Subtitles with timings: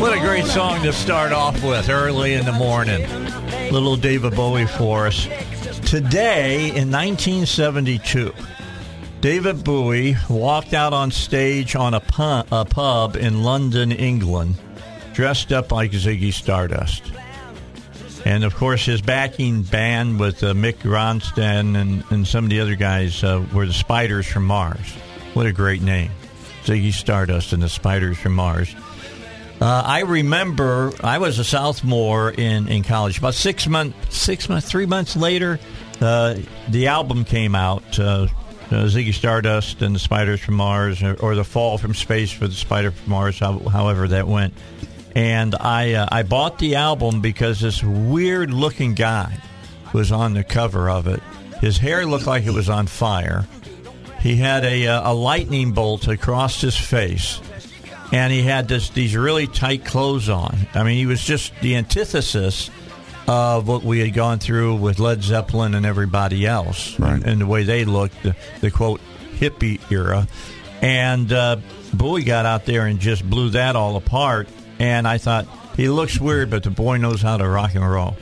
[0.00, 3.06] What a great song to start off with early in the morning.
[3.70, 5.24] Little David Bowie for us.
[5.84, 8.32] Today in 1972,
[9.20, 14.54] David Bowie walked out on stage on a, pu- a pub in London, England,
[15.12, 17.02] dressed up like Ziggy Stardust.
[18.24, 22.60] And of course, his backing band with uh, Mick Ronstadt and, and some of the
[22.60, 24.94] other guys uh, were the Spiders from Mars.
[25.34, 26.10] What a great name.
[26.64, 28.74] Ziggy Stardust and the Spiders from Mars.
[29.60, 33.18] Uh, I remember I was a sophomore in, in college.
[33.18, 35.60] About six months, six months, three months later,
[36.00, 36.36] uh,
[36.68, 37.98] the album came out.
[37.98, 38.28] Uh,
[38.70, 42.46] uh, Ziggy Stardust and the Spiders from Mars, or, or, the Fall from Space for
[42.46, 44.54] the Spider from Mars, how, however that went.
[45.16, 49.38] And I uh, I bought the album because this weird looking guy
[49.92, 51.20] was on the cover of it.
[51.60, 53.44] His hair looked like it was on fire.
[54.20, 57.40] He had a, uh, a lightning bolt across his face
[58.12, 60.56] and he had this these really tight clothes on.
[60.74, 62.70] I mean, he was just the antithesis
[63.28, 67.12] of what we had gone through with Led Zeppelin and everybody else, Right.
[67.14, 69.00] and, and the way they looked, the, the quote
[69.36, 70.26] hippie era.
[70.82, 71.56] And uh,
[71.92, 74.48] Bowie got out there and just blew that all apart.
[74.78, 78.16] And I thought he looks weird, but the boy knows how to rock and roll.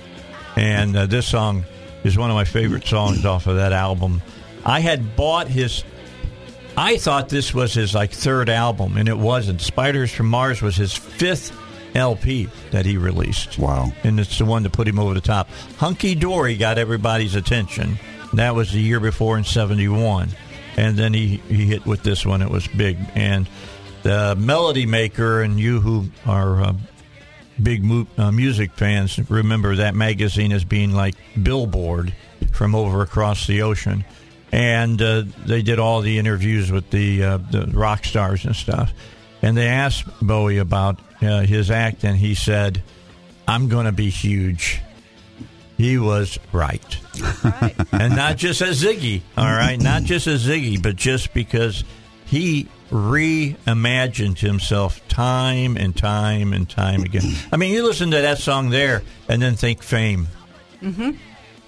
[0.57, 1.65] And uh, this song
[2.05, 4.21] is one of my favorite songs off of that album.
[4.65, 5.85] I had bought his
[6.79, 9.61] I thought this was his like third album, and it wasn't.
[9.61, 11.53] Spiders from Mars was his fifth
[11.97, 13.59] LP that he released.
[13.59, 13.93] Wow.
[14.05, 15.51] And it's the one to put him over the top.
[15.79, 17.99] Hunky Dory got everybody's attention.
[18.35, 20.29] That was the year before in 71.
[20.77, 22.43] And then he, he hit with this one.
[22.43, 22.97] It was big.
[23.17, 23.49] And
[24.05, 26.75] the Melody Maker and you who are uh,
[27.61, 32.15] big mu- uh, music fans remember that magazine as being like Billboard
[32.53, 34.05] from over across the ocean
[34.53, 38.93] and uh, they did all the interviews with the uh, the rock stars and stuff.
[39.43, 42.83] And they asked Bowie about uh, his act, and he said,
[43.47, 44.81] "I'm going to be huge."
[45.77, 46.99] He was right,
[47.93, 49.23] and not just as Ziggy.
[49.37, 51.85] All right, not just as Ziggy, but just because
[52.27, 57.23] he reimagined himself time and time and time again.
[57.53, 60.27] I mean, you listen to that song there, and then think Fame.
[60.83, 61.11] Mm-hmm.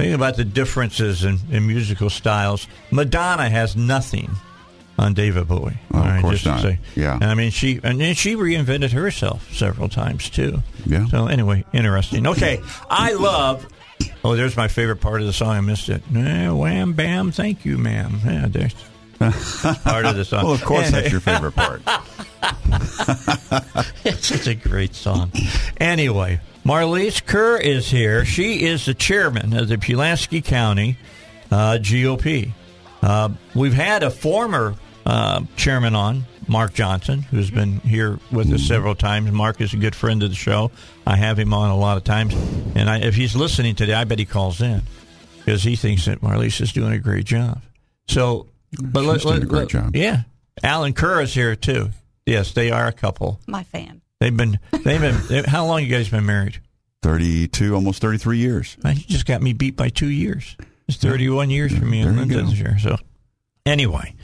[0.00, 2.66] Think about the differences in, in musical styles.
[2.90, 4.30] Madonna has nothing
[4.98, 5.78] on David Bowie.
[5.92, 6.60] Oh, of course not.
[6.62, 6.78] say.
[6.94, 7.18] Yeah.
[7.20, 10.62] I mean, she and then she reinvented herself several times too.
[10.86, 11.06] Yeah.
[11.06, 12.26] So anyway, interesting.
[12.26, 13.66] Okay, I love.
[14.24, 15.50] Oh, there's my favorite part of the song.
[15.50, 16.02] I missed it.
[16.14, 18.20] Eh, wham bam, thank you, ma'am.
[18.24, 18.74] Yeah, there's
[19.20, 20.44] part of the song.
[20.44, 21.82] Well, of course, that's your favorite part.
[24.04, 25.30] it's such a great song.
[25.78, 28.24] Anyway, Marlise Kerr is here.
[28.24, 30.96] She is the chairman of the Pulaski County
[31.50, 32.52] uh, GOP.
[33.02, 38.62] Uh, we've had a former uh, chairman on, Mark Johnson, who's been here with us
[38.62, 39.30] several times.
[39.30, 40.70] Mark is a good friend of the show.
[41.06, 42.34] I have him on a lot of times,
[42.74, 44.82] and I, if he's listening today, I bet he calls in
[45.38, 47.62] because he thinks that Marlise is doing a great job.
[48.08, 48.48] So,
[48.80, 49.94] but She's doing a great job.
[49.96, 50.22] Yeah,
[50.62, 51.90] Allen Kerr is here too.
[52.26, 53.40] Yes, they are a couple.
[53.46, 54.00] My fan.
[54.20, 56.58] They've been they've been they, how long you guys been married?
[57.02, 58.76] 32, almost 33 years.
[58.84, 60.56] Man, you just got me beat by two years.
[60.86, 62.42] It's thirty one years for me in There you Linda go.
[62.50, 62.78] this year.
[62.78, 62.96] So
[63.64, 64.14] anyway,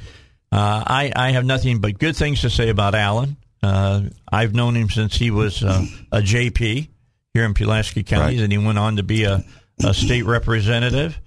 [0.53, 3.37] uh, I I have nothing but good things to say about Allen.
[3.63, 6.89] Uh, I've known him since he was uh, a JP
[7.33, 8.41] here in Pulaski County, Right.
[8.43, 9.45] and he went on to be a,
[9.83, 11.19] a state representative,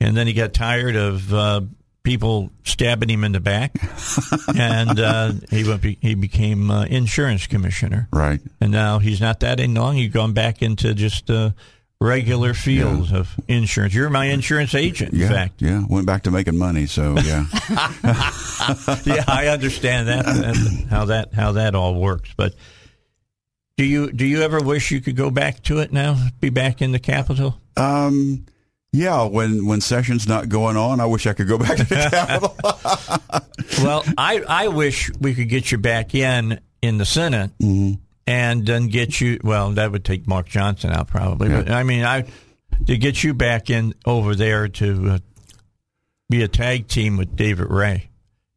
[0.00, 1.60] and then he got tired of uh,
[2.02, 3.72] people stabbing him in the back,
[4.56, 8.08] and uh, he went, he became uh, insurance commissioner.
[8.12, 8.40] Right.
[8.60, 9.96] And now he's not that any long.
[9.96, 11.50] He's gone back into just uh,
[12.00, 13.92] regular fields of insurance.
[13.92, 15.28] You're my insurance agent, in Yeah.
[15.28, 15.60] fact.
[15.60, 15.82] Yeah.
[15.88, 16.86] Went back to making money.
[16.86, 17.44] So, yeah.
[19.04, 22.30] yeah, I understand that and how that how that all works.
[22.36, 22.54] But
[23.76, 26.16] do you do you ever wish you could go back to it now?
[26.40, 27.60] Be back in the capital?
[27.76, 28.44] um,
[28.92, 29.24] yeah.
[29.24, 33.84] When, when session's not going on, I wish I could go back to the Capitol.
[33.84, 38.88] Well, I I wish we could get you back in in the Senate and then
[38.88, 39.38] get you.
[39.44, 41.48] Well, that would take Mark Johnson out probably.
[41.48, 42.24] But I mean, I
[42.86, 45.18] to get you back in over there to uh,
[46.30, 48.08] be a tag team with David Ray,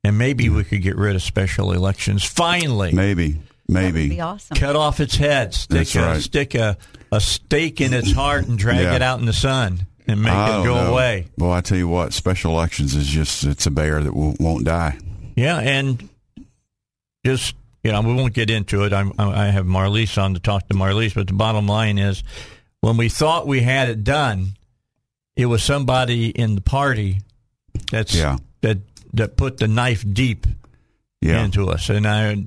[0.04, 2.92] and maybe we could get rid of special elections finally.
[2.94, 4.10] Maybe, That would maybe.
[4.10, 4.56] be awesome.
[4.58, 6.22] Cut off its head, stick That's a, right.
[6.22, 6.78] stick a,
[7.12, 8.96] a stake in its heart, and drag Yeah.
[8.96, 10.92] it out in the sun and make it oh, go know.
[10.94, 11.28] away.
[11.38, 14.66] Well, I tell you what, special elections is just it's a bear that won't, won't
[14.66, 14.98] die.
[15.36, 16.10] Yeah, and
[17.26, 18.94] just you know, we won't get into it.
[18.94, 22.24] I'm, I have Marlise on to talk to Marlise, but the bottom line is,
[22.82, 24.50] when we thought we had it done,
[25.36, 27.22] it was somebody in the party
[27.92, 28.38] that's Yeah.
[28.62, 28.80] that
[29.14, 30.46] that put the knife deep
[31.22, 32.46] Yeah, into us, and I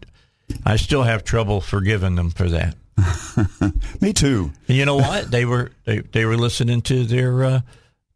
[0.64, 2.76] I still have trouble forgiving them for that.
[4.00, 4.50] me too.
[4.68, 5.30] And you know what?
[5.30, 7.60] they were they, they were listening to their uh,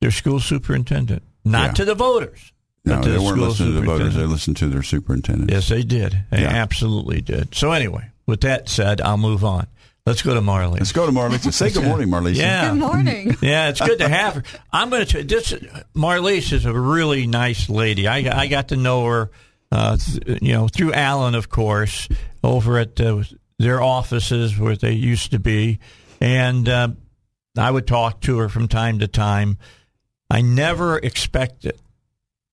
[0.01, 1.73] their school superintendent, not Yeah.
[1.75, 2.53] to the voters.
[2.85, 5.51] No, but to they the weren't listening to the voters; they listened to their superintendent.
[5.51, 6.21] Yes, they did.
[6.31, 6.49] They Yeah.
[6.49, 7.55] absolutely did.
[7.55, 9.67] So anyway, with that said, I'll move on.
[10.07, 10.79] Let's go to Marley.
[10.79, 11.53] Let's go to Marlisa.
[11.53, 12.37] Say good morning, Marlisa.
[12.37, 12.71] Yeah.
[12.71, 13.37] Good morning.
[13.43, 14.43] Yeah, it's good to have her.
[14.73, 15.23] I'm going to.
[15.25, 15.53] This
[15.95, 18.09] Marlise is a really nice lady.
[18.09, 19.31] I I got to know her,
[19.71, 22.09] uh, th- you know, through Allen, of course,
[22.43, 23.23] over at uh,
[23.59, 25.79] their offices where they used to be,
[26.21, 26.89] and uh,
[27.57, 29.59] I would talk to her from time to time.
[30.31, 31.79] I never expected,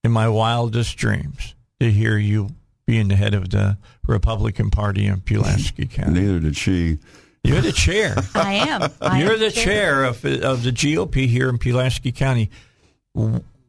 [0.04, 2.50] in my wildest dreams, to hear you
[2.88, 6.22] being the head of the Republican Party in Pulaski County.
[6.22, 7.00] Neither did she.
[7.44, 8.16] You're the chair.
[8.36, 8.90] I am.
[9.02, 12.50] I You're am the chair of of the GOP here in Pulaski County.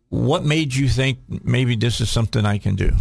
[0.08, 2.92] What made you think maybe this is something I can do?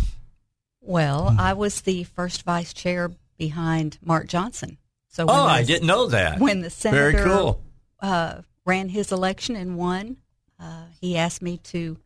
[0.82, 1.40] Well, Hmm.
[1.40, 4.78] I was the first vice chair behind Mark Johnson.
[5.10, 6.40] So Oh, when I didn't know that.
[6.40, 7.62] When the senator Very cool.
[8.02, 10.18] uh, ran his election and won,
[10.60, 11.98] uh, he asked me to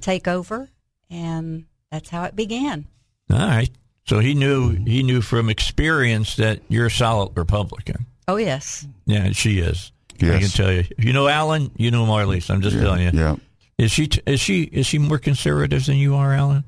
[0.00, 0.70] take over,
[1.10, 2.86] and that's how it began.
[3.30, 3.70] All right.
[4.06, 8.06] So he knew he knew from experience that you're a solid Republican.
[8.28, 9.92] Oh yes, Yeah, she is.
[10.22, 10.84] I can tell you.
[10.96, 12.48] If you know Allen, you know Marlise.
[12.50, 13.10] I'm just telling you.
[13.12, 13.36] Yeah.
[13.78, 16.64] Is she t- is she is she more conservative than you are, Allen?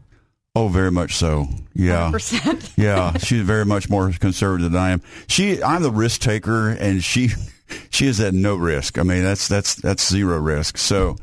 [0.57, 1.49] Oh, very much so.
[1.75, 2.11] Yeah.
[2.11, 2.73] percent.
[2.79, 5.03] yeah, she's very much more conservative than I am.
[5.27, 7.29] She, I'm the risk taker, and she,
[7.91, 8.99] she is at no risk.
[8.99, 10.79] I mean, that's that's that's zero risk.
[10.79, 11.17] So,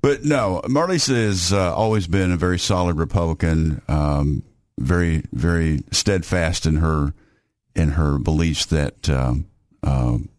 [0.00, 4.42] but no, Marlisa has uh, always been a very solid Republican, um,
[4.78, 7.12] very very steadfast in her
[7.76, 9.46] in her beliefs that um,
[9.82, 10.30] um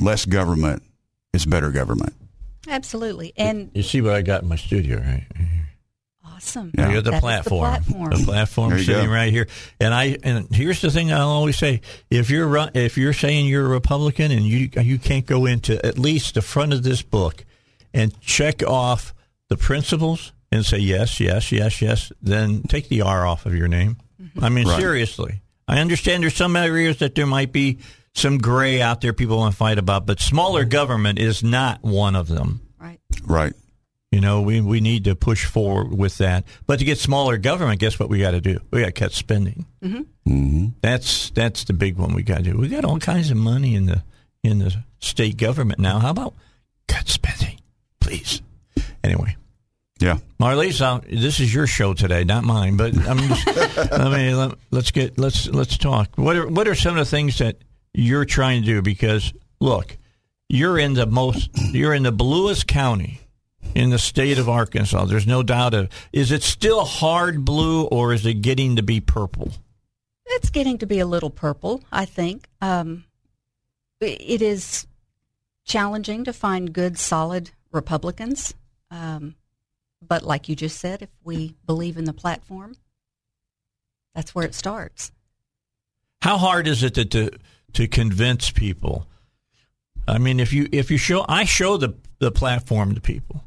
[0.00, 0.82] less government
[1.34, 2.14] is better government.
[2.68, 5.26] Absolutely, and You see what I got in my studio, right?
[6.38, 6.70] Awesome.
[6.76, 6.92] Yeah.
[6.92, 7.60] You're the That is platform.
[7.60, 8.10] The platform.
[8.10, 9.12] The platform sitting go.
[9.12, 9.48] right here.
[9.80, 11.80] And I and here's the thing I'll always say:
[12.10, 15.84] if you're ru- if you're saying you're a Republican and you you can't go into
[15.84, 17.44] at least the front of this book
[17.92, 19.12] and check off
[19.48, 23.68] the principles and say yes, yes, yes, yes, then take the R off of your
[23.68, 23.96] name.
[24.22, 24.44] Mm-hmm.
[24.44, 24.80] I mean, Right.
[24.80, 25.42] seriously.
[25.66, 27.78] I understand there's some areas that there might be
[28.14, 30.70] some gray out there people want to fight about, but smaller mm-hmm.
[30.70, 32.60] government is not one of them.
[32.80, 32.98] right.
[33.24, 33.52] Right.
[34.10, 36.44] You know, we, we need to push forward with that.
[36.66, 38.58] But to get smaller government, guess what we got to do?
[38.70, 39.66] We got to cut spending.
[39.82, 42.56] hmm That's that's the big one we got to do.
[42.58, 44.02] We got all kinds of money in the
[44.42, 45.98] in the state government now.
[45.98, 46.34] How about
[46.86, 47.60] cut spending,
[48.00, 48.40] please?
[49.04, 49.36] Anyway,
[50.00, 50.18] Yeah.
[50.40, 52.76] Marlise, uh, this is your show today, not mine.
[52.78, 53.46] But I'm just,
[53.92, 56.08] I mean, let, let's get let's let's talk.
[56.16, 57.58] What are what are some of the things that
[57.92, 58.80] you're trying to do?
[58.80, 59.98] Because look,
[60.48, 63.20] you're in the most you're in the bluest county
[63.74, 65.04] in the state of Arkansas.
[65.04, 65.88] There's no doubt of.
[66.12, 69.52] Is it still hard blue or is it getting to be purple?
[70.26, 72.48] It's getting to be a little purple, I think.
[72.60, 73.04] Um,
[74.00, 74.86] it is
[75.64, 78.54] challenging to find good, solid Republicans.
[78.90, 79.34] Um,
[80.06, 82.76] but like you just said, if we believe in the platform,
[84.14, 85.12] that's where it starts.
[86.22, 87.30] How hard is it to to,
[87.74, 89.06] to convince people?
[90.06, 93.44] I mean, if you if you show, I show the the platform to people,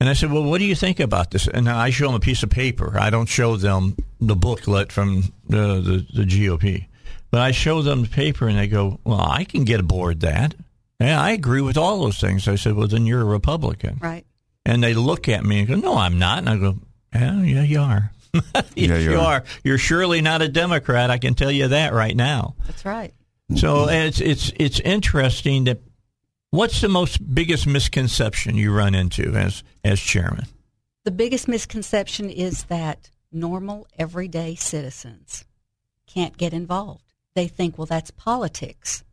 [0.00, 2.20] and I said, "Well, what do you think about this?" And I show them a
[2.20, 2.98] piece of paper.
[2.98, 6.86] I don't show them the booklet from the the, the GOP,
[7.30, 10.54] but I show them the paper, and they go, "Well, I can get aboard that."
[11.00, 12.48] Yeah, I agree with all those things.
[12.48, 14.24] I said, "Well, then you're a Republican," Right.
[14.64, 16.78] and they look at me and go, "No, I'm not," and I go,
[17.14, 18.42] "Yeah, yeah, you are." yes,
[18.74, 19.34] Yeah, you you are.
[19.36, 19.44] are.
[19.64, 21.10] You're surely not a Democrat.
[21.10, 22.54] I can tell you that right now.
[22.66, 23.12] That's right.
[23.54, 25.78] So it's it's it's interesting that
[26.56, 30.46] what's the most biggest misconception you run into as as chairman?
[31.04, 35.44] The biggest misconception is that normal, everyday citizens
[36.06, 37.12] can't get involved.
[37.34, 39.04] They think, well, that's politics.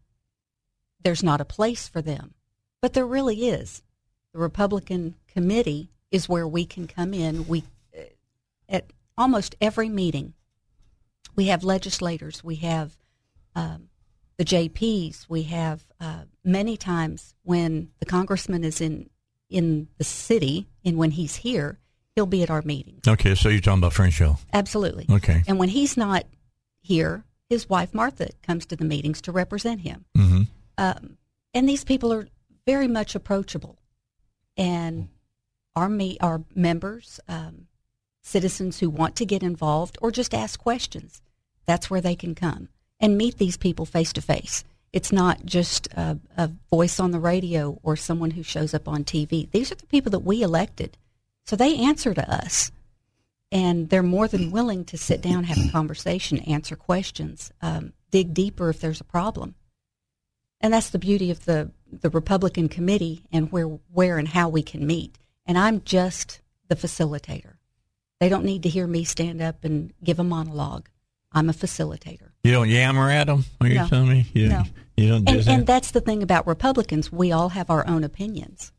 [1.03, 2.33] There's not a place for them.
[2.81, 3.83] But there really is.
[4.31, 7.47] The Republican committee is where we can come in.
[7.47, 7.63] We,
[7.97, 8.03] uh,
[8.69, 10.33] at almost every meeting,
[11.35, 12.43] We have legislators.
[12.43, 12.95] We have
[13.55, 13.89] um,
[14.37, 15.25] the JPs.
[15.27, 19.09] We have uh, many times when the congressman is in
[19.49, 21.79] in the city and when he's here,
[22.13, 23.07] he'll be at our meetings.
[23.07, 24.37] Okay, so you're talking about French Hill.
[24.51, 25.05] Absolutely.
[25.09, 25.43] Okay.
[25.47, 26.25] And when he's not
[26.81, 30.03] here, his wife Martha comes to the meetings to represent him.
[30.17, 30.41] Mm-hmm.
[30.77, 31.17] Um,
[31.53, 32.27] and these people are
[32.65, 33.77] very much approachable,
[34.57, 35.07] and
[35.75, 37.67] our me our members, um,
[38.21, 41.21] citizens who want to get involved or just ask questions,
[41.65, 42.67] that's where they can come
[42.99, 44.65] and meet these people face to face.
[44.93, 49.03] It's not just a, a voice on the radio or someone who shows up on
[49.03, 49.49] TV.
[49.51, 50.97] These are the people that we elected,
[51.45, 52.71] so they answer to us
[53.53, 58.33] and they're more than willing to sit down, have a conversation, answer questions, um, dig
[58.33, 59.53] deeper if there's a problem.
[60.59, 64.63] And that's the beauty of the the Republican committee and where where and how we
[64.63, 65.19] can meet.
[65.45, 67.57] And I'm just the facilitator.
[68.19, 70.89] They don't need to hear me stand up and give a monologue.
[71.33, 72.29] I'm a facilitator.
[72.43, 73.45] You don't yammer at them?
[73.61, 73.87] Are you No.
[73.87, 74.25] telling me?
[74.33, 74.63] You, No.
[74.97, 75.47] You don't do And, that?
[75.51, 77.11] and that's the thing about Republicans.
[77.11, 78.71] We all have our own opinions.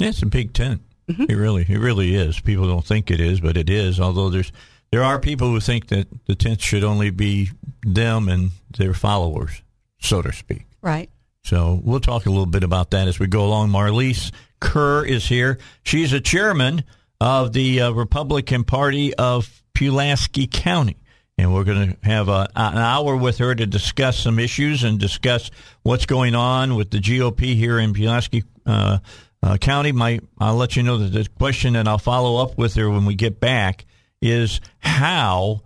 [0.00, 0.82] It's a big tent.
[1.08, 1.24] Mm-hmm.
[1.30, 2.40] It really, it really is.
[2.40, 3.98] People don't think it is, but it is.
[4.00, 4.52] Although there's,
[4.90, 7.50] there are people who think that the tent should only be
[7.82, 9.62] them and their followers,
[10.00, 10.66] so to speak.
[10.82, 11.08] Right.
[11.44, 13.70] So we'll talk a little bit about that as we go along.
[13.70, 15.58] Marlise Kerr is here.
[15.84, 16.82] She's a chairman
[17.20, 20.96] of the uh, Republican Party of Pulaski County.
[21.38, 24.98] And we're going to have a, an hour with her to discuss some issues and
[24.98, 25.50] discuss
[25.82, 28.98] what's going on with the GOP here in Pulaski uh,
[29.42, 29.92] uh, County.
[29.92, 33.04] My, I'll let you know that the question that I'll follow up with her when
[33.04, 33.84] we get back
[34.22, 35.60] is how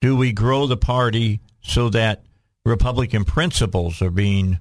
[0.00, 2.24] do we grow the party so that
[2.64, 4.58] Republican principles are being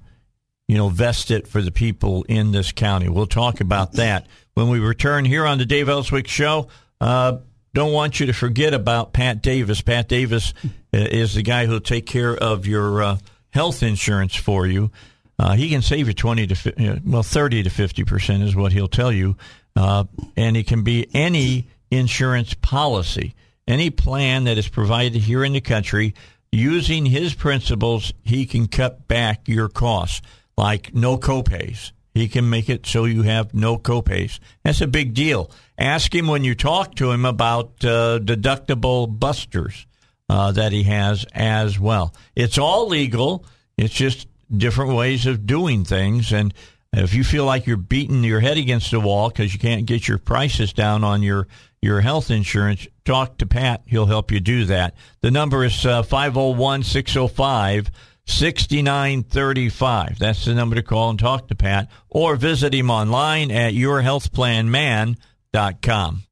[0.68, 3.08] you know, vested for the people in this county.
[3.10, 6.70] We'll talk about that when we return here on the Dave Elswick Show.
[7.00, 7.38] Uh,
[7.76, 9.82] don't want you to forget about Pat Davis.
[9.82, 13.18] Pat Davis uh, is the guy who'll take care of your uh,
[13.50, 14.92] health insurance for you.
[15.38, 18.56] Uh, he can save you twenty to fi- uh, well thirty to fifty percent is
[18.56, 19.36] what he'll tell you,
[19.76, 20.06] uh,
[20.38, 23.36] and it can be any insurance policy,
[23.68, 26.16] any plan that is provided here in the country.
[26.54, 30.22] Using his principles, he can cut back your costs
[30.58, 31.92] like no copays.
[32.16, 34.40] He can make it so you have no copays.
[34.64, 35.52] That's a big deal.
[35.78, 39.86] Ask him when you talk to him about uh, deductible busters
[40.30, 42.16] uh, that he has as well.
[42.34, 43.46] It's all legal.
[43.78, 46.32] It's just different ways of doing things.
[46.32, 46.54] And
[46.94, 50.08] if you feel like you're beating your head against the wall because you can't get
[50.08, 51.50] your prices down on your
[51.82, 53.84] your health insurance, talk to Pat.
[53.86, 54.96] He'll help you do that.
[55.20, 57.92] The number is uh, 501 605
[58.26, 60.20] 6935.
[60.20, 66.24] That's the number to call and talk to Pat or visit him online at yourhealthplanman.com.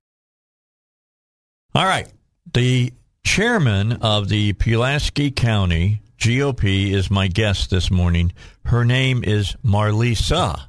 [1.75, 2.07] All right.
[2.53, 8.33] The chairman of the Pulaski County GOP is my guest this morning.
[8.65, 10.59] Her name is Marlisa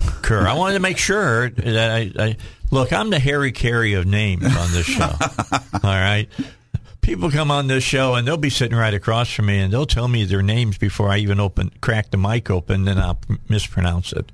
[0.22, 0.46] Kerr.
[0.46, 2.36] I wanted to make sure that I, I
[2.70, 5.10] look, I'm the Harry Caray of names on this show.
[5.82, 6.28] All right
[7.08, 9.86] people come on this show and they'll be sitting right across from me and they'll
[9.86, 14.12] tell me their names before I even open crack the mic open, then I'll mispronounce
[14.12, 14.30] it.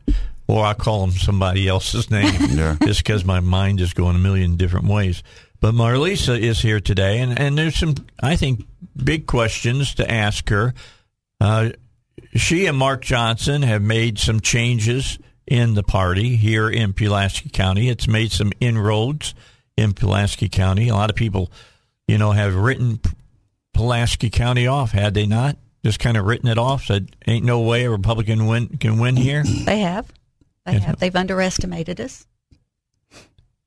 [0.49, 2.76] Or I'll call them somebody else's name Yeah.
[2.83, 5.23] just because my mind is going a million different ways.
[5.61, 8.66] But Marlisa is here today, and, and there's some, I think,
[8.97, 10.75] big questions to ask her.
[11.40, 11.71] Uh,
[12.35, 15.16] she and Mark Johnson have made some changes
[15.47, 17.88] in the party here in Pulaski County.
[17.88, 19.33] It's made some inroads
[19.76, 20.88] in Pulaski County.
[20.88, 21.50] A lot of people
[22.09, 23.01] you know, have written
[23.73, 25.57] Pulaski County off, had they not?
[25.85, 29.17] Just kind of written it off, said, ain't no way a Republican win, can win
[29.17, 29.43] here.
[29.45, 30.11] They have.
[30.65, 30.99] They have.
[30.99, 32.27] They've underestimated us.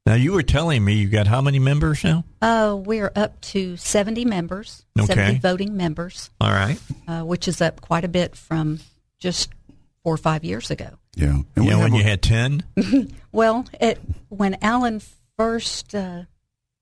[0.06, 2.24] Now, you were telling me you got how many members now?
[2.42, 5.14] Uh, we're up to 70 members, Okay.
[5.14, 6.80] 70 voting members, All right.
[7.08, 8.80] uh, which is up quite a bit from
[9.20, 9.50] just
[10.04, 10.92] four or five years ago.
[11.16, 11.42] Yeah.
[11.56, 12.64] And we Yeah, when have you had 10?
[13.34, 15.02] Well, it, when Allen
[15.38, 16.24] first uh,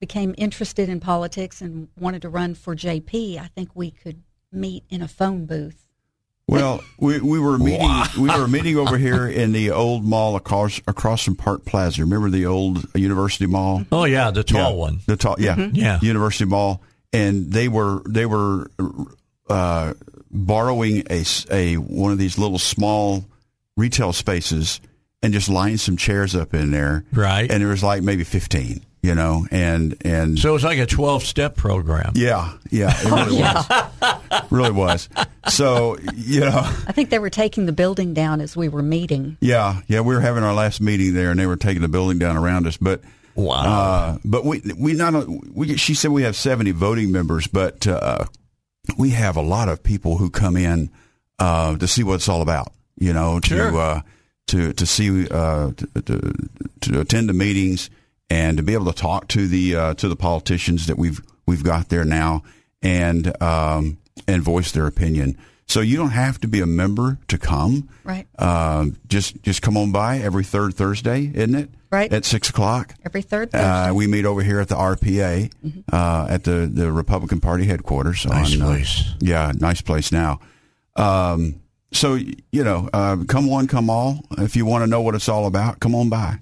[0.08, 4.22] became interested in politics and wanted to run for JP, I think we could
[4.52, 5.82] meet in a phone booth.
[6.48, 10.80] Well, we, we were meeting we were meeting over here in the old mall across
[10.88, 12.02] across from Park Plaza.
[12.04, 13.84] Remember the old University Mall?
[13.92, 15.00] Oh, yeah, the tall Yeah, one.
[15.08, 15.98] The tall, yeah, Yeah.
[16.04, 18.70] University Mall, and they were they were
[19.50, 19.96] uh,
[20.30, 23.26] borrowing a one of these little small
[23.76, 24.80] retail spaces
[25.24, 27.50] and just lining some chairs up in there, Right.
[27.52, 30.86] And there was like maybe fifteen, you know, and and So it was like a
[30.86, 32.14] 12 step program.
[32.16, 35.10] yeah, yeah, it really was, really was.
[35.50, 36.62] So you know.
[36.88, 39.38] I think they were taking the building down as we were meeting.
[39.42, 42.20] Yeah, yeah, we were having our last meeting there, and they were taking the building
[42.20, 42.78] down around us.
[42.78, 43.02] But
[43.36, 43.64] Wow.
[43.66, 47.86] Uh, but we we not only- we she said we have 70 voting members, but
[47.86, 48.24] uh,
[48.98, 50.90] we have a lot of people who come in
[51.38, 52.72] uh, to see what it's all about.
[52.98, 53.78] You know, to Sure.
[53.78, 54.02] uh,
[54.48, 56.34] to to see uh, to, to
[56.82, 57.90] to attend the meetings
[58.30, 61.64] and to be able to talk to the uh, to the politicians that we've we've
[61.64, 62.44] got there now
[62.82, 65.38] and um, and voice their opinion.
[65.68, 67.90] So you don't have to be a member to come.
[68.04, 68.28] Right.
[68.40, 71.70] Um, just just come on by every third Thursday, isn't it?
[71.92, 72.12] Right.
[72.12, 72.94] At six o'clock.
[73.04, 73.68] Every third Thursday.
[73.68, 75.52] Uh, we meet over here at the RPA
[75.92, 78.26] uh, at the, the Republican Party headquarters.
[78.26, 79.04] Nice on, uh, place.
[79.20, 80.40] yeah, nice place now.
[80.96, 84.24] Um, so you know, uh, come one, come all.
[84.38, 86.40] If you want to know what it's all about, come on by.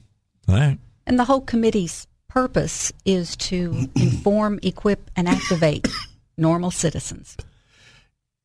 [0.49, 0.77] All right.
[1.05, 5.87] And the whole committee's purpose is to inform, equip, and activate
[6.37, 7.37] normal citizens.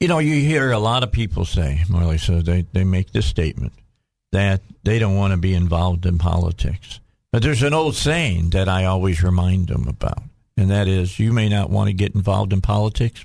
[0.00, 3.26] You know, you hear a lot of people say, Marley, so they, they make this
[3.26, 3.72] statement
[4.32, 7.00] that they don't want to be involved in politics.
[7.32, 10.22] But there's an old saying that I always remind them about,
[10.56, 13.24] and that is you may not want to get involved in politics,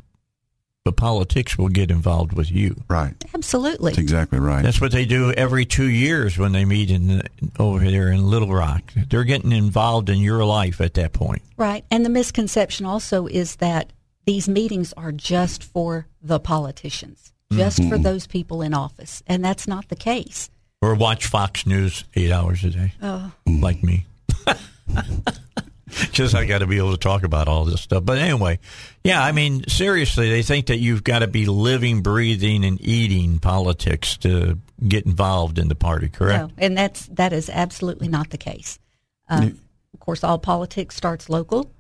[0.84, 2.76] but politics will get involved with you.
[2.90, 3.14] Right.
[3.34, 3.92] Absolutely.
[3.92, 4.64] That's exactly right.
[4.64, 8.30] That's what they do every two years when they meet in the, over there in
[8.30, 8.82] Little Rock.
[9.10, 11.42] They're getting involved in your life at that point.
[11.56, 11.86] Right.
[11.90, 13.92] And the misconception also is that
[14.26, 19.24] these meetings are just for the politicians, just for those people in office.
[19.28, 20.50] And that's not the case.
[20.82, 23.32] Or watch Fox News eight hours a day, oh.
[23.48, 24.06] like me.
[26.12, 28.04] Just I got to be able to talk about all this stuff.
[28.04, 28.60] But anyway,
[29.04, 33.40] yeah, I mean, seriously, they think that you've got to be living, breathing, and eating
[33.40, 36.08] politics to get involved in the party.
[36.08, 36.40] Correct?
[36.40, 38.80] No, and that's that is absolutely not the case.
[39.28, 39.60] Um,
[39.94, 41.72] of course, all politics starts local,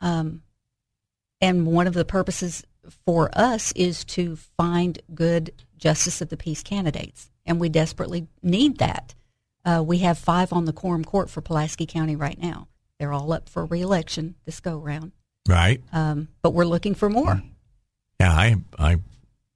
[0.00, 0.42] um,
[1.40, 2.64] and one of the purposes
[3.04, 8.78] for us is to find good justice of the peace candidates, and we desperately need
[8.78, 9.14] that.
[9.64, 12.68] Uh, we have five on the quorum court for Pulaski County right now.
[12.98, 15.12] They're all up for reelection this go round,
[15.46, 15.80] Right?
[15.92, 17.42] um, but we're looking for more.
[18.20, 18.96] Yeah, I, I,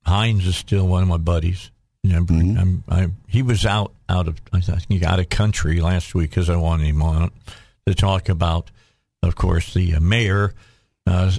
[0.04, 1.70] Hines is still one of my buddies.
[2.02, 6.14] You know, I'm, I, he was out, out of, I think, out of country last
[6.14, 7.30] week because I wanted him on
[7.86, 8.70] to talk about,
[9.22, 10.54] of course, the uh, mayor
[11.06, 11.32] uh,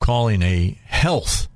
[0.00, 1.48] calling a health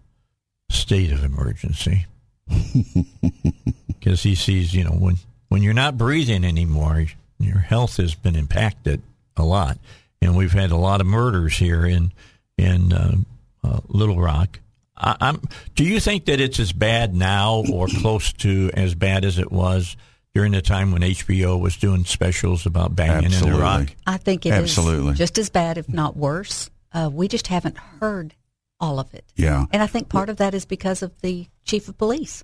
[0.70, 2.06] state of emergency
[3.88, 5.16] because he sees, you know, when
[5.48, 7.06] when you're not breathing anymore,
[7.38, 9.02] your health has been impacted
[9.36, 9.78] a lot,
[10.22, 12.12] and we've had a lot of murders here in
[12.56, 13.16] in uh,
[13.64, 14.60] uh, Little Rock.
[14.96, 15.42] I, I'm.
[15.74, 19.50] Do you think that it's as bad now, or close to as bad as it
[19.50, 19.96] was
[20.34, 23.58] during the time when HBO was doing specials about banging in Absolutely.
[23.58, 23.88] the rock?
[24.06, 25.14] I think it is Absolutely.
[25.14, 26.70] just as bad, if not worse.
[26.92, 28.34] Uh, we just haven't heard
[28.80, 29.24] all of it.
[29.36, 29.66] Yeah.
[29.72, 32.42] And I think part of that is because of the chief of police.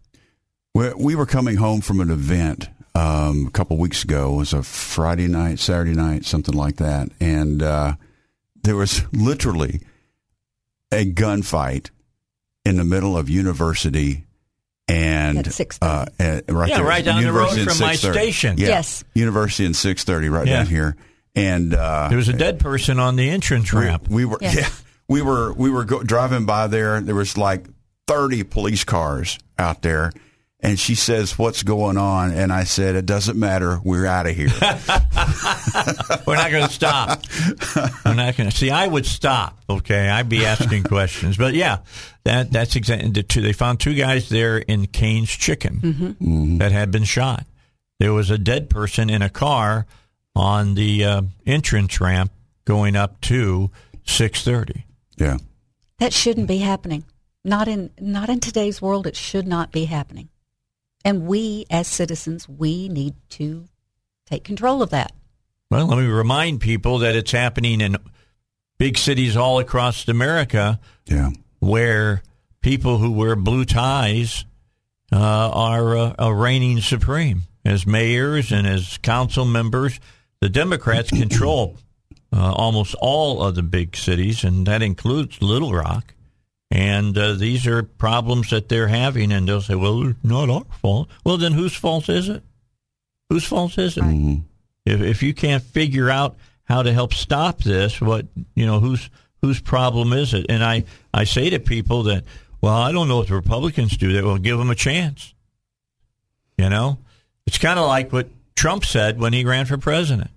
[0.74, 4.34] We, we were coming home from an event um, a couple weeks ago.
[4.34, 7.94] It was a Friday night, Saturday night, something like that, and uh,
[8.62, 9.80] there was literally
[10.92, 11.90] a gunfight
[12.64, 14.24] in the middle of University
[14.88, 18.56] and At uh, at- right Yeah, there, right down the road from my station.
[18.56, 19.04] Yeah, Yes.
[19.14, 20.58] University and six thirty, right Yeah.
[20.58, 20.96] down here,
[21.34, 24.08] and uh, There was a dead person on the entrance we, ramp.
[24.08, 24.54] we were Yes.
[24.56, 24.68] yeah,
[25.08, 27.00] we were we were go, driving by there.
[27.00, 27.66] There was like
[28.06, 30.12] thirty police cars out there,
[30.66, 33.80] and she says, "What's going on?" And I said, "It doesn't matter.
[33.82, 34.48] We're out of here."
[36.26, 37.22] We're not going to stop.
[38.04, 38.70] We're not going to see.
[38.70, 39.58] I would stop.
[39.70, 41.36] Okay, I'd be asking questions.
[41.36, 41.78] But yeah,
[42.24, 43.10] that that's exactly.
[43.10, 47.46] The two, they found two guys there in Cane's Chicken that had been shot.
[47.98, 49.86] There was a dead person in a car
[50.34, 52.30] on the uh, entrance ramp
[52.64, 53.70] going up to
[54.04, 54.84] six thirty.
[55.16, 55.38] yeah,
[55.98, 57.04] That shouldn't be happening.
[57.44, 59.06] Not in not in today's world.
[59.06, 60.28] It should not be happening.
[61.06, 63.68] And we, as citizens, we need to
[64.28, 65.12] take control of that.
[65.70, 67.96] Well, let me remind people that it's happening in
[68.76, 70.80] big cities all across America.
[71.04, 72.24] yeah, where
[72.60, 74.46] people who wear blue ties
[75.12, 80.00] uh, are, uh, are reigning supreme as mayors and as council members.
[80.40, 81.78] The Democrats control
[82.32, 86.15] uh, almost all of the big cities, and that includes Little Rock.
[86.76, 90.66] And uh, these are problems that they're having, and they'll say, "Well, it's not our
[90.82, 92.42] fault." Well, then whose fault is it?
[93.30, 94.02] Whose fault is it?
[94.84, 99.08] If if you can't figure out how to help stop this, what you know, whose
[99.40, 100.44] whose problem is it?
[100.50, 100.84] And I
[101.14, 102.24] I say to people that,
[102.60, 105.32] well, I don't know what the Republicans do That will give them a chance.
[106.58, 106.98] You know,
[107.46, 110.30] it's kind of like what Trump said when he ran for president.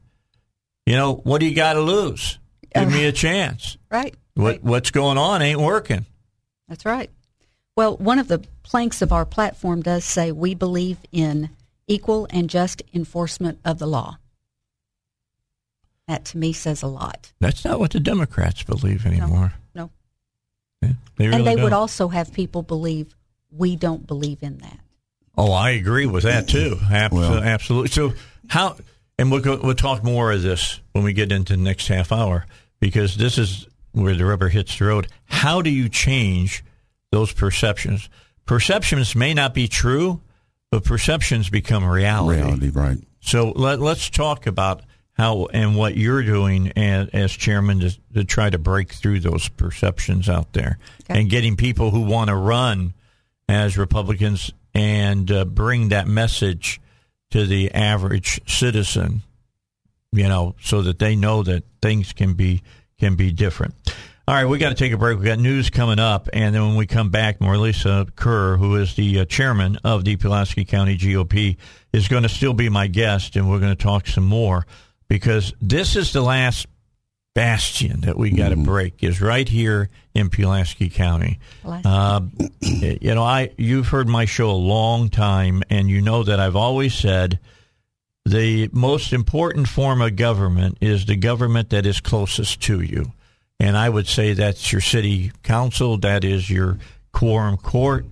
[0.86, 2.40] You know, what do you got to lose?
[2.74, 3.78] Give me a chance.
[3.92, 4.16] Right.
[4.36, 6.06] What what's going on ain't working.
[6.70, 7.10] That's right.
[7.76, 11.50] Well, one of the planks of our platform does say we believe in
[11.88, 14.18] equal and just enforcement of the law.
[16.08, 17.32] That to me says a lot.
[17.40, 19.54] That's not what the Democrats believe anymore.
[19.76, 19.92] No.
[20.82, 21.80] Yeah, they really and they would don't.
[21.80, 23.16] also have people believe
[23.52, 24.80] we don't believe in that.
[25.38, 26.78] Oh, I agree with that too.
[26.92, 27.90] Abs- Well- absolutely.
[27.90, 28.14] So
[28.48, 28.78] how?
[29.18, 32.12] And we'll go, we'll talk more of this when we get into the next half
[32.12, 32.46] hour
[32.80, 33.68] because this is
[34.02, 35.08] where the rubber hits the road.
[35.26, 36.64] How do you change
[37.12, 38.10] those perceptions?
[38.46, 40.22] Perceptions may not be true,
[40.72, 42.42] but perceptions become reality.
[42.42, 42.98] Reality, right?
[43.22, 44.82] So let, let's talk about
[45.14, 49.50] how and what you're doing as, as chairman to, to try to break through those
[49.50, 51.20] perceptions out there Okay.
[51.20, 52.94] and getting people who want to run
[53.50, 56.80] as Republicans and uh, bring that message
[57.32, 59.22] to the average citizen,
[60.14, 62.62] you know, so that they know that things can be
[63.00, 63.74] can be different.
[64.28, 65.18] All right, we got to take a break.
[65.18, 68.94] We got news coming up, and then when we come back, Marlisa Kerr, who is
[68.94, 71.58] the uh, chairman of the Pulaski County GOP,
[71.94, 74.68] is going to still be my guest, and we're going to talk some more
[75.08, 76.68] because this is the last
[77.34, 81.40] bastion that we got to break is right here in Pulaski County.
[81.86, 82.22] Uh,
[82.60, 86.56] you know, I you've heard my show a long time, and you know that I've
[86.56, 87.40] always said
[88.30, 93.12] the most important form of government is the government that is closest to you.
[93.60, 96.78] And I would say that's your city council, that is your
[97.12, 98.06] quorum court,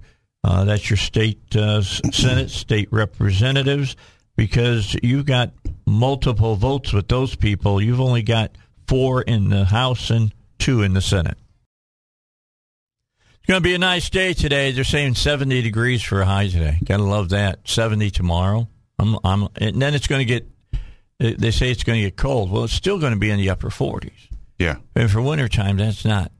[0.44, 3.96] uh, that's your state uh, senate, state representatives,
[4.36, 5.52] because you've got
[5.86, 7.82] multiple votes with those people.
[7.82, 8.52] You've only got
[8.88, 11.38] four in the House and two in the Senate.
[13.20, 14.72] It's going to be a nice day today.
[14.72, 16.80] They're saying 70 degrees for a high today.
[16.84, 17.68] Got to love that.
[17.68, 18.68] 70 tomorrow.
[19.00, 20.48] I'm, I'm, and then it's going to get,
[21.20, 22.52] they- they say it's going to get cold.
[22.52, 24.12] Well, it's still going to be in the upper 40s.
[24.60, 24.78] Yeah.
[24.96, 26.32] And for wintertime, that's not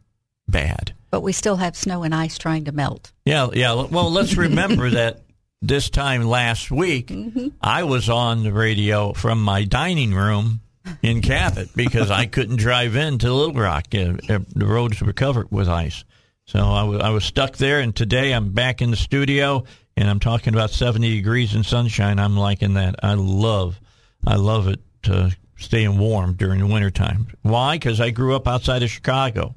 [0.48, 0.94] bad.
[1.12, 3.12] But we still have snow and ice trying to melt.
[3.26, 3.74] Yeah, yeah.
[3.74, 5.22] Well, let's remember that
[5.62, 7.14] this time last week,
[7.62, 10.62] I was on the radio from my dining room
[11.02, 13.86] in Cabot because I couldn't drive into Little Rock.
[13.94, 16.04] Uh, uh, the roads were covered with ice.
[16.46, 19.64] So I was, I was stuck there, and today I'm back in the studio,
[19.98, 22.20] and I'm talking about 70 degrees and sunshine.
[22.20, 22.96] I'm liking that.
[23.02, 23.80] I love,
[24.26, 24.80] I love it
[25.10, 27.28] uh, staying warm during the wintertime.
[27.42, 27.76] Why?
[27.76, 29.56] Because I grew up outside of Chicago.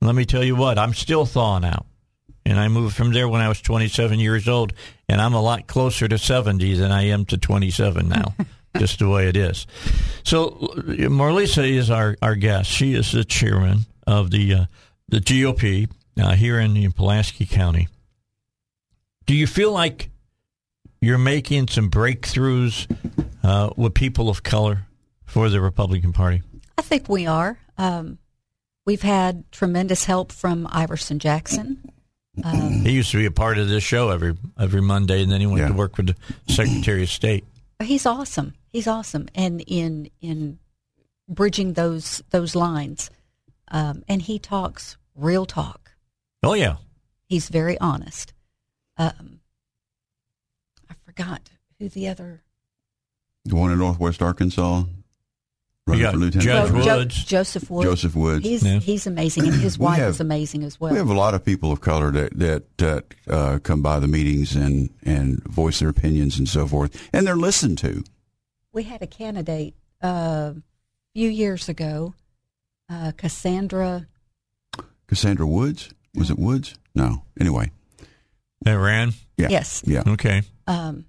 [0.00, 1.86] Let me tell you what, I'm still thawing out.
[2.46, 4.74] And I moved from there when I was 27 years old,
[5.08, 8.34] and I'm a lot closer to 70 than I am to 27 now,
[8.78, 9.66] just the way it is.
[10.24, 12.70] So, Marlisa is our, our guest.
[12.70, 14.64] She is the chairman of the uh,
[15.08, 15.88] the GOP
[16.20, 17.88] uh, here in, in Pulaski County.
[19.26, 20.10] Do you feel like
[21.00, 22.86] you're making some breakthroughs
[23.42, 24.86] uh, with people of color
[25.24, 26.42] for the Republican Party?
[26.76, 27.58] I think we are.
[27.78, 28.18] Um,
[28.86, 31.90] we've had tremendous help from Iverson Jackson.
[32.42, 35.40] Um, He used to be a part of this show every every Monday, and then
[35.40, 35.68] he went Yeah.
[35.68, 37.44] to work with the Secretary of State.
[37.82, 38.54] he's awesome.
[38.72, 40.58] He's awesome, and in in
[41.28, 43.08] bridging those those lines,
[43.68, 45.92] um, and he talks real talk.
[46.42, 46.76] Oh yeah,
[47.28, 48.32] He's very honest.
[48.96, 49.40] Um,
[50.90, 52.42] I forgot who the other
[53.44, 54.84] The one in Northwest Arkansas.
[55.86, 56.84] running got for lieutenant Judge governor.
[56.84, 57.88] Jo- Joseph Woods.
[57.90, 58.44] Joseph Woods.
[58.46, 58.78] He's Yeah.
[58.78, 60.92] he's amazing, and his wife have- is amazing as well.
[60.92, 64.08] We have a lot of people of color that that that uh, come by the
[64.08, 68.04] meetings and and voice their opinions and so forth, and they're listened to.
[68.72, 70.62] we had a candidate uh, a
[71.12, 72.14] few years ago,
[72.88, 74.06] uh, Cassandra.
[75.06, 76.74] Cassandra Woods was it Woods?
[76.94, 77.22] No.
[77.38, 77.70] Anyway,
[78.64, 79.12] that ran.
[79.36, 79.82] yeah, Yes.
[79.86, 80.02] yeah.
[80.06, 81.04] Okay, Um,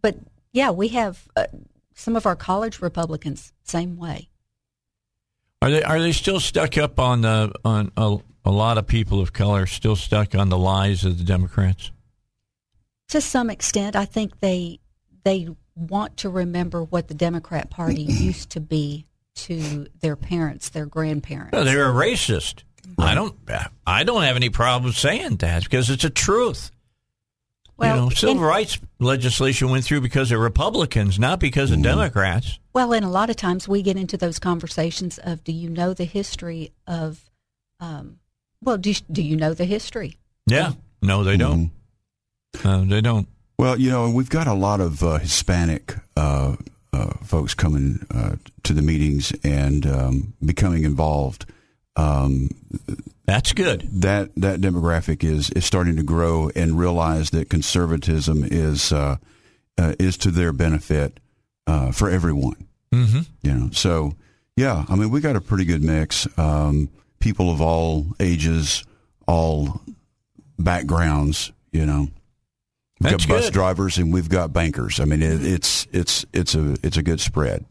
[0.00, 0.16] but
[0.52, 1.46] yeah, we have uh,
[1.94, 4.28] some of our college Republicans same way.
[5.62, 9.20] are they are they still stuck up on the on a, a lot of people
[9.20, 11.90] of color still stuck on the lies of the Democrats?
[13.08, 14.80] To some extent, I think they
[15.24, 20.86] they want to remember what the Democrat Party used to be to their parents, their
[20.86, 21.52] grandparents.
[21.52, 22.64] No, they were racist.
[22.96, 23.34] I don't
[23.86, 26.70] I don't have any problem saying that because it's a truth.
[27.76, 31.80] Well, you know, civil and- rights legislation went through because of Republicans, not because of
[31.82, 32.58] Democrats.
[32.72, 35.94] Well, and a lot of times we get into those conversations of, do you know
[35.94, 37.24] the history of,
[37.78, 38.18] um,
[38.62, 40.16] well, do you, do you know the history?
[40.46, 40.72] Yeah,
[41.02, 41.70] no, they don't.
[42.64, 43.28] Uh, they don't.
[43.58, 46.56] Well, you know, we've got a lot of uh, Hispanic uh,
[46.92, 51.46] uh, folks coming uh, to the meetings and um, becoming involved.
[51.98, 52.48] Um,
[53.26, 53.88] That's good.
[54.02, 59.16] that that demographic is is starting to grow and realize that conservatism is uh,
[59.76, 61.18] uh, is to their benefit
[61.66, 62.66] uh, for everyone.
[62.92, 64.14] hmm You know, so
[64.56, 66.26] yeah, I mean, we got a pretty good mix.
[66.38, 66.88] Um,
[67.20, 68.84] people of all ages,
[69.26, 69.80] all
[70.58, 71.52] backgrounds.
[71.72, 72.00] You know,
[73.00, 73.52] we've That's got bus good.
[73.54, 75.00] drivers and we've got bankers.
[75.00, 77.64] I mean, it, it's it's it's a it's a good spread.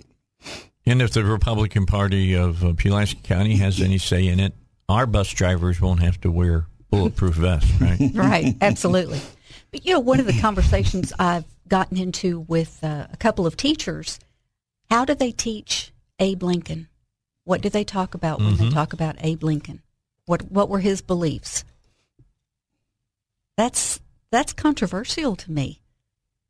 [0.88, 4.54] And if the Republican Party of uh, Pulaski County has any say in it,
[4.88, 8.00] our bus drivers won't have to wear bulletproof vests, right?
[8.14, 9.20] right, absolutely.
[9.70, 13.58] But you know, one of the conversations I've gotten into with uh, a couple of
[13.58, 14.18] teachers,
[14.90, 16.88] how do they teach Abe Lincoln?
[17.44, 18.70] What do they talk about when Mm-hmm.
[18.70, 19.82] they talk about Abe Lincoln?
[20.26, 21.66] What what were his beliefs?
[23.58, 24.00] That's
[24.32, 25.82] that's controversial to me,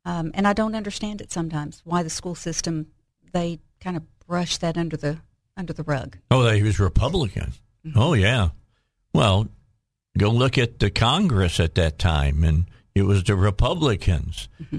[0.04, 1.80] um, and I don't understand it sometimes.
[1.84, 2.86] Why the school system
[3.32, 5.18] they kind of brush that under the
[5.56, 6.16] under the rug.
[6.30, 7.52] Oh, that he was Republican.
[7.84, 7.98] Mm-hmm.
[7.98, 8.50] Oh, yeah.
[9.12, 9.48] Well,
[10.16, 14.78] go look at the Congress at that time, and it was the Republicans mm-hmm.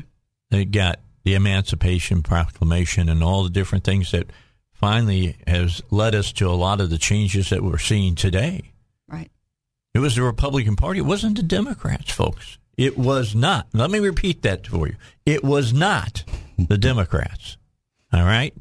[0.52, 4.30] that got the Emancipation Proclamation and all the different things that
[4.72, 8.72] finally has led us to a lot of the changes that we're seeing today.
[9.10, 9.30] Right.
[9.94, 11.00] It was the Republican Party.
[11.00, 12.58] It wasn't the Democrats, folks.
[12.78, 13.68] It was not.
[13.74, 14.96] Let me repeat that for you.
[15.26, 16.24] It was not
[16.58, 17.58] the Democrats.
[18.14, 18.54] All right?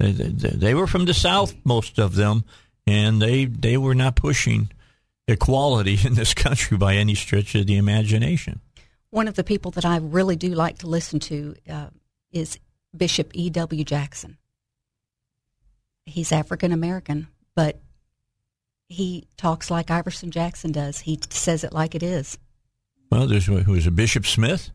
[0.00, 2.44] They, they, they were from the South, most of them,
[2.86, 4.70] and they, they were not pushing
[5.28, 8.60] equality in this country by any stretch of the imagination.
[9.10, 11.88] One of the people that I really do like to listen to uh,
[12.32, 12.58] is
[12.96, 13.84] Bishop E.W.
[13.84, 14.38] Jackson.
[16.06, 17.80] He's African American, but
[18.88, 21.00] he talks like Iverson Jackson does.
[21.00, 22.38] He says it like it is.
[23.10, 24.70] Well, there's who was a Bishop Smith.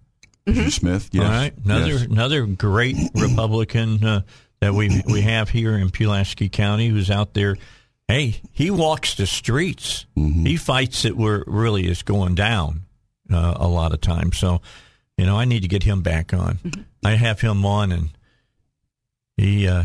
[0.45, 1.09] Bishop Smith.
[1.11, 1.23] Yes.
[1.23, 2.01] All right, another Yes.
[2.03, 4.21] another great Republican uh,
[4.65, 7.55] that we we have here in Pulaski County, who's out there.
[8.07, 10.05] Hey, he walks the streets.
[10.15, 12.81] He fights it where it really is going down
[13.31, 14.37] uh, a lot of times.
[14.37, 14.61] So,
[15.17, 16.59] you know, I need to get him back on.
[17.03, 18.09] I have him on, and
[19.37, 19.83] he uh,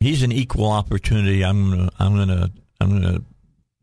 [0.00, 1.44] he's an equal opportunity.
[1.44, 2.50] I'm gonna I'm gonna
[2.80, 3.20] I'm gonna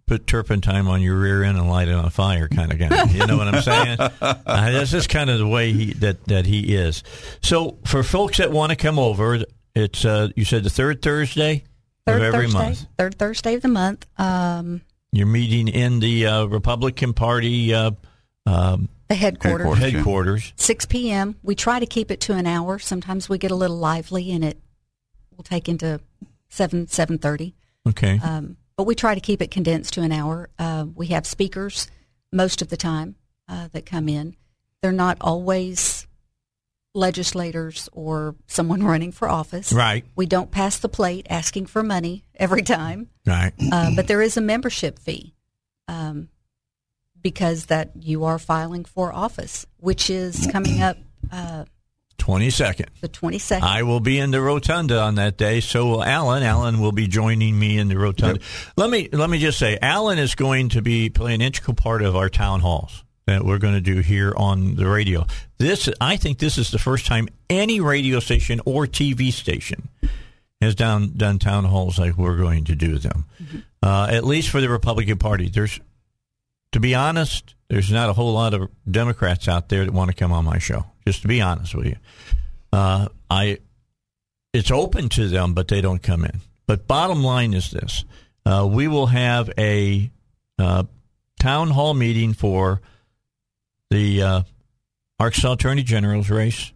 [0.07, 3.05] put turpentine on your rear end and light it on fire kind of guy.
[3.05, 3.97] You know what I'm saying?
[4.21, 7.03] uh, that's just kind of the way he that that he is.
[7.41, 9.43] So for folks that want to come over,
[9.75, 11.63] it's uh, you said the third Thursday
[12.05, 12.85] Third of every Thursday, month.
[12.97, 14.05] third Thursday of the month.
[14.17, 17.91] Um, You're meeting in the uh, Republican Party uh,
[18.45, 20.45] um, the headquarters, Headquarters.
[20.47, 20.53] yeah.
[20.63, 21.35] 6 p.m.
[21.43, 22.77] We try to keep it to an hour.
[22.79, 24.59] Sometimes we get a little lively, and it
[25.35, 25.99] will take into
[26.49, 27.55] seven seven thirty.
[27.87, 28.19] Okay.
[28.23, 30.49] Um, but we try to keep it condensed to an hour.
[30.59, 31.87] Uh, we have speakers
[32.31, 33.15] most of the time
[33.47, 34.35] uh, that come in.
[34.81, 36.04] They're not always
[36.95, 39.71] legislators or someone running for office.
[39.73, 40.03] right.
[40.15, 43.51] We don't pass the plate asking for money every time, Right.
[43.71, 45.35] uh, but there is a membership fee
[45.87, 46.29] um,
[47.21, 50.97] because that you are filing for office, which is coming up
[51.31, 51.65] uh,
[52.17, 52.89] Twenty second.
[53.01, 53.61] the 22nd.
[53.61, 55.59] I will be in the rotunda on that day.
[55.59, 56.41] So will Allen.
[56.43, 58.39] Allen will be joining me in the rotunda.
[58.77, 62.01] Let me let me just say, Allen is going to be playing an integral part
[62.01, 65.25] of our town halls that we're going to do here on the radio.
[65.57, 69.89] This, I think, this is the first time any radio station or TV station
[70.61, 73.25] has done done town halls like we're going to do them.
[73.81, 75.79] Uh, at least for the Republican Party, there's
[76.71, 80.15] to be honest, there's not a whole lot of Democrats out there that want to
[80.15, 80.85] come on my show.
[81.05, 81.95] Just to be honest with you,
[82.73, 83.59] uh, I
[84.53, 86.41] it's open to them, but they don't come in.
[86.67, 88.05] But bottom line is this:
[88.45, 90.09] uh, we will have a
[90.57, 90.83] uh,
[91.39, 92.81] town hall meeting for
[93.89, 94.41] the uh,
[95.19, 96.71] Arkansas Attorney General's race,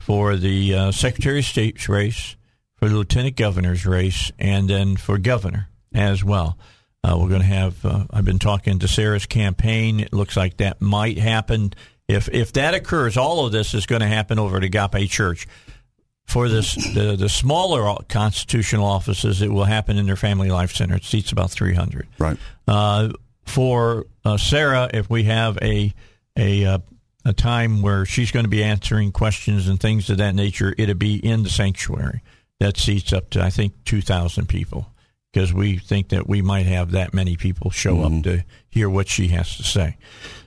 [0.00, 2.36] for the uh, Secretary of State's race,
[2.74, 6.58] for the Lieutenant Governor's race, and then for governor as well.
[7.04, 7.84] Uh, we're going to have.
[7.84, 10.00] Uh, I've been talking to Sarah's campaign.
[10.00, 11.72] It looks like that might happen.
[12.08, 15.46] If if that occurs, all of this is going to happen over at Agape Church.
[16.24, 20.94] For this, the the smaller constitutional offices, it will happen in their Family Life Center.
[20.94, 22.06] It seats about three hundred.
[22.18, 22.38] Right.
[22.66, 23.10] Uh,
[23.44, 25.92] for uh, Sarah, if we have a
[26.36, 26.78] a uh,
[27.24, 30.94] a time where she's going to be answering questions and things of that nature, it'll
[30.94, 32.22] be in the sanctuary.
[32.60, 34.86] That seats up to I think two thousand people
[35.32, 39.08] because we think that we might have that many people show up to hear what
[39.08, 39.96] she has to say.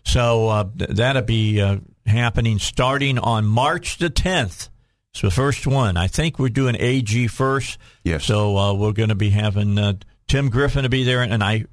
[0.04, 4.70] So uh, th- that'll be uh, happening starting on March the tenth.
[5.12, 5.98] It's the first one.
[5.98, 7.80] I think we're doing AG first.
[8.04, 8.26] Yes.
[8.26, 9.94] So uh, we're going to be having uh,
[10.28, 11.66] Tim Griffin to be there, and I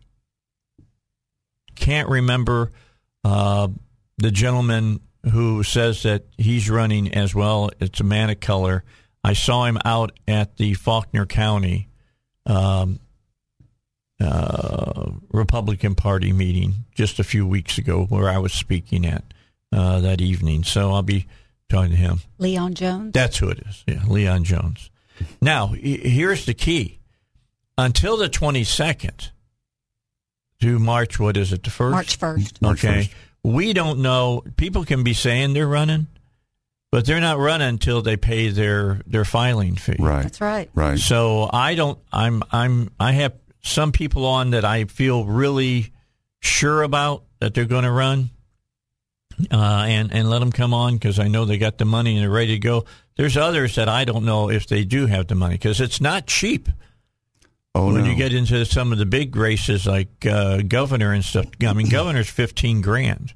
[1.75, 2.72] can't remember
[3.25, 3.68] uh,
[4.22, 7.70] the gentleman who says that he's running as well.
[7.80, 8.85] It's a man of color.
[9.22, 11.88] I saw him out at the Faulkner County
[12.46, 12.98] um,
[14.20, 19.24] uh, Republican Party meeting just a few weeks ago, where I was speaking at
[19.72, 20.64] uh, that evening.
[20.64, 21.26] So I'll be
[21.68, 22.20] talking to him.
[22.38, 23.12] Leon Jones.
[23.12, 23.85] That's who it is.
[23.87, 24.90] Yeah, Leon Jones.
[25.40, 26.98] Now, here's the key.
[27.78, 29.30] Until the 22nd,
[30.61, 31.90] to March, what is it, the 1st?
[31.90, 32.62] March 1st.
[32.62, 33.02] March okay.
[33.02, 33.11] 1st.
[33.44, 34.44] We don't know.
[34.57, 36.07] People can be saying they're running,
[36.92, 39.96] but they're not running until they pay their their filing fee.
[39.98, 40.22] Right.
[40.22, 40.70] That's right.
[40.74, 40.98] Right.
[40.98, 41.98] So I don't.
[42.12, 42.42] I'm.
[42.52, 42.90] I'm.
[43.00, 45.92] I have some people on that I feel really
[46.40, 48.31] sure about that they're going to run,
[49.50, 52.22] uh, and and let them come on because I know they got the money and
[52.22, 52.85] they're ready to go.
[53.16, 56.26] There's others that I don't know if they do have the money because it's not
[56.26, 56.68] cheap.
[57.74, 58.11] Oh when no.
[58.11, 61.88] you get into some of the big races like uh, governor and stuff, I mean,
[61.88, 63.32] governor's fifteen grand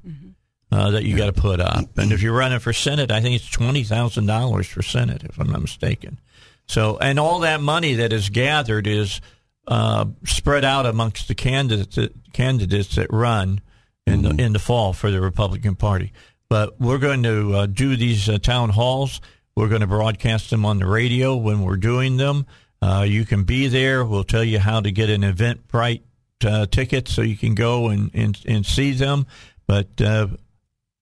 [0.71, 3.35] uh, that you got to put up, and if you're running for senate, I think
[3.35, 6.19] it's twenty thousand dollars for senate, if I'm not mistaken.
[6.67, 9.21] So, and all that money that is gathered is
[9.67, 11.97] uh, spread out amongst the candidates
[12.33, 13.61] candidates that run
[14.05, 16.13] in the in the fall for the Republican Party.
[16.49, 19.19] But we're going to uh, do these uh, town halls.
[19.55, 22.45] We're going to broadcast them on the radio when we're doing them.
[22.81, 24.05] Uh, you can be there.
[24.05, 26.03] We'll tell you how to get an Eventbrite
[26.45, 29.25] uh, ticket so you can go and, and, and see them.
[29.65, 30.27] But uh,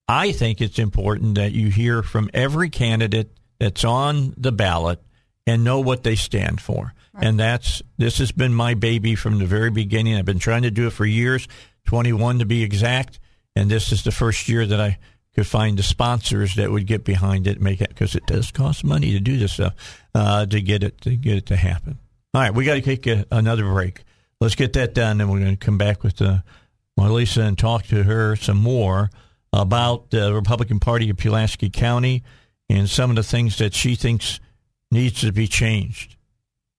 [0.08, 5.02] I think it's important that you hear from every candidate that's on the ballot
[5.46, 6.92] and know what they stand for.
[7.18, 10.16] And that's this has been my baby from the very beginning.
[10.16, 11.48] I've been trying to do it for years,
[11.86, 13.18] 21 to be exact,
[13.54, 14.98] and this is the first year that I
[15.36, 18.82] could find the sponsors that would get behind it, make it because it does cost
[18.82, 21.98] money to do this stuff uh, to get it to get it to happen.
[22.32, 24.02] All right, we got to take a, another break.
[24.40, 26.38] Let's get that done, and we're going to come back with uh,
[26.98, 29.10] Marlisa and talk to her some more
[29.52, 32.24] about the Republican Party of Pulaski County
[32.70, 34.40] and some of the things that she thinks
[34.90, 36.16] needs to be changed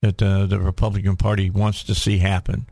[0.02, 2.68] that uh, the Republican Party wants to see happen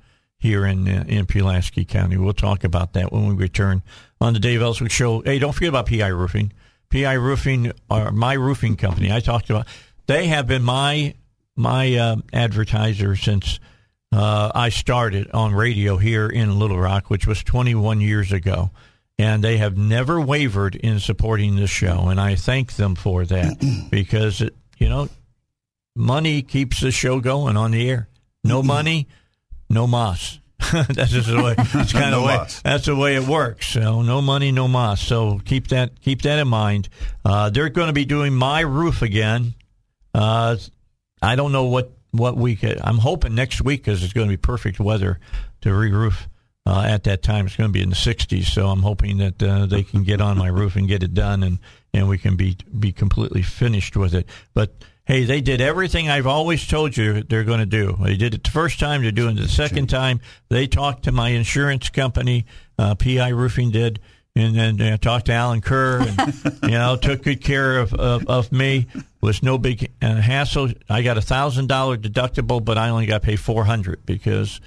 [0.46, 2.18] here in uh, in Pulaski County.
[2.18, 3.82] We'll talk about that when we return
[4.22, 5.22] on the Dave Elswick Show.
[5.22, 6.54] Hey, don't forget about PI Roofing.
[6.92, 9.12] PI Roofing, are my roofing company.
[9.12, 9.68] I talked about.
[10.08, 11.16] They have been my
[11.56, 13.60] my uh, advertiser since
[14.12, 18.70] uh, I started on radio here in Little Rock, which was 21 years ago.
[19.18, 23.88] And they have never wavered in supporting this show, and I thank them for that
[23.90, 25.10] because it, you know
[25.96, 28.10] money keeps the show going on the air.
[28.44, 29.08] No money,
[29.70, 30.40] no moss.
[30.72, 31.56] that's just the way.
[31.82, 32.48] It's kind No of way.
[32.64, 33.68] That's the way it works.
[33.68, 35.02] So no money, no moss.
[35.02, 36.90] So keep that keep that in mind.
[37.24, 39.54] Uh, they're going to be doing my roof again.
[40.14, 40.56] Uh,
[41.22, 42.64] I don't know what what week.
[42.64, 45.20] I'm hoping next week because it's going to be perfect weather
[45.62, 46.30] to re-roof.
[46.68, 49.44] Uh, at that time, it's going to be in the 60s, so I'm hoping that
[49.44, 51.60] uh, they can get on my roof and get it done, and,
[51.94, 54.28] and we can be be completely finished with it.
[54.56, 54.74] But
[55.06, 57.98] hey, they did everything I've always told you they're going to do.
[58.02, 60.20] They did it the first time, they're doing it the second time.
[60.50, 62.46] They talked to my insurance company,
[62.78, 64.00] uh, PI Roofing did,
[64.36, 68.28] and then uh, talked to Allen Kerr, and you know took good care of of,
[68.28, 68.88] of me.
[69.22, 70.72] Was no big uh, hassle.
[70.90, 74.60] I got a thousand dollar deductible, but I only got paid four hundred because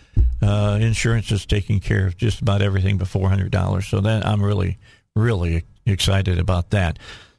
[0.42, 3.86] uh, insurance is taking care of just about everything but four hundred dollars.
[3.86, 4.78] So then I'm really
[5.14, 6.98] really excited about that.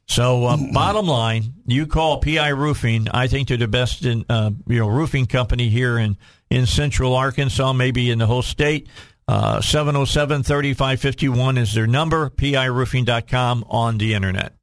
[0.09, 3.07] So, uh, bottom line, you call PI Roofing.
[3.09, 6.17] I think they're the best in uh, you know roofing company here in
[6.49, 8.87] in Central Arkansas, maybe in the whole state.
[9.27, 12.31] Uh, 707-3551 is their number.
[12.31, 14.55] PIRoofing.com on the internet.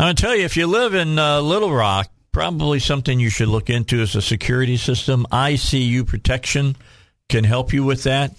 [0.00, 3.30] I'm going to tell you, if you live in uh, Little Rock, probably something you
[3.30, 5.24] should look into is a security system.
[5.30, 6.74] ICU protection
[7.28, 8.34] can help you with that,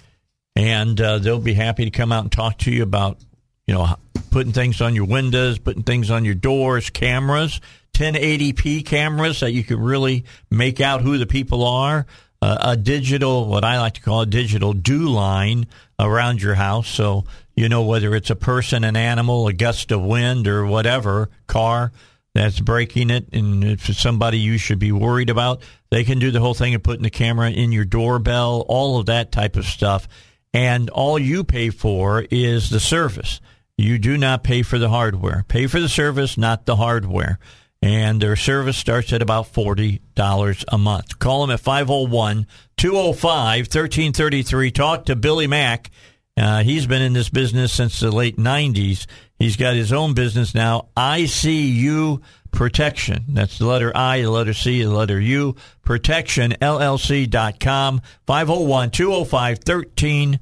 [0.58, 3.20] and uh, they'll be happy to come out and talk to you about,
[3.66, 3.96] you know,
[4.32, 7.60] putting things on your windows, putting things on your doors, cameras,
[7.94, 12.06] 1080p cameras that you can really make out who the people are.
[12.42, 15.66] Uh, a digital, what I like to call a digital dew line
[15.98, 17.24] around your house, so
[17.56, 21.94] you know whether it's a person, an animal, a gust of wind, or whatever car
[22.34, 26.32] that's breaking it, and if it's somebody you should be worried about, they can do
[26.32, 29.66] the whole thing of putting the camera in your doorbell, all of that type of
[29.66, 30.08] stuff.
[30.54, 33.40] And all you pay for is the service.
[33.78, 35.46] You do not pay for the hardware.
[35.48, 37.40] Pay for the service, not the hardware.
[37.82, 41.20] And their service starts at about $40 a month.
[41.20, 44.72] Call them at 501 205 1333.
[44.72, 45.92] Talk to Billy Mack.
[46.38, 49.06] Uh, he's been in this business since the late 90s.
[49.38, 53.26] He's got his own business now, ICU Protection.
[53.30, 55.56] That's the letter I, the letter C, the letter U.
[55.82, 60.40] Protection, LLC.com, 501 205 1333.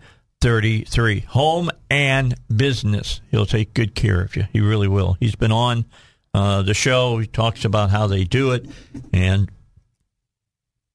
[1.29, 3.21] Home and business.
[3.31, 4.45] He'll take good care of you.
[4.51, 5.15] He really will.
[5.19, 5.85] He's been on
[6.33, 7.17] uh, the show.
[7.17, 8.67] He talks about how they do it.
[9.13, 9.49] And,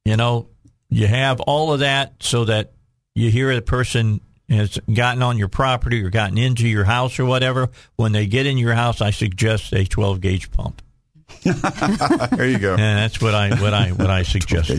[0.05, 0.49] you know,
[0.90, 2.72] you have all of that so that
[3.14, 7.24] you hear the person has gotten on your property or gotten into your house or
[7.24, 7.70] whatever.
[7.97, 10.82] When they get in your house, I suggest a 12 gauge pump.
[11.43, 12.72] there you go.
[12.72, 14.70] And that's what I what I what I suggest.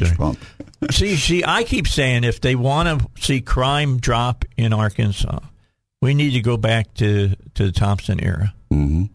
[0.92, 5.40] See, see, I keep saying if they want to see crime drop in Arkansas,
[6.02, 8.54] we need to go back to to the Thompson era.
[8.70, 9.06] hmm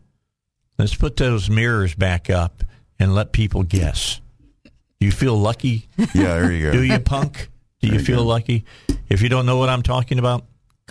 [0.78, 2.64] Let's put those mirrors back up
[2.98, 4.20] and let people guess.
[4.64, 5.88] Do you feel lucky?
[5.96, 6.72] Yeah, there you go.
[6.72, 7.48] Do you, punk?
[7.80, 8.24] Do you you feel go.
[8.24, 8.64] lucky?
[9.08, 10.44] If you don't know what I'm talking about,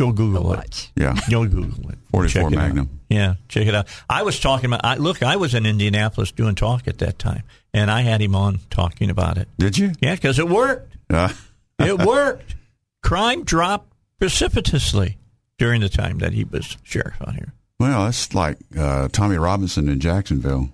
[0.06, 0.58] go Google it.
[0.58, 0.92] Watch.
[0.96, 1.16] Yeah.
[1.30, 1.98] Go Google it.
[2.12, 2.62] 44 Check it out.
[2.64, 3.00] Magnum.
[3.10, 3.88] Yeah, check it out.
[4.10, 4.82] I was talking about.
[4.84, 7.44] I, look, I was in Indianapolis doing talk at that time,
[7.74, 9.48] and I had him on talking about it.
[9.58, 9.92] Did you?
[10.02, 10.96] Yeah, because it worked.
[11.10, 11.30] Uh,
[11.80, 12.56] It worked.
[13.02, 15.18] Crime dropped precipitously
[15.58, 17.54] during the time that he was sheriff out here.
[17.80, 20.70] well, that's like uh, Tommy Robinson in Jacksonville.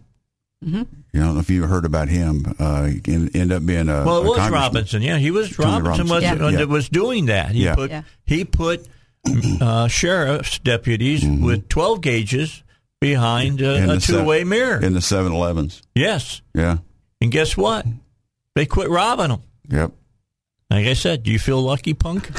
[0.64, 0.84] Mm-hmm.
[1.14, 2.54] You don't know if you heard about him.
[2.60, 4.50] Uh, he en- ended up being a Well, it a was.
[4.52, 5.02] Robinson.
[5.02, 6.46] Yeah, he was Tommy Robinson, was, Robinson.
[6.46, 6.64] uh, Yeah.
[6.66, 7.52] was doing that.
[7.52, 7.76] He Yeah.
[7.76, 8.02] put Yeah.
[8.26, 8.86] he put
[9.62, 12.64] uh, sheriff's deputies with twelve gauges
[13.00, 14.82] behind uh, In a two way mirror.
[14.82, 15.82] in the 7-Elevens.
[15.94, 16.78] yes, Yeah.
[17.22, 17.86] and guess what?
[18.56, 19.42] They quit robbing them.
[19.70, 19.92] Yep.
[20.72, 22.30] Like I said, do you feel lucky, punk?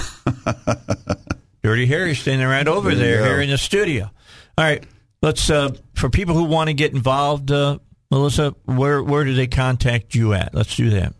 [1.63, 4.11] Dirty Harry standing right over There there here in the studio.
[4.57, 4.85] All right,
[5.23, 7.79] let's uh, for people who want to get involved, uh,
[8.11, 10.55] Melissa, where where do they contact you at?
[10.55, 11.15] Let's do that.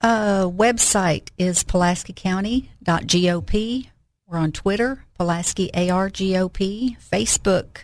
[0.00, 3.89] Uh, website is pulaski pulaskicounty.gop.
[4.30, 7.78] We're on Twitter, Pulaski ARGOP, Facebook,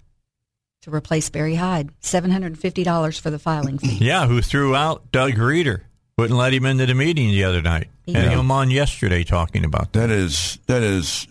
[0.82, 3.98] to replace Barry Hyde, seven hundred and fifty dollars for the filing fee.
[4.00, 5.82] Yeah, who threw out Doug Reeder?
[6.18, 7.88] Wouldn't let him into the meeting the other night.
[8.06, 8.20] Yeah.
[8.20, 10.08] Had him on yesterday talking about that.
[10.08, 11.26] That is that is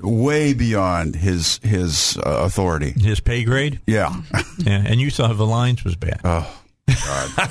[0.00, 2.90] way beyond his his uh, authority.
[2.90, 3.80] His pay grade?
[3.86, 4.14] Yeah.
[4.58, 6.20] Yeah, and you thought the lines was bad.
[6.24, 7.50] Oh God.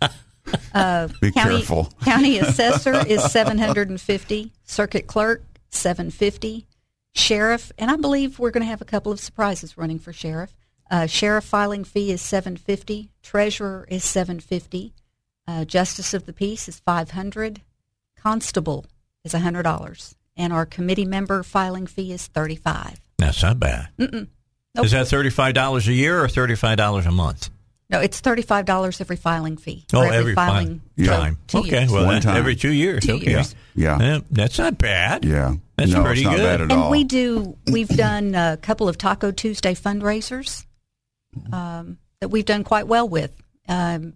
[1.20, 1.92] Be county, careful.
[2.04, 4.52] County assessor is seven hundred and fifty.
[4.64, 6.66] Circuit clerk seven fifty.
[7.14, 10.54] Sheriff, and I believe we're going to have a couple of surprises running for sheriff.
[10.90, 13.10] Uh, sheriff filing fee is seven fifty.
[13.22, 14.94] Treasurer is seven fifty.
[15.46, 17.60] Uh, Justice of the peace is five hundred.
[18.16, 18.86] Constable
[19.24, 22.98] is hundred dollars, and our committee member filing fee is thirty five.
[23.18, 23.88] That's not bad.
[23.98, 24.28] Nope.
[24.86, 27.50] Is that thirty-five dollars a year or thirty-five dollars a month?
[27.90, 29.84] No, it's thirty five dollars every filing fee.
[29.92, 31.38] Oh, for every filing fi- time.
[31.46, 31.92] Two okay, years.
[31.92, 32.36] well, One that- time.
[32.36, 33.04] every two years.
[33.04, 33.30] Two okay.
[33.32, 33.54] years.
[33.74, 33.98] Yeah.
[34.00, 35.24] Yeah, that's not bad.
[35.24, 35.54] Yeah.
[35.76, 36.42] That's no, pretty it's not good.
[36.44, 36.90] bad at and all.
[36.90, 40.64] we do we've done a couple of taco tuesday fundraisers
[41.52, 43.32] um, that we've done quite well with
[43.68, 44.14] um,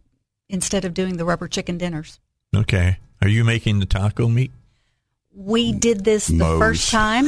[0.49, 2.19] instead of doing the rubber chicken dinners
[2.57, 2.97] Okay.
[3.21, 4.51] Are you making the taco meat?
[5.35, 6.59] we did this the Moe's.
[6.59, 7.27] first time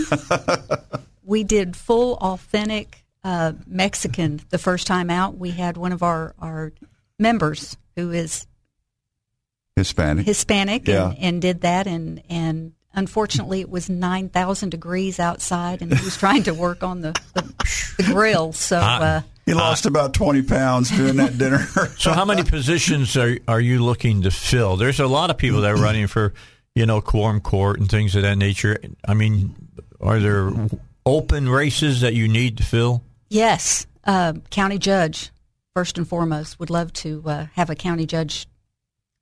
[1.25, 6.35] we did full authentic uh, mexican the first time out we had one of our,
[6.41, 6.73] our
[7.19, 8.47] members who is
[9.77, 10.27] Hispanic.
[10.27, 11.11] Hispanic Yeah.
[11.11, 16.17] and, and did that and and unfortunately it was 9,000 degrees outside and he was
[16.17, 17.43] trying to work on the, the,
[17.99, 19.21] the grill so uh,
[19.51, 21.67] he lost about twenty pounds during that dinner.
[21.99, 24.77] So, how many positions are are you looking to fill?
[24.77, 26.33] There's a lot of people that are running for,
[26.75, 28.79] you know, quorum court and things of that nature.
[29.07, 29.55] I mean,
[30.01, 30.51] are there
[31.05, 33.03] open races that you need to fill?
[33.31, 35.31] yes uh, county judge
[35.75, 38.47] first and foremost would love to uh, have a county judge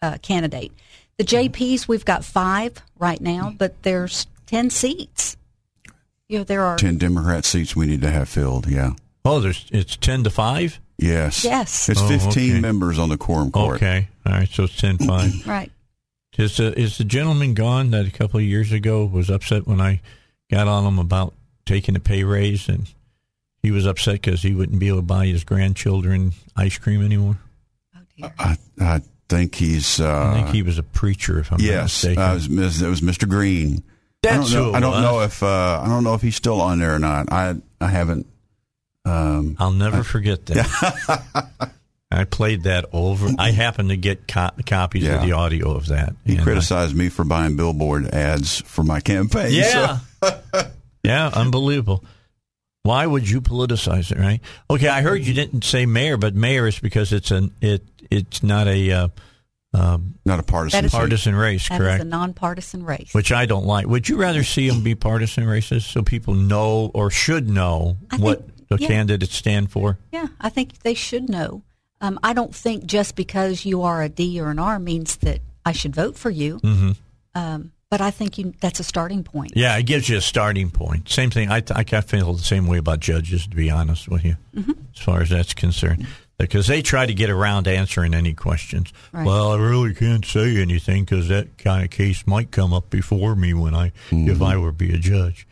[0.02, 0.72] uh, candidate
[1.18, 5.36] the JPs we've got five right now but there's 10 seats
[6.28, 8.66] you know there are Ten Democrat seats we need to have filled.
[8.66, 8.92] Yeah.
[9.28, 10.80] Oh, there's it's ten to five.
[10.98, 11.44] Yes.
[11.44, 11.88] Yes.
[11.88, 12.60] It's Oh, fifteen okay.
[12.60, 13.76] members on the quorum court.
[13.76, 14.48] Okay, all right.
[14.48, 15.46] So it's ten five.
[15.46, 15.70] right
[16.36, 19.80] Is the is the gentleman gone that a couple of years ago was upset when
[19.80, 20.00] I
[20.50, 21.34] got on him about
[21.66, 22.88] taking a pay raise, and
[23.62, 27.38] he was upset because he wouldn't be able to buy his grandchildren ice cream anymore.
[27.96, 30.00] oh dear I, I think he's.
[30.00, 32.58] Uh, I think he was a preacher, if I'm not yes, uh, mistaken.
[32.58, 33.28] it, was, it was Mr.
[33.28, 33.82] Green.
[34.22, 35.02] That's I don't know, who it I don't was.
[35.02, 37.30] know if uh, I don't know if he's still on there or not.
[37.30, 38.26] I I haven't.
[39.08, 41.72] Um, I'll never forget that.
[42.10, 43.28] I played that over.
[43.38, 45.16] I happened to get co- copies Yeah.
[45.16, 46.14] of the audio of that.
[46.24, 49.52] he and I- criticized me for buying billboard ads for my campaign.
[49.52, 49.98] Yeah.
[50.22, 50.40] so-
[51.04, 52.04] yeah, unbelievable.
[52.82, 54.40] Why would you politicize it, right?
[54.70, 58.42] Okay, I heard you didn't say mayor, but mayor is because it's an it it's
[58.42, 59.08] not a uh,
[60.24, 60.78] Not a partisan.
[60.80, 60.96] That is- seat.
[60.98, 62.02] partisan race, That is correct?
[62.02, 63.12] a nonpartisan race.
[63.12, 63.86] Which I don't like.
[63.86, 68.16] Would you rather see them be partisan races so people know or should know I
[68.16, 68.88] what think- the yeah.
[68.88, 69.98] candidates stand for?
[70.12, 71.62] yeah, I think they should know.
[72.00, 75.40] Um, I don't think just because you are a D or an R means that
[75.66, 76.58] I should vote for you.
[76.60, 76.92] Mm-hmm.
[77.34, 79.52] Um, but I think you, that's a starting point.
[79.56, 81.08] Yeah, it gives you a starting point.
[81.08, 81.50] Same thing.
[81.50, 84.36] I, I kind of feel the same way about judges, to be honest with you,
[84.54, 84.72] Mm-hmm.
[84.94, 86.06] as far as that's concerned.
[86.36, 88.92] Because they try to get around answering any questions.
[89.10, 89.26] Right.
[89.26, 93.34] Well, I really can't say anything because that kind of case might come up before
[93.34, 95.48] me when I, if I were to be a judge.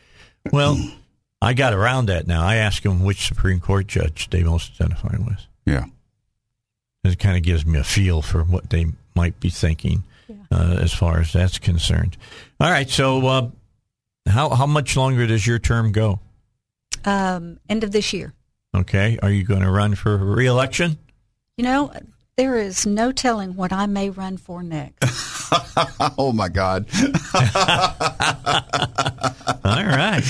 [0.52, 0.78] Well,
[1.42, 2.44] I got around that now.
[2.44, 5.46] I ask them which Supreme Court judge they most identify with.
[5.64, 5.84] Yeah.
[7.04, 10.02] It kind of gives me a feel for what they might be thinking
[10.50, 12.16] uh, as far as that's concerned.
[12.60, 13.48] All right, so uh,
[14.28, 16.20] how how much longer does your term go?
[17.04, 18.32] Um, end of this year.
[18.74, 20.98] Okay, are you going to run for reelection?
[21.56, 21.92] You know,
[22.36, 25.04] there is no telling what I may run for next.
[26.18, 26.86] Oh my God.
[29.64, 30.24] All right,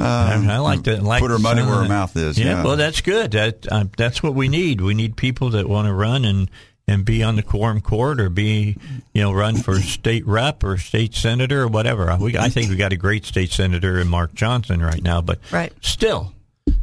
[0.00, 2.64] I, I like to Like put her money where her mouth is, Yeah, yeah.
[2.64, 3.32] well, that's good.
[3.32, 4.80] That uh, that's what we need.
[4.80, 6.50] We need people that want to run and
[6.88, 8.76] and be on the quorum court or be
[9.14, 12.16] you know run for state rep or state senator or whatever.
[12.20, 15.38] We, I think we got a great state senator in Mark Johnson right now, but
[15.52, 15.72] Right.
[15.82, 16.32] still,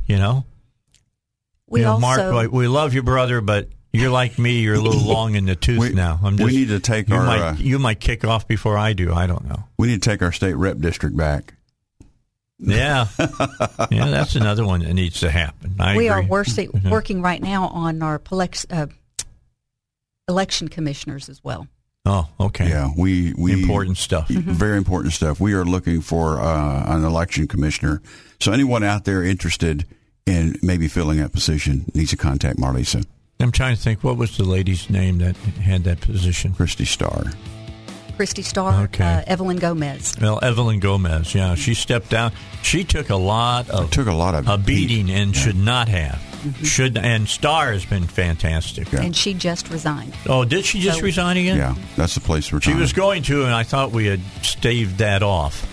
[0.05, 0.45] you know,
[1.68, 4.59] We you know, also Mark, we love you, brother, but you're like me.
[4.59, 6.20] You're a little long in the tooth We- now.
[6.24, 8.47] I'm just, we just, need to take you our, Might, uh, you might kick off
[8.47, 9.11] before I do.
[9.13, 9.63] I don't know.
[9.78, 11.55] We need to take our state rep district back.
[12.60, 13.08] Yeah,
[13.91, 15.76] yeah, that's another one that needs to happen.
[15.80, 16.30] I we are agree.
[16.32, 18.88] worsi- working right now on our polex- uh,
[20.28, 21.68] election commissioners as well.
[22.05, 22.70] Oh, okay.
[22.70, 24.30] Yeah, we we Important stuff.
[24.30, 25.39] Very important stuff.
[25.39, 28.01] We are looking for uh, an election commissioner.
[28.39, 29.86] So anyone out there interested
[30.26, 33.05] in maybe filling that position needs to contact Marlisa
[33.39, 34.03] I'm trying to think.
[34.03, 36.53] What was the lady's name that had that position?
[36.53, 37.26] Christy Starr.
[38.18, 39.03] Christy Starr, Okay.
[39.03, 40.15] uh, Evelyn Gomez.
[40.20, 41.34] Well, Evelyn Gomez.
[41.36, 42.32] Yeah, she stepped down.
[42.63, 45.41] She took a lot of Took a lot of a beating and Yeah.
[45.41, 46.20] should not have.
[46.63, 48.91] Should and Star has been fantastic.
[48.91, 49.01] Yeah.
[49.01, 50.13] And she just resigned.
[50.28, 51.57] Oh, did she just So- resign again?
[51.57, 52.61] Yeah, that's the place we're.
[52.61, 55.65] She was going to, and I thought we had staved that off.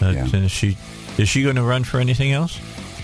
[0.00, 0.24] But, Yeah.
[0.32, 0.76] uh, is she
[1.16, 2.58] is she going to run for anything else?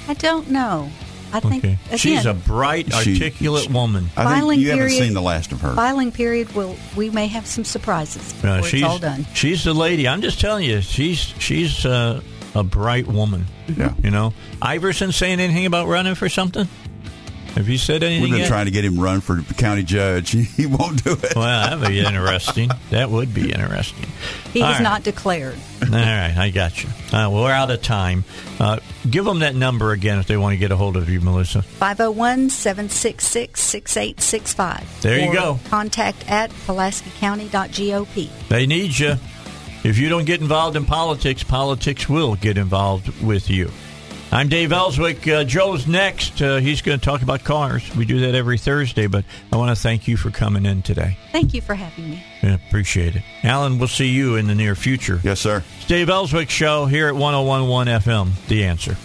[0.09, 0.91] I don't know.
[1.33, 4.11] I think Okay, again, she's a bright, She- articulate she- woman.
[4.17, 5.75] I think filing you haven't seen the last of her.
[5.75, 6.55] filing period.
[6.55, 9.27] Will we may have some surprises before Uh, it's she's all done.
[9.35, 10.09] she's the lady.
[10.09, 12.21] I'm just telling you, she's she's uh,
[12.55, 13.47] a bright woman.
[13.77, 13.93] Yeah.
[14.03, 16.69] You know, Iverson saying anything about running for something?
[17.55, 18.49] Have you said anything We've been yet?
[18.49, 20.31] trying to get him run for county judge.
[20.57, 21.35] He won't do it.
[21.35, 22.71] well, that would be interesting.
[22.91, 24.09] that would be interesting.
[24.53, 24.83] He All was right.
[24.83, 25.59] not declared.
[25.83, 26.89] All right, I got you.
[26.89, 28.25] Uh, well, we're out of time.
[28.59, 28.79] Uh,
[29.09, 31.63] give them that number again if they want to get a hold of you, Melissa.
[31.63, 35.03] 501 766 6865.
[35.03, 35.59] There you go.
[35.69, 38.49] Contact at PulaskiCounty.gop.
[38.49, 39.15] They need you.
[39.83, 43.71] If you don't get involved in politics, politics will get involved with you.
[44.33, 45.27] I'm Dave Elswick.
[45.27, 46.41] Uh, Joe's next.
[46.41, 47.83] Uh, he's going to talk about cars.
[47.97, 51.19] We do that every Thursday, but I want to thank you for coming in today.
[51.33, 52.25] Thank you for having me.
[52.41, 53.23] Yeah, appreciate it.
[53.43, 55.21] Allen, we'll see you in the near future.
[55.25, 55.65] Yes, sir.
[55.79, 58.47] It's Dave Elswick Show here at 1011 FM.
[58.47, 58.97] The answer.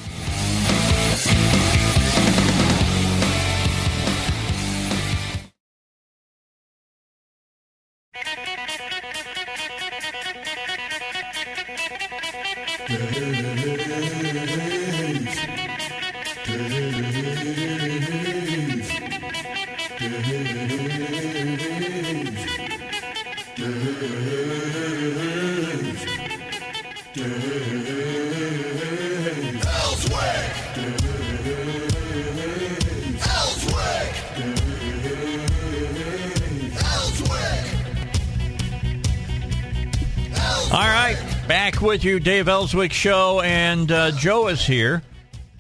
[41.96, 45.02] With you, Dave Elswick Show, and uh, Joe is here.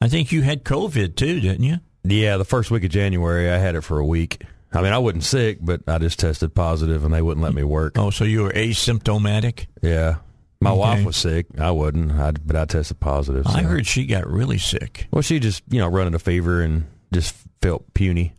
[0.00, 1.76] I think you had COVID too, didn't you?
[2.04, 4.42] Yeah, the first week of January, I had it for a week.
[4.72, 7.62] I mean, I wasn't sick, but I just tested positive, and they wouldn't let me
[7.62, 7.98] work.
[7.98, 9.66] Oh, so you were asymptomatic.
[9.82, 10.16] Yeah,
[10.60, 10.78] my Okay.
[10.78, 11.46] wife was sick.
[11.58, 13.46] I wasn't, I, but I tested positive.
[13.46, 15.06] I heard she got really sick.
[15.10, 18.34] Well, she just you know running a fever and just felt puny.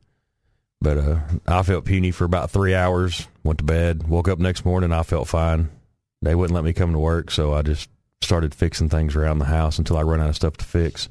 [0.82, 3.28] But uh, I felt puny for about three hours.
[3.50, 4.08] Went to bed.
[4.08, 4.92] Woke up next morning.
[4.92, 5.70] I felt fine.
[6.22, 7.90] They wouldn't let me come to work, so I just
[8.22, 11.10] started fixing things around the house until I ran out of stuff to fix.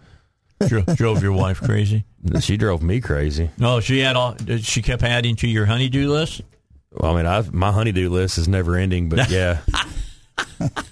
[0.64, 2.05] Dro- drove your wife crazy.
[2.41, 3.51] She drove me crazy.
[3.59, 4.36] No, she had all.
[4.61, 6.43] She kept adding to your honeydew list.
[6.93, 9.59] Well, I mean, I my honeydew list is never ending, but yeah,
[10.61, 10.84] If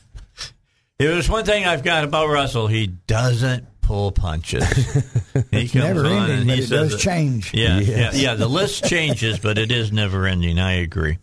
[0.98, 4.64] there's one thing I've got about Russell, he doesn't pull punches.
[5.50, 7.54] he comes Never on ending, and he it says does change.
[7.54, 8.16] Yeah, Yes.
[8.16, 8.34] yeah, yeah.
[8.34, 10.58] The list changes, but it is never ending.
[10.58, 11.18] I agree.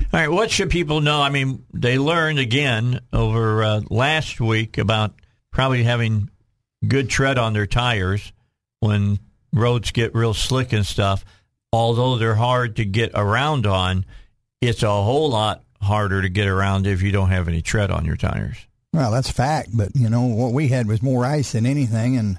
[0.00, 1.22] All right, what should people know?
[1.22, 5.14] I mean, they learned again over uh, last week about
[5.50, 6.28] probably having
[6.86, 8.32] good tread on their tires
[8.80, 9.18] when
[9.52, 11.24] roads get real slick and stuff.
[11.72, 14.04] Although they're hard to get around on,
[14.60, 18.04] it's a whole lot harder to get around if you don't have any tread on
[18.04, 18.58] your tires.
[18.92, 22.38] Well, that's fact, but you know what we had was more ice than anything, and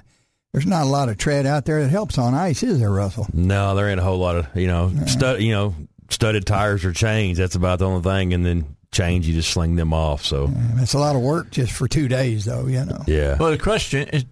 [0.52, 3.26] there's not a lot of tread out there that helps on ice, is there, Russell?
[3.32, 5.74] no, there ain't a whole lot of you know stud, you know
[6.10, 7.38] studded tires or chains.
[7.38, 10.24] That's about the only thing, and then chains you just sling them off.
[10.24, 10.46] So
[10.76, 12.66] That's a lot of work just for two days, though.
[12.66, 13.02] You know.
[13.08, 14.24] yeah, Well, the question is,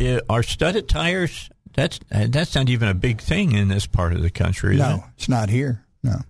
[0.00, 1.50] i- are studded tires?
[1.74, 4.74] That's that's not even a big thing in this part of the country.
[4.74, 5.00] Is No, it?
[5.16, 5.84] it's not here.
[6.04, 6.20] No.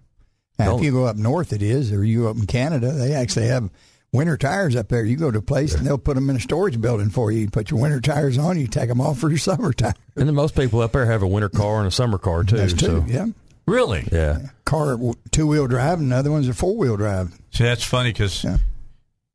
[0.58, 0.78] Now, No.
[0.78, 3.48] if you go up north, it is, or you go up in Canada, they actually
[3.48, 3.68] have
[4.12, 5.04] winter tires up there.
[5.04, 7.40] You go to a place and they'll put them in a storage building for you.
[7.40, 9.94] You put your winter tires on, you take them off for your summer tire.
[10.16, 12.56] and then most people up there have a winter car and a summer car too.
[12.56, 12.86] That's two.
[12.86, 13.26] so Yeah.
[13.66, 14.08] Really?
[14.12, 14.96] yeah, Car
[15.32, 17.32] two wheel drive, and the other ones are four wheel drive.
[17.50, 18.58] See, that's funny because Yeah.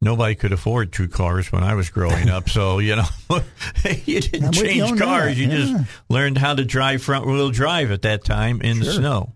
[0.01, 2.49] nobody could afford two cars when I was growing up.
[2.49, 3.05] So you know,
[4.05, 5.35] you didn't with you change cars.
[5.35, 5.57] that, You yeah.
[5.57, 9.33] just learned how to drive front wheel drive at that time in the snow,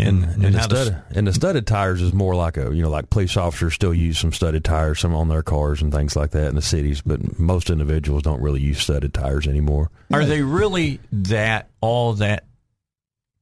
[0.00, 2.90] and and, and the studded, and the studded tires is more like a you know
[2.90, 6.30] like police officers still use some studded tires some on their cars and things like
[6.30, 9.90] that in the cities, but most individuals don't really use studded tires anymore.
[10.12, 12.44] Are they really that all that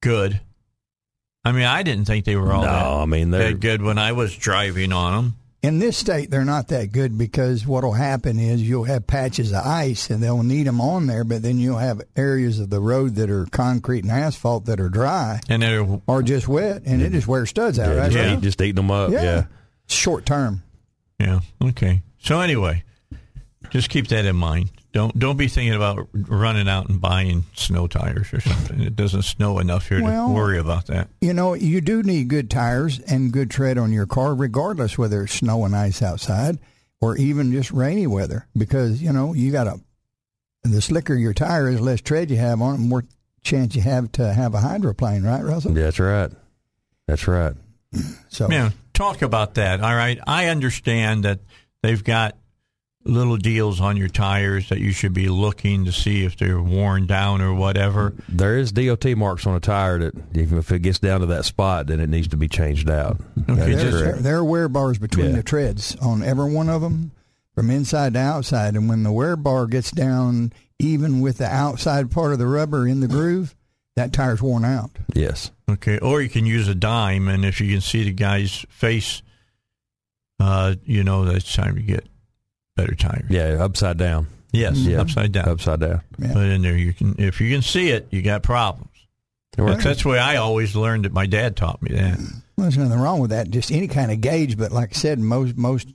[0.01, 0.41] good?
[1.45, 3.83] I mean, I didn't think they were all no, that, I mean they're that good
[3.83, 5.37] when I was driving on them.
[5.61, 9.51] In this state, they're not that good because what will happen is you'll have patches
[9.53, 12.81] of ice and they'll need them on there, but then you'll have areas of the
[12.81, 17.03] road that are concrete and asphalt that are dry And they're or just wet, and
[17.03, 18.13] it just wears studs out, yeah, right?
[18.13, 18.37] just, Yeah.
[18.37, 19.11] just eating them up.
[19.11, 19.23] Yeah.
[19.23, 19.45] yeah.
[19.89, 20.63] Short term.
[21.19, 21.41] Yeah.
[21.61, 22.03] Okay.
[22.21, 22.85] So anyway,
[23.71, 24.71] just keep that in mind.
[24.93, 28.81] Don't don't be thinking about running out and buying snow tires or something.
[28.81, 31.09] It doesn't snow enough here Well- to worry about that.
[31.21, 35.25] You know, you do need good tires and good tread on your car, regardless whether
[35.25, 36.59] it's snow and ice outside
[37.01, 39.81] or even just rainy weather, because you know you got to.
[40.65, 43.05] The slicker your tire is, less tread you have on it, more
[43.43, 45.73] chance you have to have a hydroplane, right, Russell?
[45.73, 46.31] That's right.
[47.07, 47.55] That's right.
[48.29, 48.71] So Yeah.
[48.93, 49.81] Talk about that.
[49.81, 50.19] All right.
[50.27, 51.39] I understand that
[51.83, 52.37] they've got
[53.09, 57.07] little deals on your tires that you should be looking to see if they're worn
[57.07, 58.15] down or whatever.
[58.29, 61.45] There is DOT marks on a tire that even if it gets down to that
[61.47, 63.19] spot, then it needs to be changed out.
[63.49, 65.37] Okay, That is just- there, there are wear bars between Yeah.
[65.37, 67.13] the treads on every one of them,
[67.55, 68.77] from inside to outside.
[68.77, 72.87] And when the wear bar gets down, even with the outside part of the rubber
[72.87, 73.55] in the groove,
[73.97, 74.91] that tire's worn out.
[75.15, 75.51] Yes.
[75.69, 79.23] Okay, or you can use a dime, and if you can see the guy's face,
[80.41, 82.07] uh, you know that it's time to get
[82.79, 83.27] better tires.
[83.29, 84.29] Yeah, upside down.
[84.53, 84.91] Yes, mm-hmm.
[84.91, 85.01] Yeah.
[85.01, 85.49] upside down.
[85.49, 86.01] Upside down.
[86.19, 86.33] Yeah.
[86.33, 86.77] Put it in there.
[86.77, 88.89] You can if you can see it, you got problems.
[89.57, 91.13] That's, that's the way I always learned it.
[91.13, 92.19] My dad taught me that.
[92.19, 93.51] Well, there's nothing wrong with that.
[93.51, 95.89] Just any kind of gauge, but like I said, most most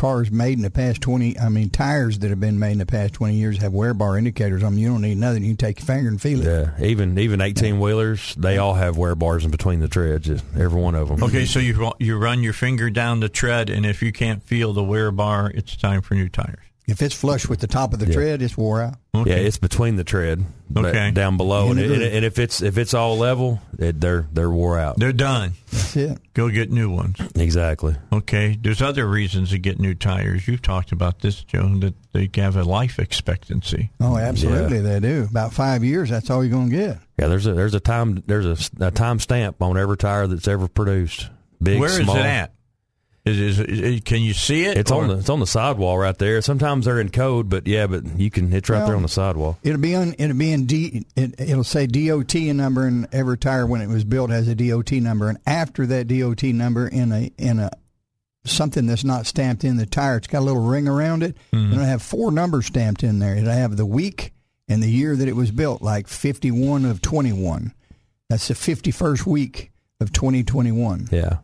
[0.00, 2.86] cars made in the past 20, I mean, tires that have been made in the
[2.86, 4.78] past 20 years have wear bar indicators on them.
[4.78, 5.42] You don't need nothing.
[5.42, 6.46] You can take your finger and feel it.
[6.46, 10.30] Yeah, even even eighteen wheelers, they all have wear bars in between the treads.
[10.30, 11.22] Every one of them.
[11.22, 14.72] Okay, so you you run your finger down the tread, and if you can't feel
[14.72, 16.69] the wear bar, it's time for new tires.
[16.90, 18.12] If it's flush with the top of the Yeah.
[18.14, 18.96] tread, it's wore out.
[19.14, 19.30] Okay.
[19.30, 20.44] Yeah, it's between the tread,
[20.76, 21.10] Okay.
[21.10, 24.50] down below, and, the and, and if it's if it's all level, it, they're they're
[24.50, 24.98] wore out.
[24.98, 25.52] They're done.
[25.70, 26.18] That's it.
[26.34, 27.16] Go get new ones.
[27.34, 27.96] Exactly.
[28.12, 28.56] Okay.
[28.60, 30.46] There's other reasons to get new tires.
[30.46, 33.90] You've talked about this, Joe, that they have a life expectancy.
[34.00, 35.26] Oh, absolutely, they do.
[35.30, 36.98] About five years, that's all you're going to get.
[37.18, 40.48] Yeah, there's a there's a time there's a, a time stamp on every tire that's
[40.48, 41.28] ever produced.
[41.62, 42.16] Big, Where is small.
[42.16, 42.52] it at?
[43.30, 44.76] Is, is, is- can you see it?
[44.78, 46.40] It's or- on the it's on the sidewall right there.
[46.42, 49.08] Sometimes they're in code, but yeah, but you can it's right Well, there on the
[49.08, 49.58] sidewall.
[49.62, 50.14] It'll be on.
[50.18, 51.04] It'll be in D.
[51.16, 54.92] It, it'll say DOT number, and every tire when it was built has a DOT
[54.92, 55.28] number.
[55.28, 57.70] And after that DOT number, in a in a
[58.44, 61.36] something that's not stamped in the tire, it's got a little ring around it.
[61.52, 61.72] Mm-hmm.
[61.72, 63.36] It'll have four numbers stamped in there.
[63.36, 64.32] It'll have the week
[64.68, 67.74] and the year that it was built, like fifty one of twenty one.
[68.28, 71.08] That's the fifty first week of twenty twenty one.
[71.10, 71.38] Yeah.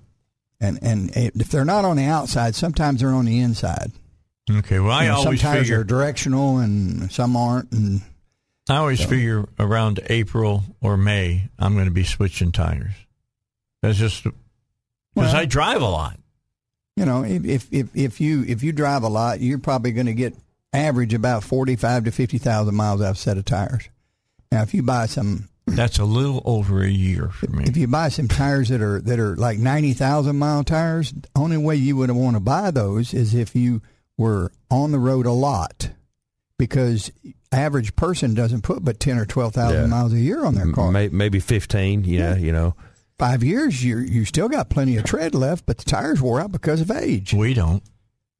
[0.60, 3.92] And and if they're not on the outside, sometimes they're on the inside.
[4.50, 4.78] Okay.
[4.78, 7.72] Well, I You know, always tires figure are directional and some aren't.
[7.72, 8.00] And
[8.68, 12.94] I always figure around April or May, I'm going to be switching tires.
[13.82, 14.34] That's just because
[15.14, 16.18] Well- I drive a lot.
[16.96, 20.06] you know, if if if, if you if you drive a lot, you're probably going
[20.06, 20.34] to get
[20.72, 23.88] average about forty five to fifty thousand miles out of a set of tires.
[24.50, 27.64] Now, if you buy some That's a little over a year for me.
[27.64, 31.28] if you buy some tires that are that are like ninety thousand mile tires, the
[31.34, 33.82] only way you would want to buy those is if you
[34.16, 35.90] were on the road a lot,
[36.58, 37.10] because
[37.52, 39.86] average person doesn't put but ten or twelve thousand Yeah.
[39.86, 40.90] miles a year on their car.
[40.92, 42.04] Maybe fifteen.
[42.04, 42.74] Yeah, you know.
[43.18, 46.52] Five years, you you still got plenty of tread left, but the tires wore out
[46.52, 47.34] because of age.
[47.34, 47.82] we don't.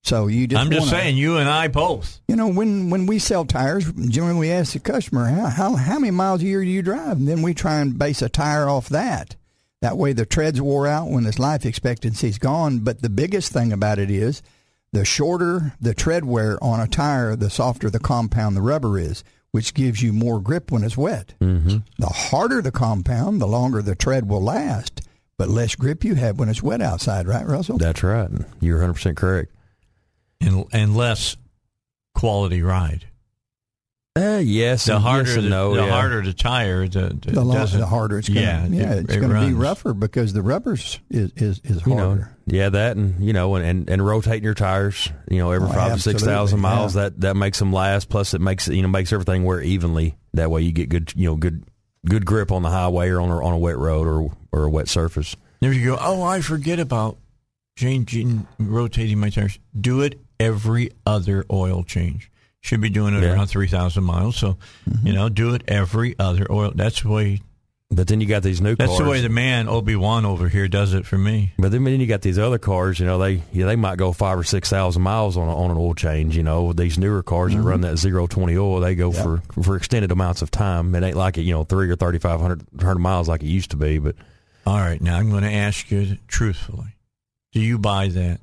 [0.07, 2.21] So you just I'm just wanna- saying, you and I both.
[2.29, 5.99] You know, when, when we sell tires, generally we ask the customer, how, how, how
[5.99, 7.17] many miles a year do you drive?
[7.19, 9.35] And then we try and base a tire off that.
[9.83, 12.79] That way the treads wore out when its life expectancy's gone.
[12.81, 14.43] But the biggest thing about it is
[14.93, 19.25] the shorter the tread wear on a tire, the softer the compound the rubber is,
[19.51, 21.35] which gives you more grip when it's wet.
[21.41, 21.79] Mm-hmm.
[21.99, 25.03] The harder the compound, the longer the tread will last,
[25.37, 27.79] but less grip you have when it's wet outside, right, Russell?
[27.79, 28.31] That's right.
[28.61, 29.53] You're 100 percent correct.
[30.41, 31.37] And, and less
[32.15, 33.07] quality ride.
[34.19, 35.75] Uh, yes, The and harder, yes and the, no.
[35.75, 35.91] the yeah.
[35.91, 38.99] harder the tire, the, the, the, lo- the harder it's going yeah, to yeah, it-
[39.05, 42.17] it's it going to be rougher because the rubbers is is, is you harder.
[42.21, 45.69] know, yeah, that and you know, and, and, and rotating your tires, you know, every
[45.69, 46.97] Oh, five to six thousand miles.
[46.97, 47.03] yeah.
[47.03, 48.09] That that makes them last.
[48.09, 50.17] Plus, it makes you know makes everything wear evenly.
[50.33, 51.65] That way, you get good you know good
[52.07, 54.71] good grip on the highway or on a, on a wet road or or a
[54.71, 55.37] wet surface.
[55.61, 57.19] If you go, oh, I forget about
[57.77, 59.59] changing, rotating my tires.
[59.79, 62.31] Do it every other oil change.
[62.61, 63.35] Should be doing it Yeah.
[63.35, 64.37] around three thousand miles.
[64.37, 64.57] So,
[64.91, 65.07] Mm-hmm.
[65.07, 66.73] you know, do it every other oil.
[66.75, 67.41] That's the way.
[67.89, 68.99] But then you got these new That's cars.
[68.99, 71.53] the way the man Obi Wan over here does it for me.
[71.57, 72.99] But then, then you got these other cars.
[72.99, 75.71] You know, they yeah, they might go five or six thousand miles on a, on
[75.71, 76.37] an oil change.
[76.37, 79.77] You know, these newer cars that run that zero twenty oil, they go for for
[79.77, 80.93] extended amounts of time.
[80.97, 83.47] It ain't like it, you know, three or thirty five hundred hundred miles like it
[83.49, 83.99] used to be.
[84.01, 84.17] But
[84.67, 86.97] All right, now I'm going to ask you truthfully:
[87.53, 88.41] Do you buy that,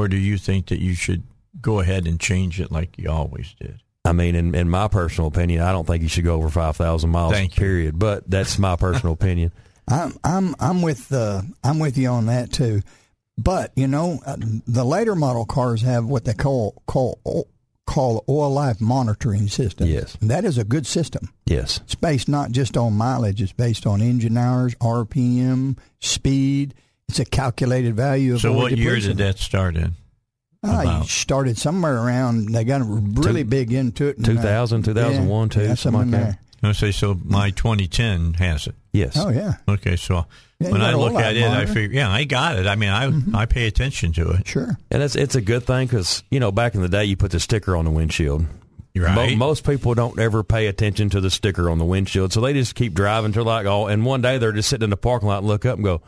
[0.00, 1.22] or do you think that you should
[1.60, 3.80] go ahead and change it like you always did?
[4.04, 6.76] I mean, in, in my personal opinion, I don't think you should go over five
[6.76, 7.32] thousand miles.
[7.32, 7.60] Thank you.
[7.60, 7.98] period.
[7.98, 9.52] But that's my personal opinion.
[9.88, 12.82] I'm I'm I'm with uh, I'm with you on that too.
[13.36, 14.36] But you know, uh,
[14.66, 17.18] the later model cars have what they call call
[17.86, 19.88] call oil life monitoring system.
[19.88, 20.16] Yes.
[20.22, 21.32] That is a good system.
[21.46, 26.74] Yes, It's based not just on mileage; it's based on engine hours, RPM, speed.
[27.10, 29.16] It's a calculated value of So, what year depletion.
[29.16, 29.94] did that start in?
[30.62, 31.02] Ah, about?
[31.02, 32.50] you started somewhere around.
[32.50, 34.18] They got really Two- big into it.
[34.18, 36.38] in, uh, 2001, yeah, too, yeah, something something like there.
[36.62, 37.18] I say so.
[37.24, 38.74] My 2010 has it.
[38.92, 39.16] yes.
[39.16, 40.26] Oh yeah, Okay, so
[40.60, 41.64] Yeah, when I look at it, I monitor.
[41.64, 41.72] Mm-hmm.
[41.74, 42.66] figure, yeah, I got it.
[42.66, 43.10] I mean, I
[43.42, 44.46] I pay attention to it.
[44.46, 44.76] sure.
[44.90, 47.30] And it's it's a good thing because you know back in the day you put
[47.30, 48.44] the sticker on the windshield.
[48.94, 49.14] Right.
[49.14, 52.52] Mo- most people don't ever pay attention to the sticker on the windshield, so they
[52.52, 55.28] just keep driving till like oh, and one day they're just sitting in the parking
[55.28, 56.02] lot and look up and go,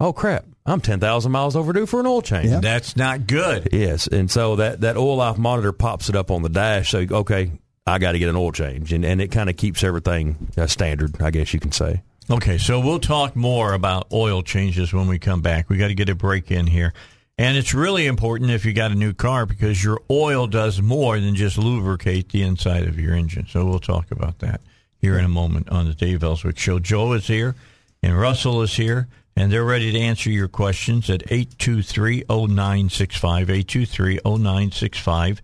[0.00, 2.60] "Oh crap, I'm ten thousand miles overdue for an oil change." Yeah.
[2.60, 3.68] That's not good.
[3.72, 6.90] Yes, and so that that oil life monitor pops it up on the dash.
[6.90, 7.52] So okay,
[7.86, 10.66] I got to get an oil change, and and it kind of keeps everything uh,
[10.66, 12.02] standard, I guess you can say.
[12.28, 15.70] Okay, so we'll talk more about oil changes when we come back.
[15.70, 16.92] We got to get a break in here.
[17.38, 21.20] And it's really important if you got a new car because your oil does more
[21.20, 23.46] than just lubricate the inside of your engine.
[23.46, 24.62] So we'll talk about that
[24.98, 26.78] here in a moment on the Dave Elswick Show.
[26.78, 27.54] Joe is here
[28.02, 29.06] and Russell is here
[29.36, 35.38] and they're ready to answer your questions at 823-0965, 823-0965.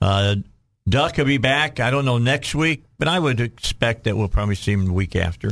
[0.00, 0.36] Uh,
[0.88, 4.28] Duck will be back, I don't know, next week, but I would expect that we'll
[4.28, 5.48] probably see him the week after.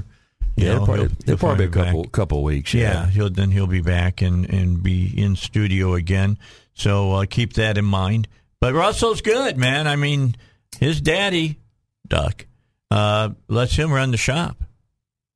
[0.57, 1.87] You Yeah, know, probably, he'll- he'll probably be a back.
[1.87, 2.75] couple couple weeks.
[2.75, 3.11] Yeah, Yeah.
[3.11, 6.37] he'll then he'll be back and and be in studio again.
[6.75, 8.29] So uh, keep that in mind.
[8.61, 9.87] But Russell's good, man.
[9.87, 10.37] I mean,
[10.79, 11.59] his daddy,
[12.07, 12.45] Duck,
[12.91, 14.63] uh, lets him run the shop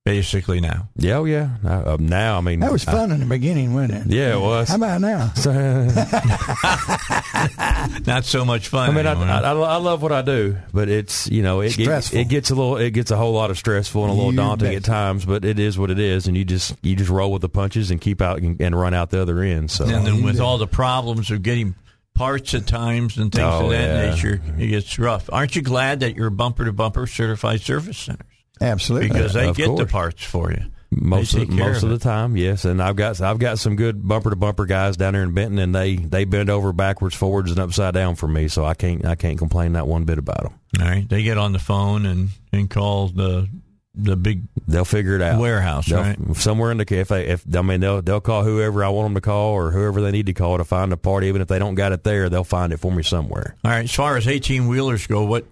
[0.06, 0.88] basically now.
[0.96, 1.50] Yeah, oh, yeah.
[1.64, 4.14] Uh, um, now, I mean, That was fun in the beginning, wasn't it?
[4.14, 4.68] Yeah, it was.
[4.68, 5.32] How about now?
[8.06, 8.88] Not so much fun.
[8.88, 9.28] I mean, I, anymore.
[9.28, 12.54] I, I love what I do, but it's you know it, it it gets a
[12.54, 14.76] little it gets a whole lot of stressful and a little You daunting bet.
[14.76, 17.42] at times, but it is what it is, and you just you just roll with
[17.42, 19.70] the punches and keep out and, and run out the other end.
[19.70, 21.74] So and then with all the problems of getting
[22.14, 24.10] parts at times and things Oh, of that yeah.
[24.10, 25.28] nature, it gets rough.
[25.32, 28.26] Aren't you glad that you're bumper to bumper certified service centers
[28.60, 29.08] Absolutely.
[29.08, 30.64] because they Of get the parts for you?
[30.90, 34.06] most of, most of of the time, yes, and I've got I've got some good
[34.06, 37.50] bumper to bumper guys down there in Benton, and they they bend over backwards, forwards,
[37.50, 40.44] and upside down for me, so I can't I can't complain that one bit about
[40.44, 40.52] them.
[40.80, 43.48] All right, they get on the phone and and call the
[43.94, 45.40] the big They'll figure it out.
[45.40, 46.18] Warehouse, They'll- right?
[46.36, 49.14] Somewhere in the if they if I mean they'll they'll call whoever I want them
[49.14, 51.24] to call or whoever they need to call to find a part.
[51.24, 53.56] Even if they don't got it there, they'll find it for me somewhere.
[53.64, 55.46] All right, as far as eighteen wheelers go, what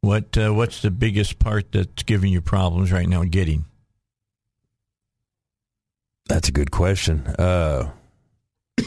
[0.00, 3.64] what uh, what's the biggest part that's giving you problems right now getting?
[6.28, 7.26] That's a good question.
[7.26, 7.90] Uh,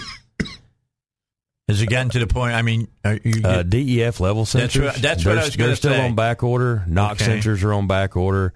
[1.68, 2.54] Has it gotten to the point?
[2.56, 4.84] I mean, are you get, uh, DEF level That's sensors.
[4.86, 6.84] what- that's what I was They're still on back order.
[6.88, 7.40] NOx Okay.
[7.40, 8.54] sensors are on back order.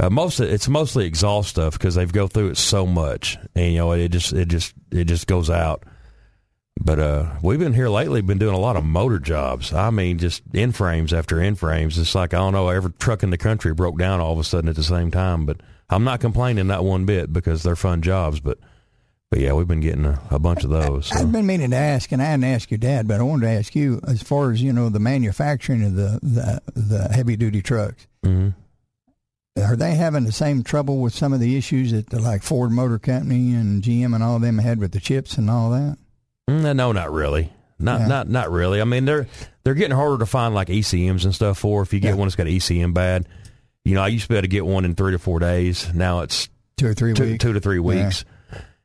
[0.00, 3.72] Uh, most of, it's mostly exhaust stuff because they go through it so much, and
[3.72, 5.82] you know it just it just it just goes out.
[6.80, 9.72] But uh, we've been here lately, been doing a lot of motor jobs.
[9.72, 11.98] I mean, just in frames after in frames.
[11.98, 14.44] It's like I don't know, every truck in the country broke down all of a
[14.44, 15.44] sudden at the same time.
[15.44, 15.60] But
[15.90, 18.40] I'm not complaining not one bit because they're fun jobs.
[18.40, 18.58] But
[19.30, 21.06] but yeah, we've been getting a, a bunch of those.
[21.06, 21.16] so.
[21.16, 23.52] I've been meaning to ask, and I hadn't asked your dad, but I wanted to
[23.52, 27.60] ask you as far as you know the manufacturing of the the, the heavy duty
[27.60, 28.06] trucks.
[28.24, 28.54] Mhm.
[29.58, 32.70] Are they having the same trouble with some of the issues that the, like Ford
[32.70, 35.98] Motor Company and GM and all of them had with the chips and all that?
[36.48, 37.52] Mm, No, not really.
[37.78, 38.06] Not Yeah.
[38.08, 38.80] not not really.
[38.80, 39.26] I mean, they're
[39.64, 41.82] they're getting harder to find like ECMs and stuff for.
[41.82, 42.14] If you get Yeah.
[42.14, 43.28] one that's got ECM bad,
[43.84, 45.88] you know, I used to be able to get one in three to four days.
[45.94, 47.42] Now it's Two or three two, weeks.
[47.44, 48.24] two to three weeks.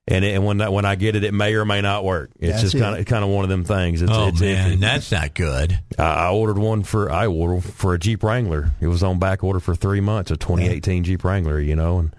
[0.05, 2.31] And it, and when that, when I get it, it may or may not work.
[2.37, 4.01] It's That's just kind of kind of one of them things.
[4.01, 4.79] It's, oh it's man, iffy.
[4.81, 5.79] that's not good.
[5.97, 8.71] I, I ordered one for I ordered for a Jeep Wrangler.
[8.81, 11.57] It was on back order for three months, a 2018 Jeep Wrangler.
[11.59, 12.15] You know, and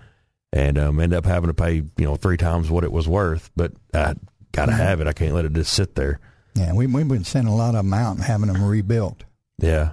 [0.53, 3.51] and um, ended up having to pay you know three times what it was worth.
[3.55, 4.15] But I
[4.55, 4.81] got to Mm-hmm.
[4.81, 5.07] have it.
[5.07, 6.21] I can't let it just sit there.
[6.55, 9.25] Yeah, we we've been sending a lot of them out and having them rebuilt.
[9.59, 9.91] Yeah.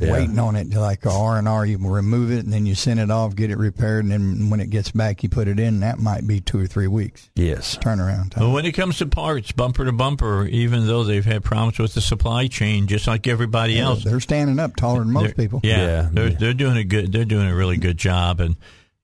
[0.00, 0.12] Yeah.
[0.12, 1.64] Waiting on it to like R and R.
[1.64, 4.60] you remove it and then you send it off, get it repaired, and then when
[4.60, 5.80] it gets back, you put it in.
[5.80, 7.78] That might be two or three weeks Yes.
[7.78, 8.52] turnaround But time.
[8.52, 12.02] when it comes to parts, bumper to bumper, even though they've had problems with the
[12.02, 15.60] supply chain, just like everybody else, They're standing up taller than most They're- people.
[15.62, 16.08] Yeah, Yeah.
[16.12, 17.10] they're they're doing a good.
[17.10, 18.56] They're doing a really good job, and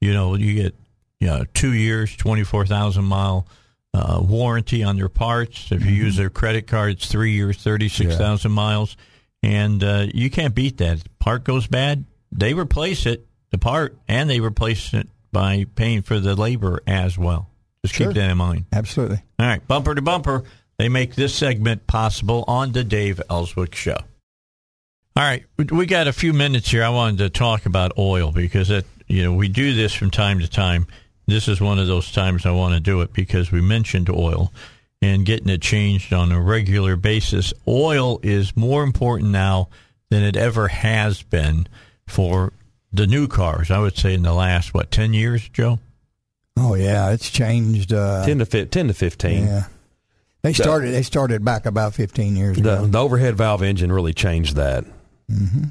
[0.03, 0.75] you know you get
[1.19, 3.47] you know two years, twenty four thousand mile
[3.95, 5.71] uh, warranty on their parts.
[5.73, 8.97] If you use their credit cards, three years, thirty six thousand miles,
[9.43, 10.99] and uh, you can't beat that.
[10.99, 15.65] If the part goes bad, they replace it, the part, and they replace it by
[15.77, 17.49] paying for the labor as well.
[17.85, 18.09] Just Sure.
[18.09, 18.65] keep that in mind.
[18.73, 19.23] Absolutely.
[19.39, 20.43] All right, bumper to bumper.
[20.79, 23.97] They make this segment possible on the Dave Elswick Show.
[25.17, 26.83] All right, we- we got a few minutes here.
[26.83, 30.41] I wanted to talk about oil because it, you know we do this from time
[30.41, 30.87] to time.
[31.27, 34.53] This is one of those times I want to do it because we mentioned oil
[35.01, 37.53] and getting it changed on a regular basis.
[37.67, 39.69] Oil is more important now
[40.11, 41.67] than it ever has been
[42.07, 42.53] for
[42.93, 43.71] the new cars.
[43.71, 45.79] I would say in the last what ten years, Joe.
[46.57, 47.93] Oh yeah, it's changed.
[47.93, 49.47] Uh, ten to fi- ten to fifteen.
[49.47, 49.65] yeah,
[50.43, 50.93] they started.
[50.93, 52.87] They started back about fifteen years The ago.
[52.87, 54.85] the overhead valve engine really changed that.
[55.31, 55.65] Mm-hmm.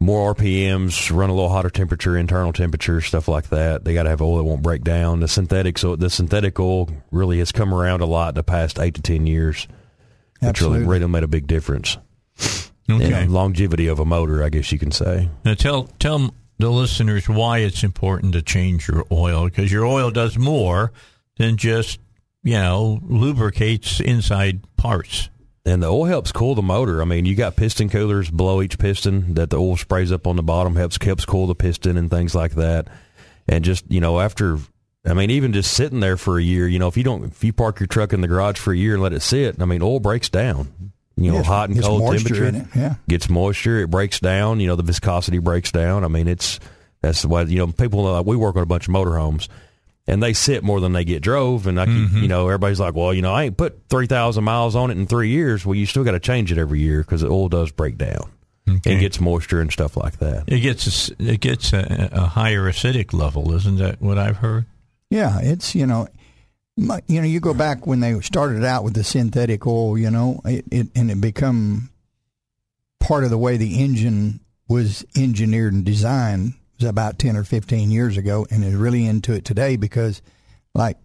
[0.00, 3.84] More RPMs, run a little hotter temperature, internal temperature, stuff like that.
[3.84, 5.18] They got to have oil that won't break down.
[5.20, 8.78] The synthetic, so the synthetic oil really has come around a lot in the past
[8.78, 9.66] eight to ten years.
[10.40, 10.86] It's really Absolutely.
[10.86, 11.98] really made a big difference.
[12.90, 13.22] Okay.
[13.24, 15.28] in longevity of a motor, I guess you can say.
[15.44, 20.10] Now tell tell the listeners why it's important to change your oil because your oil
[20.10, 20.92] does more
[21.36, 22.00] than just
[22.42, 25.28] you know lubricates inside parts.
[25.68, 27.02] And the oil helps cool the motor.
[27.02, 30.36] I mean, you got piston coolers below each piston that the oil sprays up on
[30.36, 32.88] the bottom, helps helps cool the piston and things like that.
[33.46, 34.56] And just you know, after
[35.06, 37.44] I mean, even just sitting there for a year, you know, if you don't if
[37.44, 39.66] you park your truck in the garage for a year and let it sit, I
[39.66, 40.92] mean, oil breaks down.
[41.16, 42.94] You know, Yes, hot and cold temperature in it, yeah.
[43.06, 44.60] gets moisture, it breaks down.
[44.60, 46.02] You know, the viscosity breaks down.
[46.02, 46.60] I mean, it's
[47.02, 48.06] that's why you know people.
[48.06, 49.48] Uh, we work on a bunch of motorhomes,
[50.08, 51.66] and they sit more than they get drove.
[51.68, 52.22] And I keep, Mm-hmm.
[52.22, 54.96] you know, everybody's like, well, you know, I ain't put three thousand miles on it
[54.98, 55.64] in three years.
[55.64, 58.30] Well, you still got to change it every year because the oil does break down
[58.68, 58.92] Okay.
[58.92, 60.44] and gets moisture and stuff like that.
[60.48, 64.38] It gets a, s- it gets a, a higher acidic level, isn't that what I've
[64.38, 64.66] heard?
[65.10, 66.08] Yeah, it's you know,
[66.76, 70.10] my- you know, you go back when they started out with the synthetic oil, you
[70.10, 71.90] know, it, it and it become
[73.00, 77.90] part of the way the engine was engineered and designed was about ten or fifteen
[77.90, 80.22] years ago, and is really into it today because,
[80.74, 80.96] like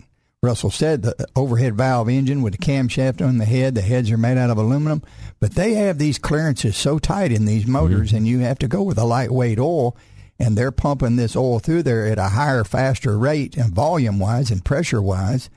[0.41, 4.17] Russell said, the overhead valve engine with the camshaft on the head, the heads are
[4.17, 5.01] made out of aluminum,
[5.39, 8.17] but they have these clearances so tight in these motors, mm-hmm.
[8.17, 9.95] and you have to go with a lightweight oil
[10.39, 14.51] and they're pumping this oil through there at a higher, faster rate and volume wise
[14.51, 15.49] and pressure wise.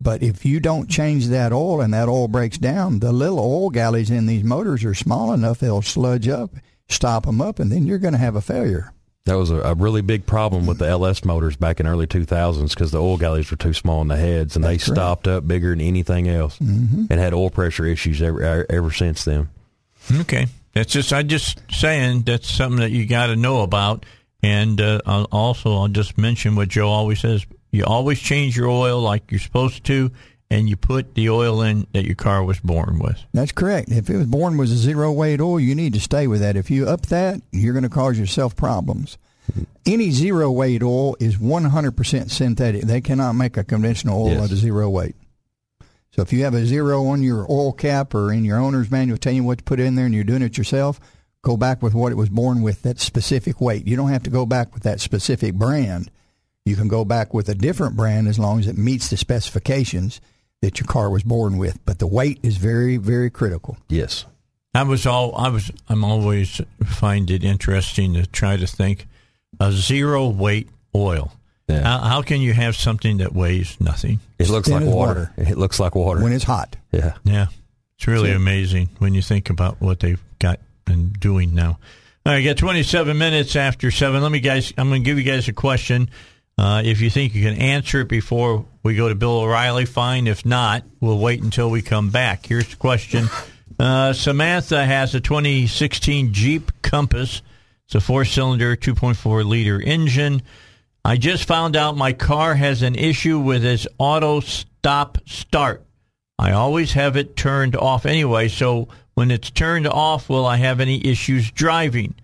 [0.00, 3.70] But if you don't change that oil and that oil breaks down, the little oil
[3.70, 6.54] galleys in these motors are small enough they'll sludge up,
[6.88, 8.92] stop them up, and then you're going to have a failure.
[9.26, 12.70] That was a, a really big problem with the LS motors back in early 2000s
[12.70, 14.96] because the oil galleys were too small in the heads and That's they correct.
[14.96, 17.06] stopped up bigger than anything else Mm-hmm.
[17.10, 19.48] and had oil pressure issues ever ever since then.
[20.20, 24.06] Okay, that's just I just saying that's something that you got to know about,
[24.42, 28.68] and uh, I'll also I'll just mention what Joe always says: you always change your
[28.68, 30.12] oil like you're supposed to,
[30.50, 33.20] and you put the oil in that your car was born with.
[33.34, 33.90] That's correct.
[33.90, 36.56] If it was born with a zero weight oil, you need to stay with that.
[36.56, 39.18] If you up that, you're going to cause yourself problems.
[39.50, 39.62] Mm-hmm.
[39.86, 42.82] Any zero weight oil is 100% synthetic.
[42.82, 44.44] They cannot make a conventional oil Yes.
[44.46, 45.14] at a zero weight.
[46.12, 49.18] So if you have a zero on your oil cap or in your owner's manual
[49.18, 50.98] telling you what to put in there and you're doing it yourself,
[51.42, 53.86] go back with what it was born with, that specific weight.
[53.86, 56.10] You don't have to go back with that specific brand.
[56.64, 60.20] You can go back with a different brand as long as it meets the specifications
[60.62, 61.78] that your car was born with.
[61.84, 63.76] But the weight is very, very critical.
[63.88, 64.24] Yes.
[64.74, 65.70] I was all I was.
[65.88, 69.06] I'm always find it interesting to try to think
[69.58, 71.32] a zero weight oil.
[71.66, 71.82] Yeah.
[71.82, 74.20] How, how can you have something that weighs nothing?
[74.38, 75.32] It looks thin like as water.
[75.38, 76.22] It looks like water.
[76.22, 76.76] when it's hot.
[76.92, 77.14] yeah.
[77.24, 77.46] Yeah,
[77.96, 81.78] it's really So- amazing when you think about what they've got and doing now.
[82.26, 84.20] All right, I got 27 minutes after seven.
[84.22, 84.72] Let me guys.
[84.76, 86.10] I'm going to give you guys a question.
[86.58, 90.26] Uh, if you think you can answer it before we go to Bill O'Reilly, fine.
[90.26, 92.46] If not, we'll wait until we come back.
[92.46, 93.28] Here's the question.
[93.78, 97.42] Uh, Samantha has a 2016 Jeep Compass.
[97.84, 100.42] It's a four-cylinder, 2.4 liter engine.
[101.04, 105.84] I just found out my car has an issue with its auto stop start.
[106.38, 110.80] I always have it turned off anyway, so when it's turned off, will I have
[110.80, 112.14] any issues driving?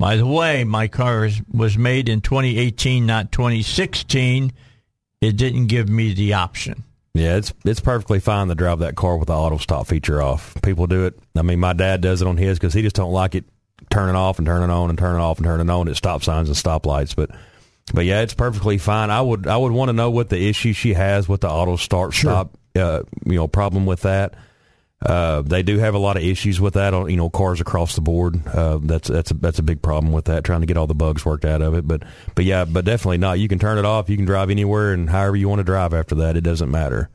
[0.00, 4.50] By the way, my car is, was made in 2018, not 2016.
[5.20, 6.84] It didn't give me the option.
[7.12, 10.56] Yeah, it's it's perfectly fine to drive that car with the auto stop feature off.
[10.62, 11.18] People do it.
[11.36, 13.44] I mean, my dad does it on his because he just don't like it
[13.90, 16.56] turning off and turning on and turning off and turning on at stop signs and
[16.56, 17.14] stoplights.
[17.14, 17.32] But
[17.92, 19.10] but yeah, it's perfectly fine.
[19.10, 21.76] I would I would want to know what the issue she has with the auto
[21.76, 24.32] start stop uh, you know problem with that.
[25.04, 27.94] Uh, they do have a lot of issues with that on you know cars across
[27.94, 28.46] the board.
[28.46, 30.44] Uh, that's that's a, that's a big problem with that.
[30.44, 32.02] Trying to get all the bugs worked out of it, but
[32.34, 33.38] but yeah, but definitely not.
[33.38, 34.10] You can turn it off.
[34.10, 36.36] You can drive anywhere and however you want to drive after that.
[36.36, 37.08] It doesn't matter.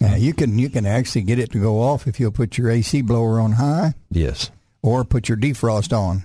[0.00, 2.70] Yeah, you can you can actually get it to go off if you'll put your
[2.70, 4.50] AC blower on high Yes.
[4.82, 6.24] or put your defrost on.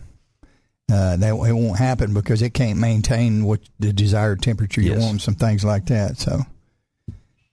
[0.91, 5.01] Uh, that it won't happen because it can't maintain what the desired temperature you Yes.
[5.01, 5.21] want.
[5.21, 6.17] Some things like that.
[6.17, 6.41] So,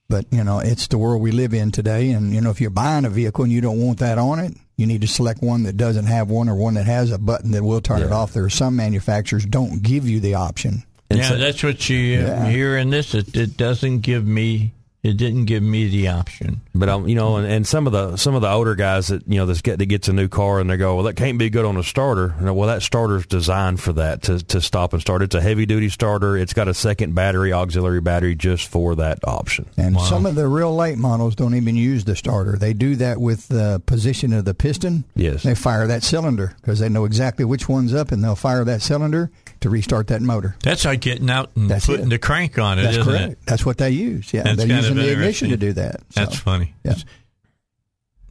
[0.09, 2.69] but you know, it's the world we live in today, and you know, if you're
[2.69, 5.63] buying a vehicle and you don't want that on it, you need to select one
[5.63, 8.33] that doesn't have one or one that has a button that will turn it off.
[8.33, 10.83] There are some manufacturers don't give you the option.
[11.09, 12.49] And yeah, so- that's what you uh, Yeah.
[12.49, 13.13] hear in this.
[13.13, 14.73] It, it doesn't give me.
[15.03, 16.61] It didn't give me the option.
[16.75, 19.25] But um, you know, and, and some of the some of the older guys that
[19.27, 21.37] you know that's get that gets a new car and they go, well, that can't
[21.37, 22.35] be good on a starter.
[22.37, 25.21] And, well, that starter's designed for that to to stop and start.
[25.21, 26.35] It's a heavy duty starter.
[26.35, 29.67] It's got a second battery, auxiliary battery, just for that option.
[29.77, 32.57] And some of the real late models don't even use the starter.
[32.57, 35.05] They do that with the position of the piston.
[35.15, 35.43] Yes.
[35.43, 38.81] They fire that cylinder because they know exactly which one's up, and they'll fire that
[38.81, 40.55] cylinder to restart that motor.
[40.61, 42.09] That's like getting out and That's putting it.
[42.09, 43.31] the crank on it, That's not correct.
[43.31, 43.39] it?
[43.45, 44.33] That's what they use.
[44.33, 46.01] Yeah, That's they're using the ignition to do that.
[46.09, 46.64] So, That's funny.
[46.83, 46.91] Yeah.
[46.91, 47.05] It's-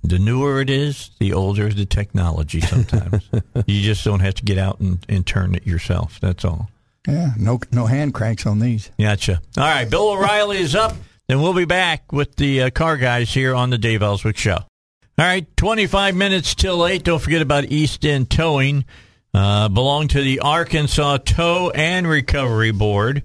[0.03, 2.61] The newer it is, the older the technology.
[2.61, 3.29] Sometimes
[3.67, 6.19] you just don't have to get out and, and turn it yourself.
[6.21, 6.69] That's all.
[7.09, 8.91] Yeah, no no hand cranks on these.
[8.99, 9.41] Gotcha.
[9.57, 10.95] All right, Bill O'Reilly is up.
[11.27, 14.57] Then we'll be back with the uh, car guys here on the Dave Elswick Show.
[14.57, 17.03] All right, 25 minutes till 8.
[17.05, 18.85] Don't forget about East End Towing.
[19.33, 23.23] Uh, belong to the Arkansas Tow and Recovery Board.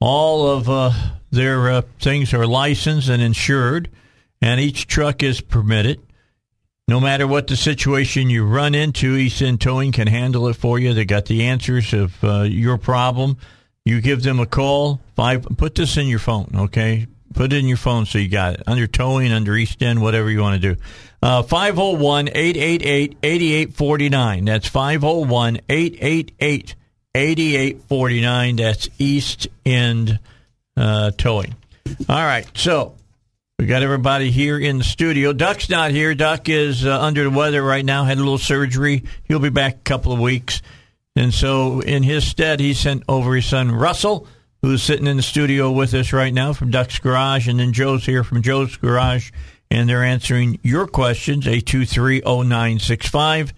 [0.00, 0.92] All of uh,
[1.30, 3.88] their uh, things are licensed and insured,
[4.42, 6.00] and each truck is permitted.
[6.88, 10.78] No matter what the situation you run into, East End Towing can handle it for
[10.78, 10.92] you.
[10.92, 13.38] They got the answers of uh, your problem.
[13.84, 15.00] You give them a call.
[15.14, 15.46] Five.
[15.56, 17.06] Put this in your phone, okay?
[17.34, 20.28] Put it in your phone so you got it under towing, under East End, whatever
[20.28, 20.80] you want to do.
[21.22, 24.44] Uh, 501 888 8849.
[24.44, 26.74] That's 501 888
[27.14, 28.56] 8849.
[28.56, 30.18] That's East End
[30.76, 31.54] uh, Towing.
[32.08, 32.46] All right.
[32.56, 32.96] So
[33.62, 35.32] we got everybody here in the studio.
[35.32, 36.16] Duck's not here.
[36.16, 39.04] Duck is uh, under the weather right now, had a little surgery.
[39.28, 40.62] He'll be back a couple of weeks.
[41.14, 44.26] And so, in his stead, he sent over his son Russell,
[44.62, 47.46] who's sitting in the studio with us right now from Duck's Garage.
[47.46, 49.30] And then Joe's here from Joe's Garage,
[49.70, 53.52] and they're answering your questions, 8230965.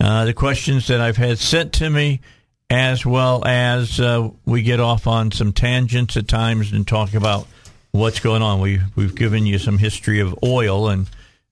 [0.00, 2.22] Uh, the questions that I've had sent to me,
[2.70, 7.46] as well as uh, we get off on some tangents at times and talk about
[7.94, 8.60] what's going on.
[8.60, 11.08] We, we've given you some history of oil and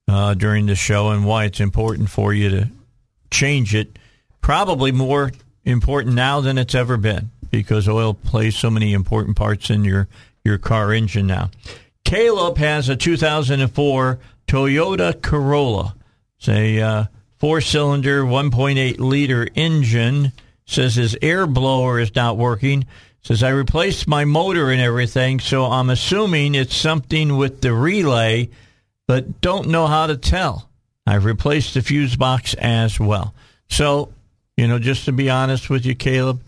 [0.09, 2.68] uh, during the show and why it's important for you to
[3.30, 3.97] change it
[4.40, 5.30] probably more
[5.64, 10.09] important now than it's ever been because oil plays so many important parts in your,
[10.45, 11.49] your car engine now.
[12.05, 14.18] Caleb has a 2004
[14.49, 15.95] Toyota Corolla.
[16.38, 17.05] It's a uh,
[17.38, 20.32] four cylinder, 1.8 liter engine.
[20.66, 22.84] Says his air blower is not working.
[23.23, 28.51] Says I replaced my motor and everything, so I'm assuming it's something with the relay,
[29.07, 30.68] but don't know how to tell.
[31.07, 33.35] I've replaced the fuse box as well.
[33.68, 34.12] So
[34.57, 36.43] you know, just to be honest with you, Caleb,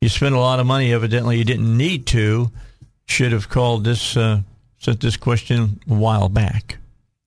[0.00, 0.92] you spent a lot of money.
[0.92, 2.50] Evidently, you didn't need to.
[3.06, 4.40] Should have called this, uh,
[4.78, 6.78] sent this question a while back.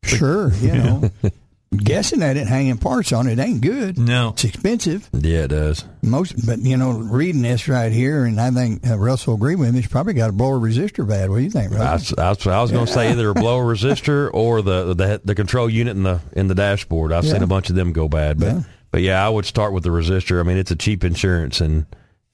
[0.03, 1.11] Sure, you know,
[1.77, 3.97] guessing at it, hanging parts on it ain't good.
[3.97, 5.09] No, it's expensive.
[5.13, 5.85] Yeah, it does.
[6.01, 9.73] Most, but you know, reading this right here, and I think uh, Russell agree with
[9.73, 9.79] me.
[9.79, 11.29] It's probably got a blower resistor bad.
[11.29, 12.19] What do you think, Russell?
[12.19, 15.35] I, I, I was going to say either a blower resistor or the, the the
[15.35, 17.11] control unit in the in the dashboard.
[17.11, 17.33] I've yeah.
[17.33, 18.45] seen a bunch of them go bad, but.
[18.45, 18.61] Yeah.
[18.91, 20.39] But yeah, I would start with the resistor.
[20.39, 21.85] I mean, it's a cheap insurance, and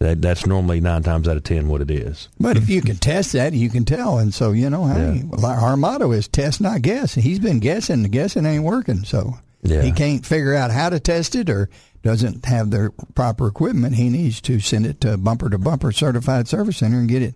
[0.02, 2.28] that that's normally nine times out of ten what it is.
[2.39, 4.18] But if you can test that, you can tell.
[4.18, 5.47] And so you know, hey, yeah.
[5.47, 7.16] our motto is test, not guess.
[7.16, 9.04] And he's been guessing, the guessing ain't working.
[9.04, 9.84] So yeah.
[9.84, 11.70] he can't figure out how to test it or
[12.02, 13.93] doesn't have the proper equipment.
[13.93, 17.36] He needs to send it to Bumper to Bumper Certified Service Center and get it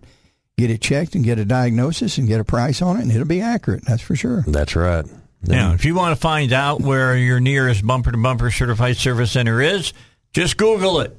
[0.58, 3.28] get it checked and get a diagnosis and get a price on it, and it'll
[3.28, 3.86] be accurate.
[3.86, 4.44] That's for sure.
[4.48, 5.06] That's right.
[5.44, 9.34] Now, if you want to find out where your nearest bumper to bumper certified service
[9.34, 9.94] center is,
[10.34, 11.16] just Google it.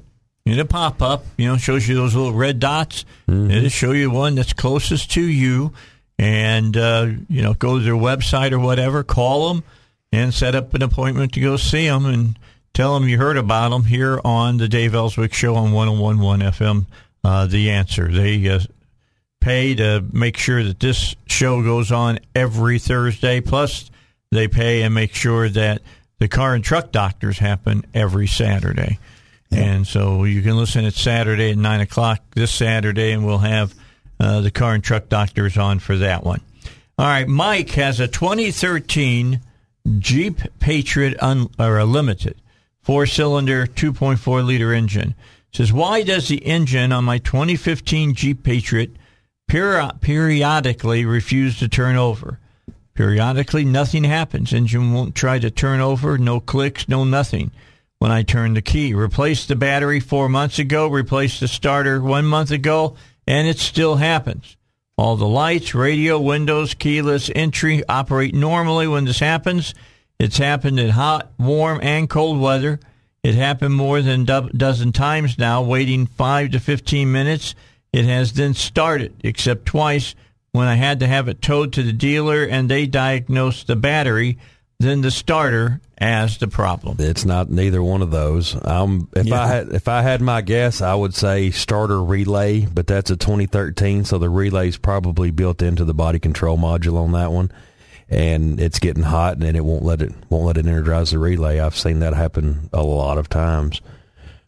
[0.51, 3.05] It'll pop up, you know, shows you those little red dots.
[3.27, 3.51] Mm-hmm.
[3.51, 5.73] It'll show you one that's closest to you.
[6.19, 9.63] And, uh, you know, go to their website or whatever, call them
[10.11, 12.39] and set up an appointment to go see them and
[12.73, 16.85] tell them you heard about them here on the Dave Elswick Show on 1011 FM.
[17.23, 18.07] Uh, the answer.
[18.07, 18.59] They uh,
[19.41, 23.41] pay to make sure that this show goes on every Thursday.
[23.41, 23.91] Plus,
[24.31, 25.81] they pay and make sure that
[26.19, 28.99] the car and truck doctors happen every Saturday.
[29.51, 33.73] And so you can listen at Saturday at 9 o'clock this Saturday, and we'll have
[34.19, 36.41] uh, the car and truck doctors on for that one.
[36.97, 39.39] All right, Mike has a 2013
[39.99, 42.35] Jeep Patriot un- or a limited
[42.87, 45.13] four cylinder 2.4 liter engine.
[45.51, 48.91] Says, why does the engine on my 2015 Jeep Patriot
[49.47, 52.39] peri- periodically refuse to turn over?
[52.93, 54.53] Periodically, nothing happens.
[54.53, 57.51] Engine won't try to turn over, no clicks, no nothing.
[57.99, 62.25] When I turn the key, replaced the battery four months ago, replaced the starter one
[62.25, 62.95] month ago,
[63.25, 64.55] and it still happens.
[64.97, 69.73] All the lights, radio, windows, keyless entry operate normally when this happens.
[70.19, 72.79] It's happened in hot, warm, and cold weather.
[73.23, 77.55] It happened more than a dozen times now, waiting 5 to 15 minutes.
[77.91, 80.13] It has then started, except twice
[80.51, 84.37] when I had to have it towed to the dealer and they diagnosed the battery,
[84.79, 86.97] then the starter as the problem.
[86.99, 88.55] It's not neither one of those.
[88.65, 89.43] Um, if yeah.
[89.43, 93.17] I had if I had my guess, I would say starter relay, but that's a
[93.17, 97.51] 2013, so the relay is probably built into the body control module on that one,
[98.09, 101.59] and it's getting hot and it won't let it won't let it energize the relay.
[101.59, 103.81] I've seen that happen a lot of times.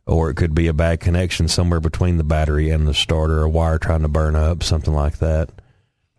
[0.05, 3.49] Or it could be a bad connection somewhere between the battery and the starter, a
[3.49, 5.51] wire trying to burn up, something like that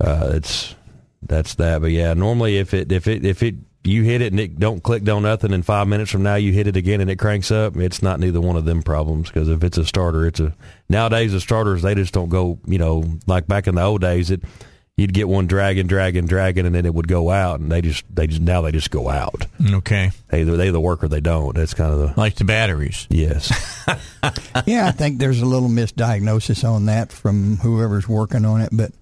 [0.01, 0.75] uh, it's
[1.23, 1.83] that's that.
[1.83, 4.83] But yeah, normally if it if it if it you hit it and it don't
[4.83, 7.51] click don't nothing, and five minutes from now you hit it again and it cranks
[7.51, 10.55] up, it's not neither one of them problems because if it's a starter, it's a
[10.89, 14.31] nowadays the starters they just don't go you know like back in the old days
[14.31, 14.43] it
[15.01, 18.05] you'd get one dragging, dragging, dragging, and then it would go out, and they just
[18.15, 19.47] they just now they just go out.
[19.73, 21.57] Okay, they either they either work or they don't.
[21.57, 23.07] That's kind of the like the batteries.
[23.09, 23.51] Yes.
[24.67, 28.93] yeah, I think there's a little misdiagnosis on that from whoever's working on it, but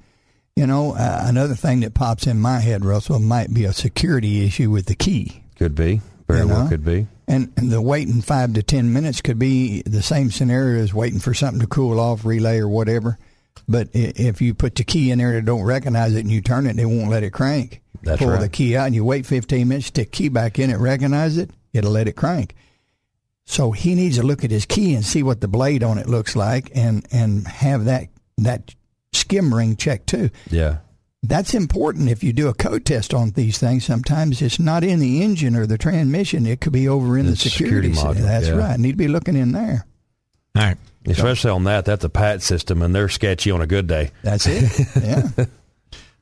[0.58, 4.44] you know, uh, another thing that pops in my head, Russell, might be a security
[4.44, 5.44] issue with the key.
[5.56, 6.00] Could be.
[6.26, 6.68] Very you well know?
[6.68, 7.06] could be.
[7.28, 11.20] And, and the waiting five to ten minutes could be the same scenario as waiting
[11.20, 13.18] for something to cool off, relay or whatever.
[13.68, 16.66] But if you put the key in there that don't recognize it and you turn
[16.66, 17.80] it, it won't let it crank.
[18.02, 18.40] That's Pull right.
[18.40, 21.50] the key out and you wait 15 minutes, stick key back in it, recognize it,
[21.72, 22.56] it'll let it crank.
[23.44, 26.08] So he needs to look at his key and see what the blade on it
[26.08, 28.08] looks like and, and have that,
[28.38, 28.74] that
[29.12, 30.30] skim ring check too.
[30.50, 30.78] Yeah.
[31.22, 33.84] That's important if you do a code test on these things.
[33.84, 36.46] Sometimes it's not in the engine or the transmission.
[36.46, 38.54] It could be over in the, The security security, module, That's yeah.
[38.54, 38.78] right.
[38.78, 39.84] Need to be looking in there.
[40.54, 40.76] All right.
[41.06, 44.10] Especially on that, that's a pat system, and they're sketchy on a good day.
[44.22, 44.86] That's it.
[45.02, 45.46] yeah.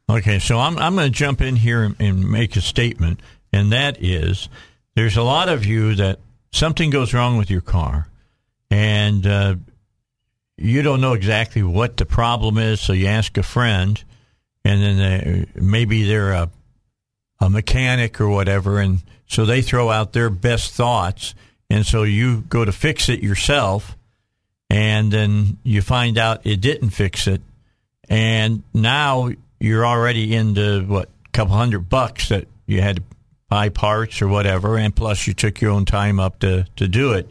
[0.08, 3.18] Okay, so I'm I'm going to jump in here and, and make a statement,
[3.52, 4.48] and that is,
[4.94, 6.20] there's a lot of you that
[6.52, 8.08] something goes wrong with your car,
[8.70, 9.56] and uh,
[10.57, 14.03] you don't know exactly what the problem is, so you ask a friend,
[14.65, 16.51] and then they, maybe they're a
[17.39, 21.35] a mechanic or whatever, and so they throw out their best thoughts,
[21.69, 23.95] and so you go to fix it yourself,
[24.70, 27.43] and then you find out it didn't fix it,
[28.09, 29.31] and now
[29.61, 33.03] you're already into what a couple hundred bucks that you had to
[33.51, 37.12] buy parts or whatever, and plus you took your own time up to to do
[37.12, 37.28] it.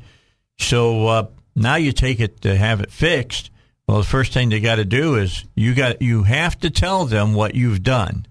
[0.60, 3.50] So uh, now you take it to have it fixed.
[3.88, 7.06] Well, the first thing they got to do is you got you have to tell
[7.06, 8.26] them what you've done,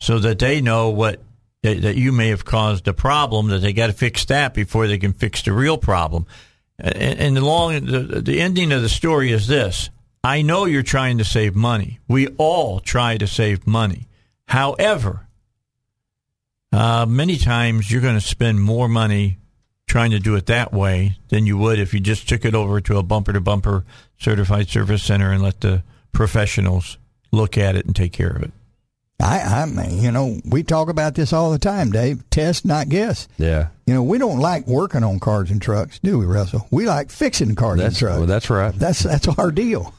[0.00, 1.20] so that they know what
[1.62, 3.48] that, you may have caused a problem.
[3.48, 6.26] That they got to fix that before they can fix the real problem.
[6.78, 9.90] And, and the long the, the ending of the story is this:
[10.24, 12.00] I know you're trying to save money.
[12.08, 14.08] We all try to save money.
[14.48, 15.26] However,
[16.72, 19.38] uh, many times you're going to spend more money
[19.86, 22.80] trying to do it that way than you would if you just took it over
[22.80, 23.84] to a bumper to bumper
[24.18, 25.82] certified service center and let the
[26.12, 26.98] professionals
[27.32, 28.52] look at it and take care of it.
[29.18, 32.28] I, I mean, you know, we talk about this all the time, Dave.
[32.28, 33.28] Test, not guess.
[33.38, 33.68] Yeah.
[33.86, 36.66] You know, we don't like working on cars and trucks, do we, Russell?
[36.70, 38.18] We like fixing cars That's and trucks.
[38.18, 38.74] well, that's right.
[38.74, 39.94] that's that's our deal.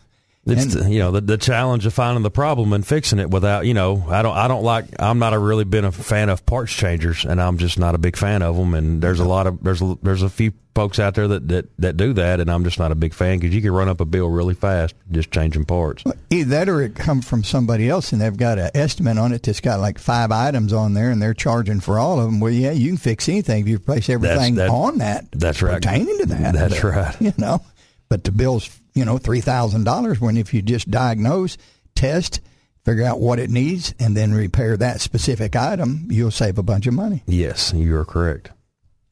[0.49, 3.65] It's And- you know the, the challenge of finding the problem and fixing it without
[3.65, 6.45] you know I don't I don't like I'm not a really been a fan of
[6.45, 9.47] parts changers and I'm just not a big fan of them and there's a lot
[9.47, 12.51] of there's a, there's a few folks out there that, that that do that and
[12.51, 14.93] I'm just not a big fan because you can run up a bill really fast
[15.11, 16.03] just changing parts.
[16.29, 19.41] Either that or it come from somebody else and they've got an estimate on it
[19.41, 22.39] that's got like five items on there and they're charging for all of them.
[22.39, 25.25] Well, yeah, you can fix anything if you replace everything that- on that.
[25.31, 25.81] that's right.
[25.81, 26.53] Pertaining to that.
[26.53, 27.21] That's But, right.
[27.21, 27.61] You know,
[28.07, 31.57] but the bill's, you know, $3,000 when if you just diagnose,
[31.95, 32.41] test,
[32.83, 36.87] figure out what it needs, and then repair that specific item, you'll save a bunch
[36.87, 37.23] of money.
[37.27, 38.49] Yes, you are correct.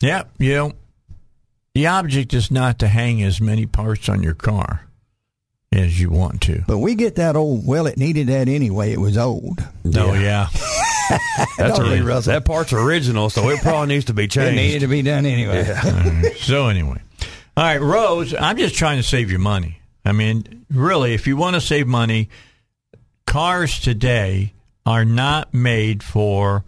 [0.02, 0.74] Yeah, you know,
[1.74, 4.88] the object is not to hang as many parts on your car
[5.72, 6.64] as you want to.
[6.68, 8.92] But we get that old, well, it needed that anyway.
[8.92, 9.64] It was old.
[9.84, 10.48] No, yeah.
[11.58, 14.54] That's Don't a, we, that part's original, so it probably needs to be changed.
[14.54, 14.74] It changed.
[14.74, 16.34] needed to be done anyway.
[16.38, 17.02] so anyway,
[17.58, 18.34] all right, Rose.
[18.34, 19.80] I'm just trying to save you money.
[20.04, 22.30] I mean, really, if you want to save money,
[23.26, 24.54] cars today
[24.86, 26.64] are not made for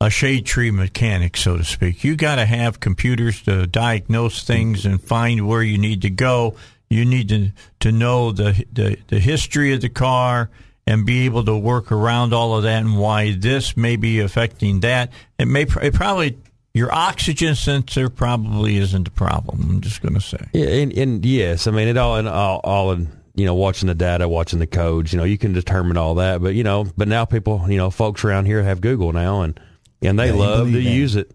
[0.00, 2.02] a shade tree mechanic, so to speak.
[2.02, 6.56] You got to have computers to diagnose things and find where you need to go.
[6.90, 10.50] You need to to know the the, the history of the car
[10.86, 14.80] and be able to work around all of that and why this may be affecting
[14.80, 15.12] that.
[15.38, 16.36] It may it probably
[16.74, 19.60] your oxygen sensor probably isn't a problem.
[19.70, 20.38] I'm just going to say.
[20.52, 23.88] Yeah, and, and yes, I mean it all in all, all in you know watching
[23.88, 25.12] the data, watching the codes.
[25.12, 27.90] You know, you can determine all that, but you know, but now people, you know,
[27.90, 29.58] folks around here have Google now, and
[30.02, 30.82] and they Yeah, love to that.
[30.82, 31.30] use it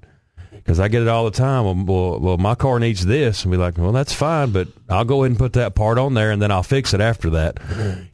[0.67, 1.63] because I get it all the time.
[1.63, 5.05] Well, well, well, my car needs this, and be like, well, that's fine, but I'll
[5.05, 7.57] go ahead and put that part on there, and then I'll fix it after that.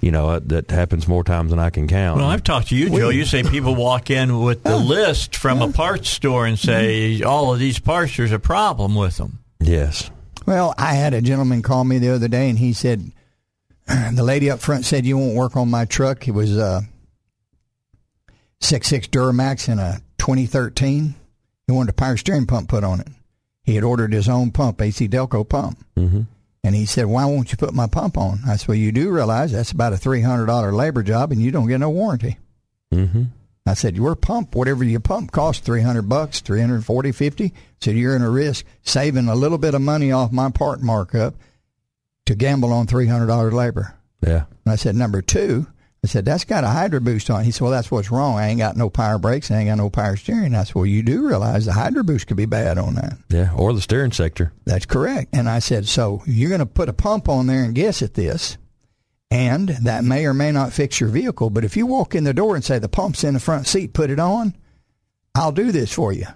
[0.02, 2.20] You know, uh, that happens more times than I can count.
[2.20, 3.10] Well, I've talked to you, Joe.
[3.10, 7.52] You say people walk in with the list from a parts store and say all
[7.52, 8.18] of these parts.
[8.18, 9.40] There's a problem with them.
[9.60, 10.12] yes,
[10.46, 13.12] Well, I had a gentleman call me the other day, and he said
[13.88, 16.28] the lady up front said you won't work on my truck.
[16.28, 16.84] It was a
[18.60, 21.16] six six Duramax in a 2013.
[21.68, 23.08] He wanted a power steering pump put on it.
[23.64, 26.22] He had ordered his own pump, AC Delco pump, hmm
[26.66, 29.12] and he said, "Why won't you put my pump on?" I said, "Well, you do
[29.12, 32.38] realize that's about a three hundred dollar labor job, and you don't get no warranty."
[32.92, 33.24] hmm
[33.66, 37.54] I said, your pump, whatever your pump, costs 300 bucks, 340, 50.
[37.80, 41.36] So you're in a risk saving a little bit of money off my part markup
[42.26, 43.96] to gamble on $300 labor.
[44.22, 45.68] yeah, And I said, number two,
[46.04, 47.46] I said, that's got a hydro boost on it.
[47.46, 48.38] He said, well, that's what's wrong.
[48.38, 49.50] I ain't got no power brakes.
[49.50, 50.54] I ain't got no power steering.
[50.54, 53.18] I said, well, you do realize the hydro boost could be bad on that.
[53.30, 54.52] yeah, or the steering sector.
[54.66, 55.30] That's correct.
[55.34, 58.16] And I said, so you're going to put a pump on there and guess at
[58.16, 58.58] this.
[59.32, 61.50] And that may or may not fix your vehicle.
[61.50, 63.94] But if you walk in the door and say, the pump's in the front seat,
[63.94, 64.56] put it on,
[65.34, 66.28] I'll do this for you.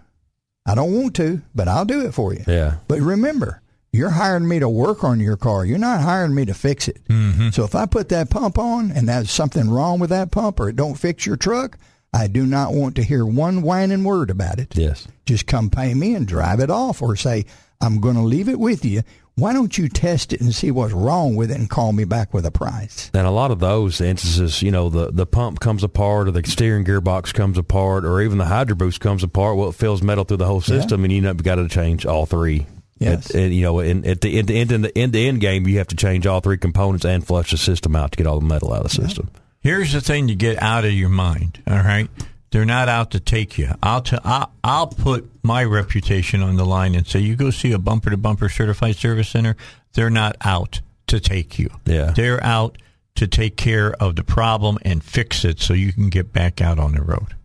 [0.65, 2.43] I don't want to, but I'll do it for you.
[2.47, 2.77] Yeah.
[2.87, 3.61] But remember,
[3.97, 5.65] you're hiring me to work on your car.
[5.65, 7.03] You're not hiring me to fix it.
[7.09, 7.49] Mm-hmm.
[7.49, 10.69] So if I put that pump on and there's something wrong with that pump or
[10.69, 11.77] it don't fix your truck,
[12.13, 14.77] I do not want to hear one whining word about it.
[14.77, 15.07] Yes.
[15.25, 17.45] Just come pay me and drive it off or say,
[17.81, 19.01] I'm going to leave it with you.
[19.35, 22.33] Why don't you test it and see what's wrong with it and call me back
[22.33, 23.11] with a price?
[23.13, 26.41] And a lot of those instances, you know, the, the pump comes apart or the
[26.43, 29.55] steering gearbox comes apart or even the hydro boost comes apart.
[29.57, 31.05] Well, it fills metal through the whole system, yeah.
[31.05, 32.65] and you know, you've got to change all three.
[32.99, 33.29] Yes.
[33.29, 35.67] At, and, you know, in, at the end, end, in the end, the end game,
[35.67, 38.39] you have to change all three components and flush the system out to get all
[38.39, 39.29] the metal out of the system.
[39.59, 41.61] Here's the thing to get out of your mind.
[41.67, 42.09] All right,
[42.51, 43.69] they're not out to take you.
[43.83, 47.71] I'll t- I'll, I'll put my reputation on the line and say, you go see
[47.71, 49.55] a bumper to bumper certified service center.
[49.93, 51.69] They're not out to take you.
[51.85, 52.11] Yeah.
[52.11, 52.77] They're out
[53.15, 56.77] to take care of the problem and fix it so you can get back out
[56.79, 57.35] on the road.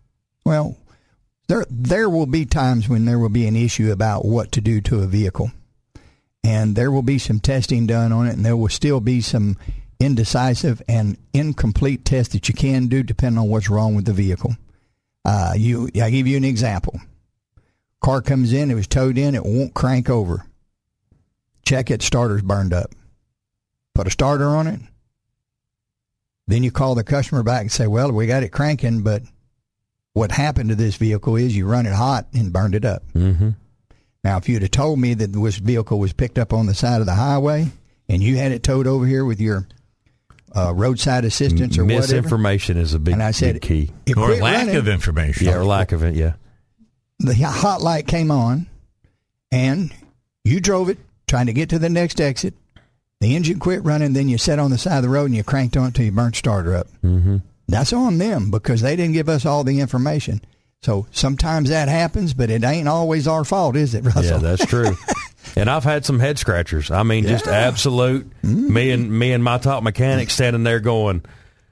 [0.45, 0.77] Well,
[1.49, 4.81] there there will be times when there will be an issue about what to do
[4.83, 5.51] to a vehicle.
[6.45, 9.57] And there will be some testing done on it and there will still be some
[10.01, 14.57] indecisive and incomplete tests that you can do depending on what's wrong with the vehicle.
[15.25, 17.01] Uh, you, I give you an example.
[18.01, 20.45] Car comes in, it was towed in, it won't crank over.
[21.65, 22.91] Check it, starter's burned up.
[23.95, 24.81] Put a starter on it.
[26.49, 29.23] Then you call the customer back and say, "Well, we got it cranking, but
[30.15, 33.51] what happened to this vehicle is you run it hot and burned it up." Mm-hmm.
[34.25, 37.01] Now, if you'd have told me that this vehicle was picked up on the side
[37.01, 37.69] of the highway
[38.09, 39.67] and you had it towed over here with your
[40.55, 44.35] uh, roadside assistance or misinformation whatever, is a big, and I said, big key, or
[44.37, 45.47] lack running, of information.
[45.47, 46.15] Yeah, or lack of it.
[46.15, 46.35] Yeah,
[47.19, 48.67] the hot light came on,
[49.51, 49.93] and
[50.45, 52.55] you drove it trying to get to the next exit.
[53.21, 55.45] The engine quit running, then you sat on the side of the road and you
[55.45, 56.89] cranked on it till you burnt starter up.
[57.05, 57.37] Mm-hmm.
[57.69, 60.43] That's on them because they didn't give us all the information.
[60.83, 64.25] So sometimes that happens, but it ain't always our fault, is it, Russell?
[64.25, 64.97] Yeah, that's true.
[65.57, 66.91] and I've had some head scratchers.
[66.91, 68.73] I mean, just absolute mm-hmm.
[68.73, 71.25] me and me and my top mechanic standing there going,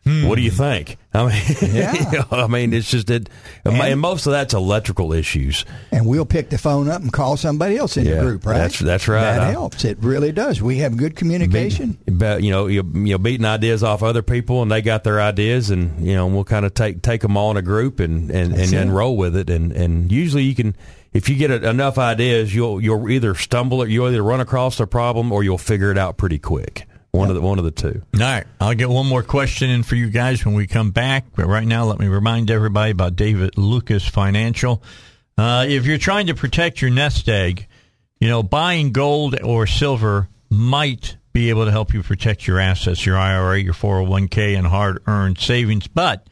[0.05, 0.27] Hmm.
[0.27, 0.97] What do you think?
[1.12, 1.43] I mean,
[1.74, 2.24] yeah.
[2.31, 3.28] I mean, it's just that,
[3.64, 5.66] and, and, most of that's electrical issues.
[5.93, 8.59] And we'll pick the phone up and call somebody else in yeah, the group, right?
[8.59, 9.20] That's that's right.
[9.20, 9.85] That I, helps.
[9.85, 10.62] It really does.
[10.62, 11.98] We have good communication.
[12.06, 15.20] Be, you know, you, you know, beating ideas off other people, and they got their
[15.20, 18.31] ideas, and you know, we'll kind of take take them all in a group and
[18.31, 19.51] and and, and roll with it.
[19.51, 20.74] And and usually you can
[21.12, 24.86] if you get enough ideas, you'll you'll either stumble or you'll either run across a
[24.86, 26.86] problem or you'll figure it out pretty quick.
[27.12, 27.37] One yep.
[27.37, 28.03] of the one of the two.
[28.15, 31.24] All right, I'll get one more question in for you guys when we come back.
[31.35, 34.82] But right now, let me remind everybody about David Lucas Financial.
[35.37, 37.66] Uh, if you're trying to protect your nest egg,
[38.20, 43.07] you know buying gold or silver might be able to help you protect your assets,
[43.07, 45.87] your IRA, your 401k, and hard-earned savings.
[45.87, 46.28] But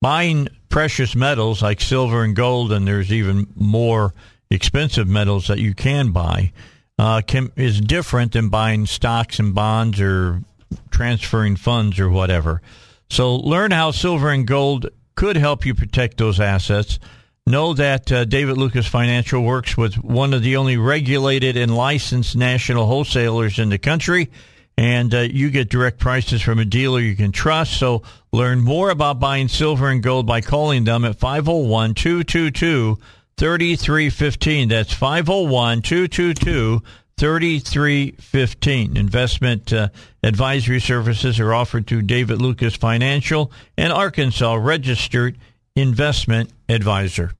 [0.00, 4.12] buying precious metals like silver and gold, and there's even more
[4.50, 6.52] expensive metals that you can buy
[7.00, 10.42] uh, can, is different than buying stocks and bonds or
[10.90, 12.60] transferring funds or whatever.
[13.08, 16.98] So learn how silver and gold could help you protect those assets.
[17.46, 22.36] Know that uh, David Lucas Financial works with one of the only regulated and licensed
[22.36, 24.30] national wholesalers in the country,
[24.76, 27.78] and uh, you get direct prices from a dealer you can trust.
[27.78, 32.98] So learn more about buying silver and gold by calling them at 501 222
[33.36, 34.68] 3315.
[34.68, 36.82] That's 501 222
[37.16, 38.96] 3315.
[38.96, 39.88] Investment uh,
[40.22, 45.36] advisory services are offered through David Lucas Financial and Arkansas registered
[45.76, 47.32] investment advisor.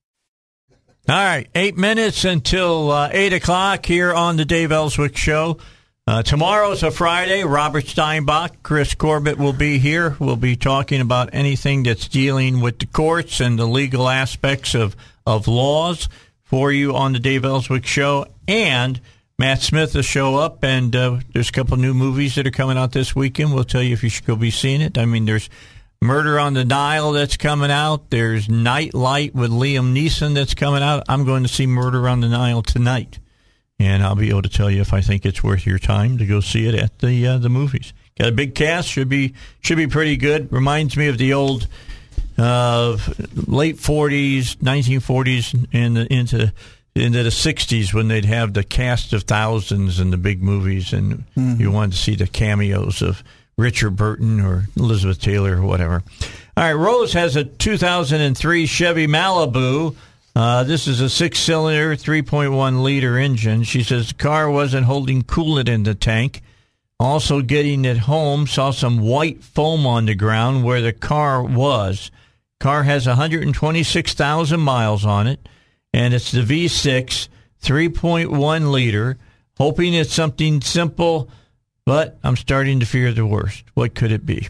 [1.09, 5.59] All right, eight minutes until uh, eight o'clock here on the Dave Elswick Show.
[6.07, 7.43] Uh, tomorrow's a Friday.
[7.43, 10.17] Robert Steinbuch, Chris Corbett will be here.
[10.19, 14.95] We'll be talking about anything that's dealing with the courts and the legal aspects of
[15.37, 16.09] of laws
[16.43, 18.27] for you on the Dave Elswick Show.
[18.49, 19.01] And
[19.39, 22.77] Matt Smith will show up, and uh, there's a couple new movies that are coming
[22.77, 23.55] out this weekend.
[23.55, 24.99] We'll tell you if you should go be seeing it.
[24.99, 25.49] I mean, there's
[26.03, 28.11] Murder on the Nile that's coming out.
[28.11, 31.05] There's Night Light with Liam Neeson that's coming out.
[31.09, 33.19] I'm going to see Murder on the Nile tonight,
[33.79, 36.27] and I'll be able to tell you if I think it's worth your time to
[36.27, 37.93] go see it at the uh, the movies.
[38.19, 38.89] Got a big cast.
[38.89, 40.53] Should be should be pretty good.
[40.53, 41.67] Reminds me of the old
[42.41, 46.53] late 40s, 1940s, and into
[46.95, 51.25] into the 60s when they'd have the cast of thousands in the big movies, and
[51.37, 51.61] mm-hmm.
[51.61, 53.23] you wanted to see the cameos of
[53.57, 56.03] Richard Burton or Elizabeth Taylor or whatever.
[56.57, 59.95] All right, Rose has a 2003 Chevy Malibu.
[60.35, 63.63] Uh, this is a six cylinder, 3.1 liter engine.
[63.63, 66.43] She says the car wasn't holding coolant in the tank.
[66.99, 72.11] Also, getting it home, saw some white foam on the ground where the car was.
[72.61, 75.49] Car has 126,000 miles on it,
[75.95, 77.29] and it's the V6
[77.63, 79.19] 3.1 liter.
[79.57, 81.31] Hoping it's something simple,
[81.85, 83.65] but I'm starting to fear the worst.
[83.75, 84.49] What could it be?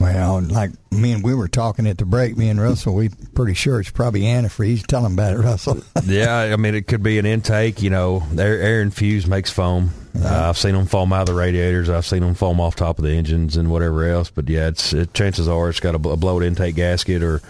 [0.00, 3.54] Well, like me and we were talking at the break, me and Russell, we pretty
[3.54, 4.86] sure it's probably antifreeze.
[4.86, 5.82] Tell them about it, Russell.
[6.04, 7.82] yeah, I mean, it could be an intake.
[7.82, 9.90] You know, air, air infused makes foam.
[10.20, 11.88] Uh, I've seen them foam out of the radiators.
[11.88, 14.30] I've seen them foam off top of the engines and whatever else.
[14.30, 17.40] But yeah, it's it, chances are it's got a, a blowed intake gasket or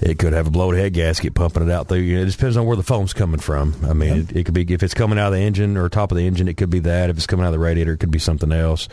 [0.00, 1.98] it could have a blowed head gasket pumping it out through.
[1.98, 3.74] You know, it just depends on where the foam's coming from.
[3.84, 6.10] I mean, it, it, could be if it's coming out of the engine or top
[6.10, 7.10] of the engine, it could be that.
[7.10, 8.88] If it's coming out of the radiator, it could be something else.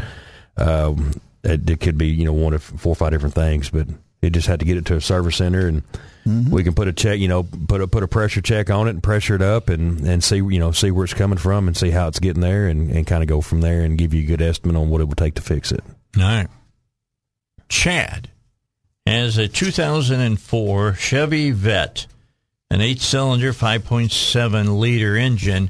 [0.57, 3.87] Um, it, it, could be you know one of four or five different things, but
[4.21, 5.83] it just had to get it to a service center and.
[6.27, 6.49] Mm-hmm.
[6.49, 8.91] We can put a check, you know, put a put a pressure check on it
[8.91, 11.77] and pressure it up and, and see, you know, see where it's coming from and
[11.77, 14.23] see how it's getting there and, and kind of go from there and give you
[14.23, 15.83] a good estimate on what it would take to fix it.
[16.17, 16.47] All right.
[17.69, 18.29] Chad
[19.05, 22.07] has a 2004 Chevy Vet,
[22.71, 25.69] an eight cylinder, 5.7 liter engine.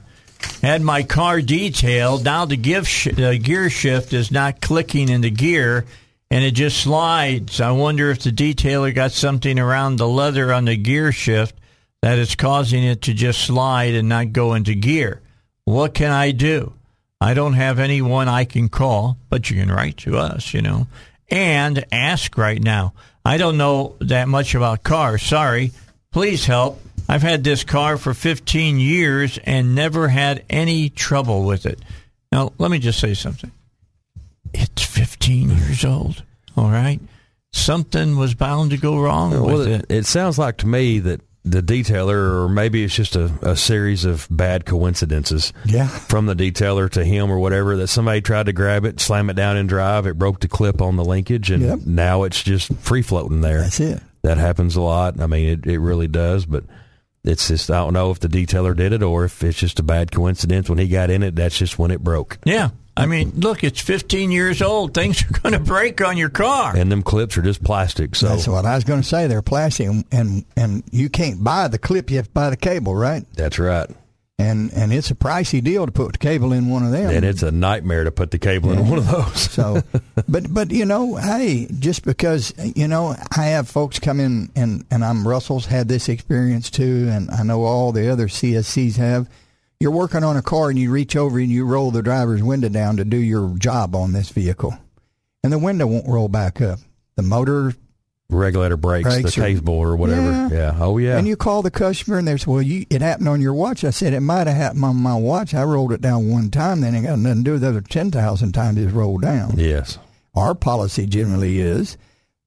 [0.62, 2.24] Had my car detailed.
[2.24, 5.86] Now the give sh- the gear shift is not clicking into gear
[6.32, 7.62] and it just slides.
[7.62, 11.56] I wonder if the detailer got something around the leather on the gear shift
[12.02, 15.22] that is causing it to just slide and not go into gear.
[15.66, 16.74] What can I do?
[17.20, 20.88] I don't have anyone I can call, but you can write to us, you know,
[21.30, 22.94] and ask right now.
[23.24, 25.24] I don't know that much about cars.
[25.24, 25.72] Sorry.
[26.12, 26.80] Please help.
[27.10, 31.80] I've had this car for 15 years and never had any trouble with it.
[32.32, 33.52] Now, let me just say something.
[34.58, 36.24] It's 15 years old.
[36.58, 37.00] All right.
[37.52, 39.86] Something was bound to go wrong well, with it.
[39.90, 44.04] It sounds like to me that the detailer, or maybe it's just a, a series
[44.04, 45.54] of bad coincidences.
[45.64, 45.88] Yeah.
[45.88, 49.36] From the detailer to him or whatever, that somebody tried to grab it, slam it
[49.36, 51.80] down in drive, it broke the clip on the linkage, and Yep.
[51.86, 53.62] now it's just free floating there.
[53.62, 54.02] That's it.
[54.24, 55.22] That happens a lot.
[55.22, 56.64] I mean, it, it really does, but
[57.24, 59.84] it's just, I don't know if the detailer did it or if it's just a
[59.84, 60.68] bad coincidence.
[60.68, 62.40] When he got in it, that's just when it broke.
[62.44, 62.70] Yeah.
[62.98, 64.94] I mean, look, it's 15 years old.
[64.94, 66.76] Things are going to break on your car.
[66.76, 68.16] And them clips are just plastic.
[68.16, 69.28] So That's what I was going to say.
[69.28, 72.10] They're plastic, and, and and you can't buy the clip.
[72.10, 73.26] You have to buy the cable, right?
[73.34, 73.90] that's right.
[74.38, 77.10] And and it's a pricey deal to put the cable in one of them.
[77.10, 79.40] And it's a nightmare to put the cable in one of those.
[79.40, 79.82] So,
[80.28, 84.86] but but you know, hey, just because you know, I have folks come in and
[84.92, 89.30] and I'm Russell's had this experience too, and I know all the other CSCs have.
[89.80, 92.70] You're working on a car and you reach over and you roll the driver's window
[92.70, 94.78] down to do your job on this vehicle,
[95.44, 96.80] and the window won't roll back up.
[97.16, 97.74] The motor
[98.30, 100.32] regulator brakes, Brakes the or- cable or whatever.
[100.32, 100.50] Yeah.
[100.74, 100.78] Yeah.
[100.80, 101.18] Oh yeah.
[101.18, 103.84] And you call the customer and they say, well, you, it happened on your watch.
[103.84, 105.54] I said, it might have happened on my watch.
[105.54, 106.82] I rolled it down one time.
[106.82, 109.54] Then it got nothing to do with the other 10,000 times it's rolled down.
[109.58, 110.00] yes.
[110.36, 111.98] Our policy generally is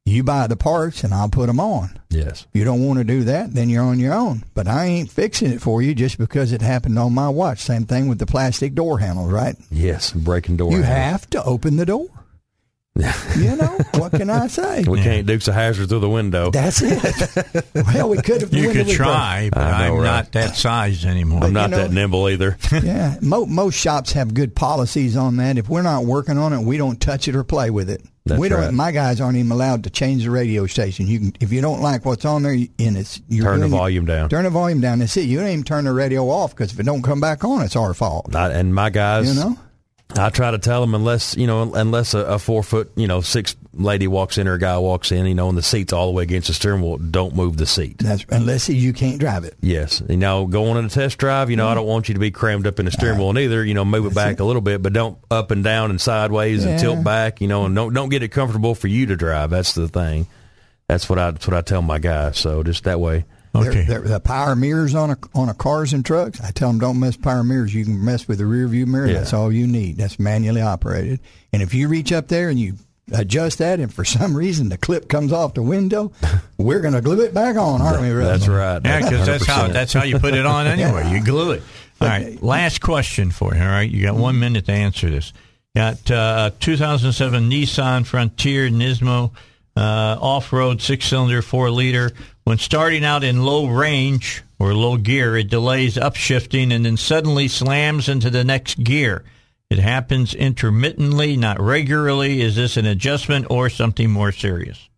[0.09, 1.99] you buy the parts and I'll put them on.
[2.11, 2.47] Yes.
[2.53, 4.45] If you don't want to do that, then you're on your own.
[4.55, 7.61] But I ain't fixing it for you just because it happened on my watch.
[7.61, 9.57] Same thing with the plastic door handles, right?
[9.71, 10.13] Yes.
[10.13, 10.71] Breaking door.
[10.71, 10.95] you handle.
[11.11, 12.09] have to open the door.
[13.39, 14.83] you know, what can I say?
[14.83, 16.51] We can't Dukes of Hazzard through the window.
[16.51, 17.65] That's it.
[17.95, 18.53] well, we could have.
[18.53, 19.07] You when could we broke.
[19.07, 20.05] try, but I know, I'm right?
[20.05, 21.45] not that size anymore.
[21.45, 22.59] I'm not you know- that nimble either.
[22.83, 25.59] yeah, Mo- most shops have good policies on that.
[25.59, 28.03] If we're not working on it, we don't touch it or play with it.
[28.29, 28.61] That's we don't.
[28.61, 28.73] right.
[28.73, 31.07] My guys aren't even allowed to change the radio station.
[31.07, 33.63] You can, if you don't like what's on there, you- and it's Turn the doing
[33.65, 34.29] it- volume down.
[34.29, 35.01] Turn the volume down.
[35.01, 35.23] That's it.
[35.23, 37.77] You don't even turn the radio off because if it don't come back on, it's
[37.77, 38.35] our fault.
[38.35, 39.59] I, and my guys, You know.
[40.17, 43.21] I try to tell them unless you know, unless a, a four foot, you know,
[43.21, 46.07] six lady walks in or a guy walks in, you know, and the seat's all
[46.07, 47.99] the way against the steering wheel, don't move the seat.
[47.99, 49.55] That's unless you can't drive it.
[49.61, 52.21] Yes, you know, going on a test drive, you know, I don't want you to
[52.21, 53.63] be crammed up in the steering wheel neither.
[53.65, 56.65] You know, move it back a little bit, but don't up and down and sideways
[56.65, 57.41] and tilt back.
[57.43, 59.51] You know, and don't don't get it comfortable for you to drive.
[59.51, 60.27] That's the thing.
[60.89, 62.39] That's what I that's what I tell my guys.
[62.39, 63.27] So just that way.
[63.55, 63.85] They're- Okay.
[63.85, 66.41] they're- the power mirrors on a on a cars and trucks.
[66.41, 67.75] I tell them don't mess power mirrors.
[67.75, 69.07] You can mess with the rear view mirror.
[69.07, 69.15] Yeah.
[69.15, 69.97] That's all you need.
[69.97, 71.21] That's manually operated.
[71.53, 72.75] And if you reach up there and you
[73.13, 76.13] adjust that, and for some reason the clip comes off the window,
[76.59, 78.11] we're going to glue it back on, aren't we?
[78.11, 78.31] Russell?
[78.33, 78.81] That's right.
[78.85, 81.11] Yeah, because that's how that's how you put it on anyway.
[81.11, 81.63] You glue it.
[82.01, 82.41] All right.
[82.43, 83.61] Last question for you.
[83.63, 85.33] All right, you got one minute to answer this.
[85.75, 89.33] Got uh, 2007 Nissan Frontier Nismo
[89.77, 92.13] uh, off-road six-cylinder four-liter.
[92.49, 97.47] When starting out in low range or low gear, it delays upshifting and then suddenly
[97.47, 99.23] slams into the next gear.
[99.69, 102.41] It happens intermittently, not regularly.
[102.41, 104.89] Is this an adjustment or something more serious?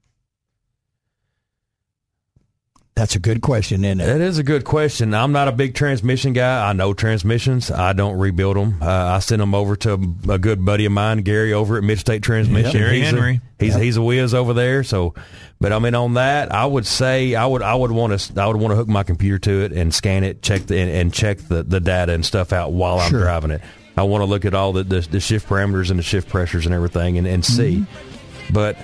[3.00, 4.04] That's a good question, isn't it?
[4.04, 5.14] That is a good question.
[5.14, 6.68] I'm not a big transmission guy.
[6.68, 7.70] I know transmissions.
[7.70, 8.76] I don't rebuild them.
[8.82, 9.94] Uh, I send them over to
[10.28, 12.72] a good buddy of mine, Gary, over at Midstate Transmission.
[12.72, 12.72] Yep.
[12.74, 13.40] Gary he's Henry.
[13.58, 13.82] A, he's Yep.
[13.82, 14.84] he's a whiz over there.
[14.84, 15.14] So,
[15.62, 18.46] but I mean, on that, I would say I would I would want to I
[18.46, 21.14] would want to hook my computer to it and scan it, check the and, and
[21.14, 23.20] check the, the data and stuff out while I'm Sure.
[23.22, 23.62] driving it.
[23.96, 26.66] I want to look at all the, the the shift parameters and the shift pressures
[26.66, 27.76] and everything and, and see.
[27.76, 28.52] Mm-hmm.
[28.52, 28.76] But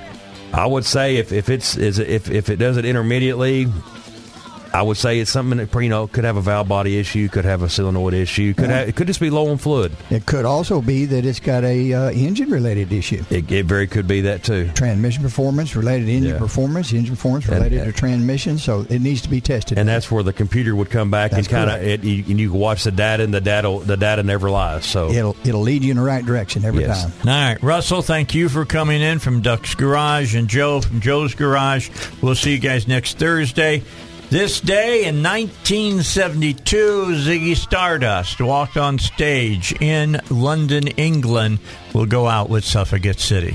[0.54, 3.66] I would say if, if it's is if if it does it intermediately,
[4.76, 7.46] I would say it's something that you know could have a valve body issue, could
[7.46, 9.92] have a solenoid issue, could have, it could just be low on fluid.
[10.10, 13.24] It could also be that it's got a uh, engine related issue.
[13.30, 14.68] It, it very could be that too.
[14.74, 16.38] Transmission performance related to engine Yeah.
[16.38, 19.78] performance, engine performance related and- to transmission, so it needs to be tested.
[19.78, 22.50] And that's where the computer would come back That's and kind of you, and you
[22.50, 24.84] can watch the data, and the data the data never lies.
[24.84, 27.02] So it'll it'll lead you in the right direction every Yes.
[27.02, 27.12] time.
[27.24, 31.34] All right, Russell, thank you for coming in from Duck's Garage and Joe from Joe's
[31.34, 31.88] Garage.
[32.20, 33.82] We'll see you guys next Thursday.
[34.28, 41.60] This day in 1972, Ziggy Stardust walked on stage in London, England.
[41.94, 43.54] We'll go out with Suffragette City.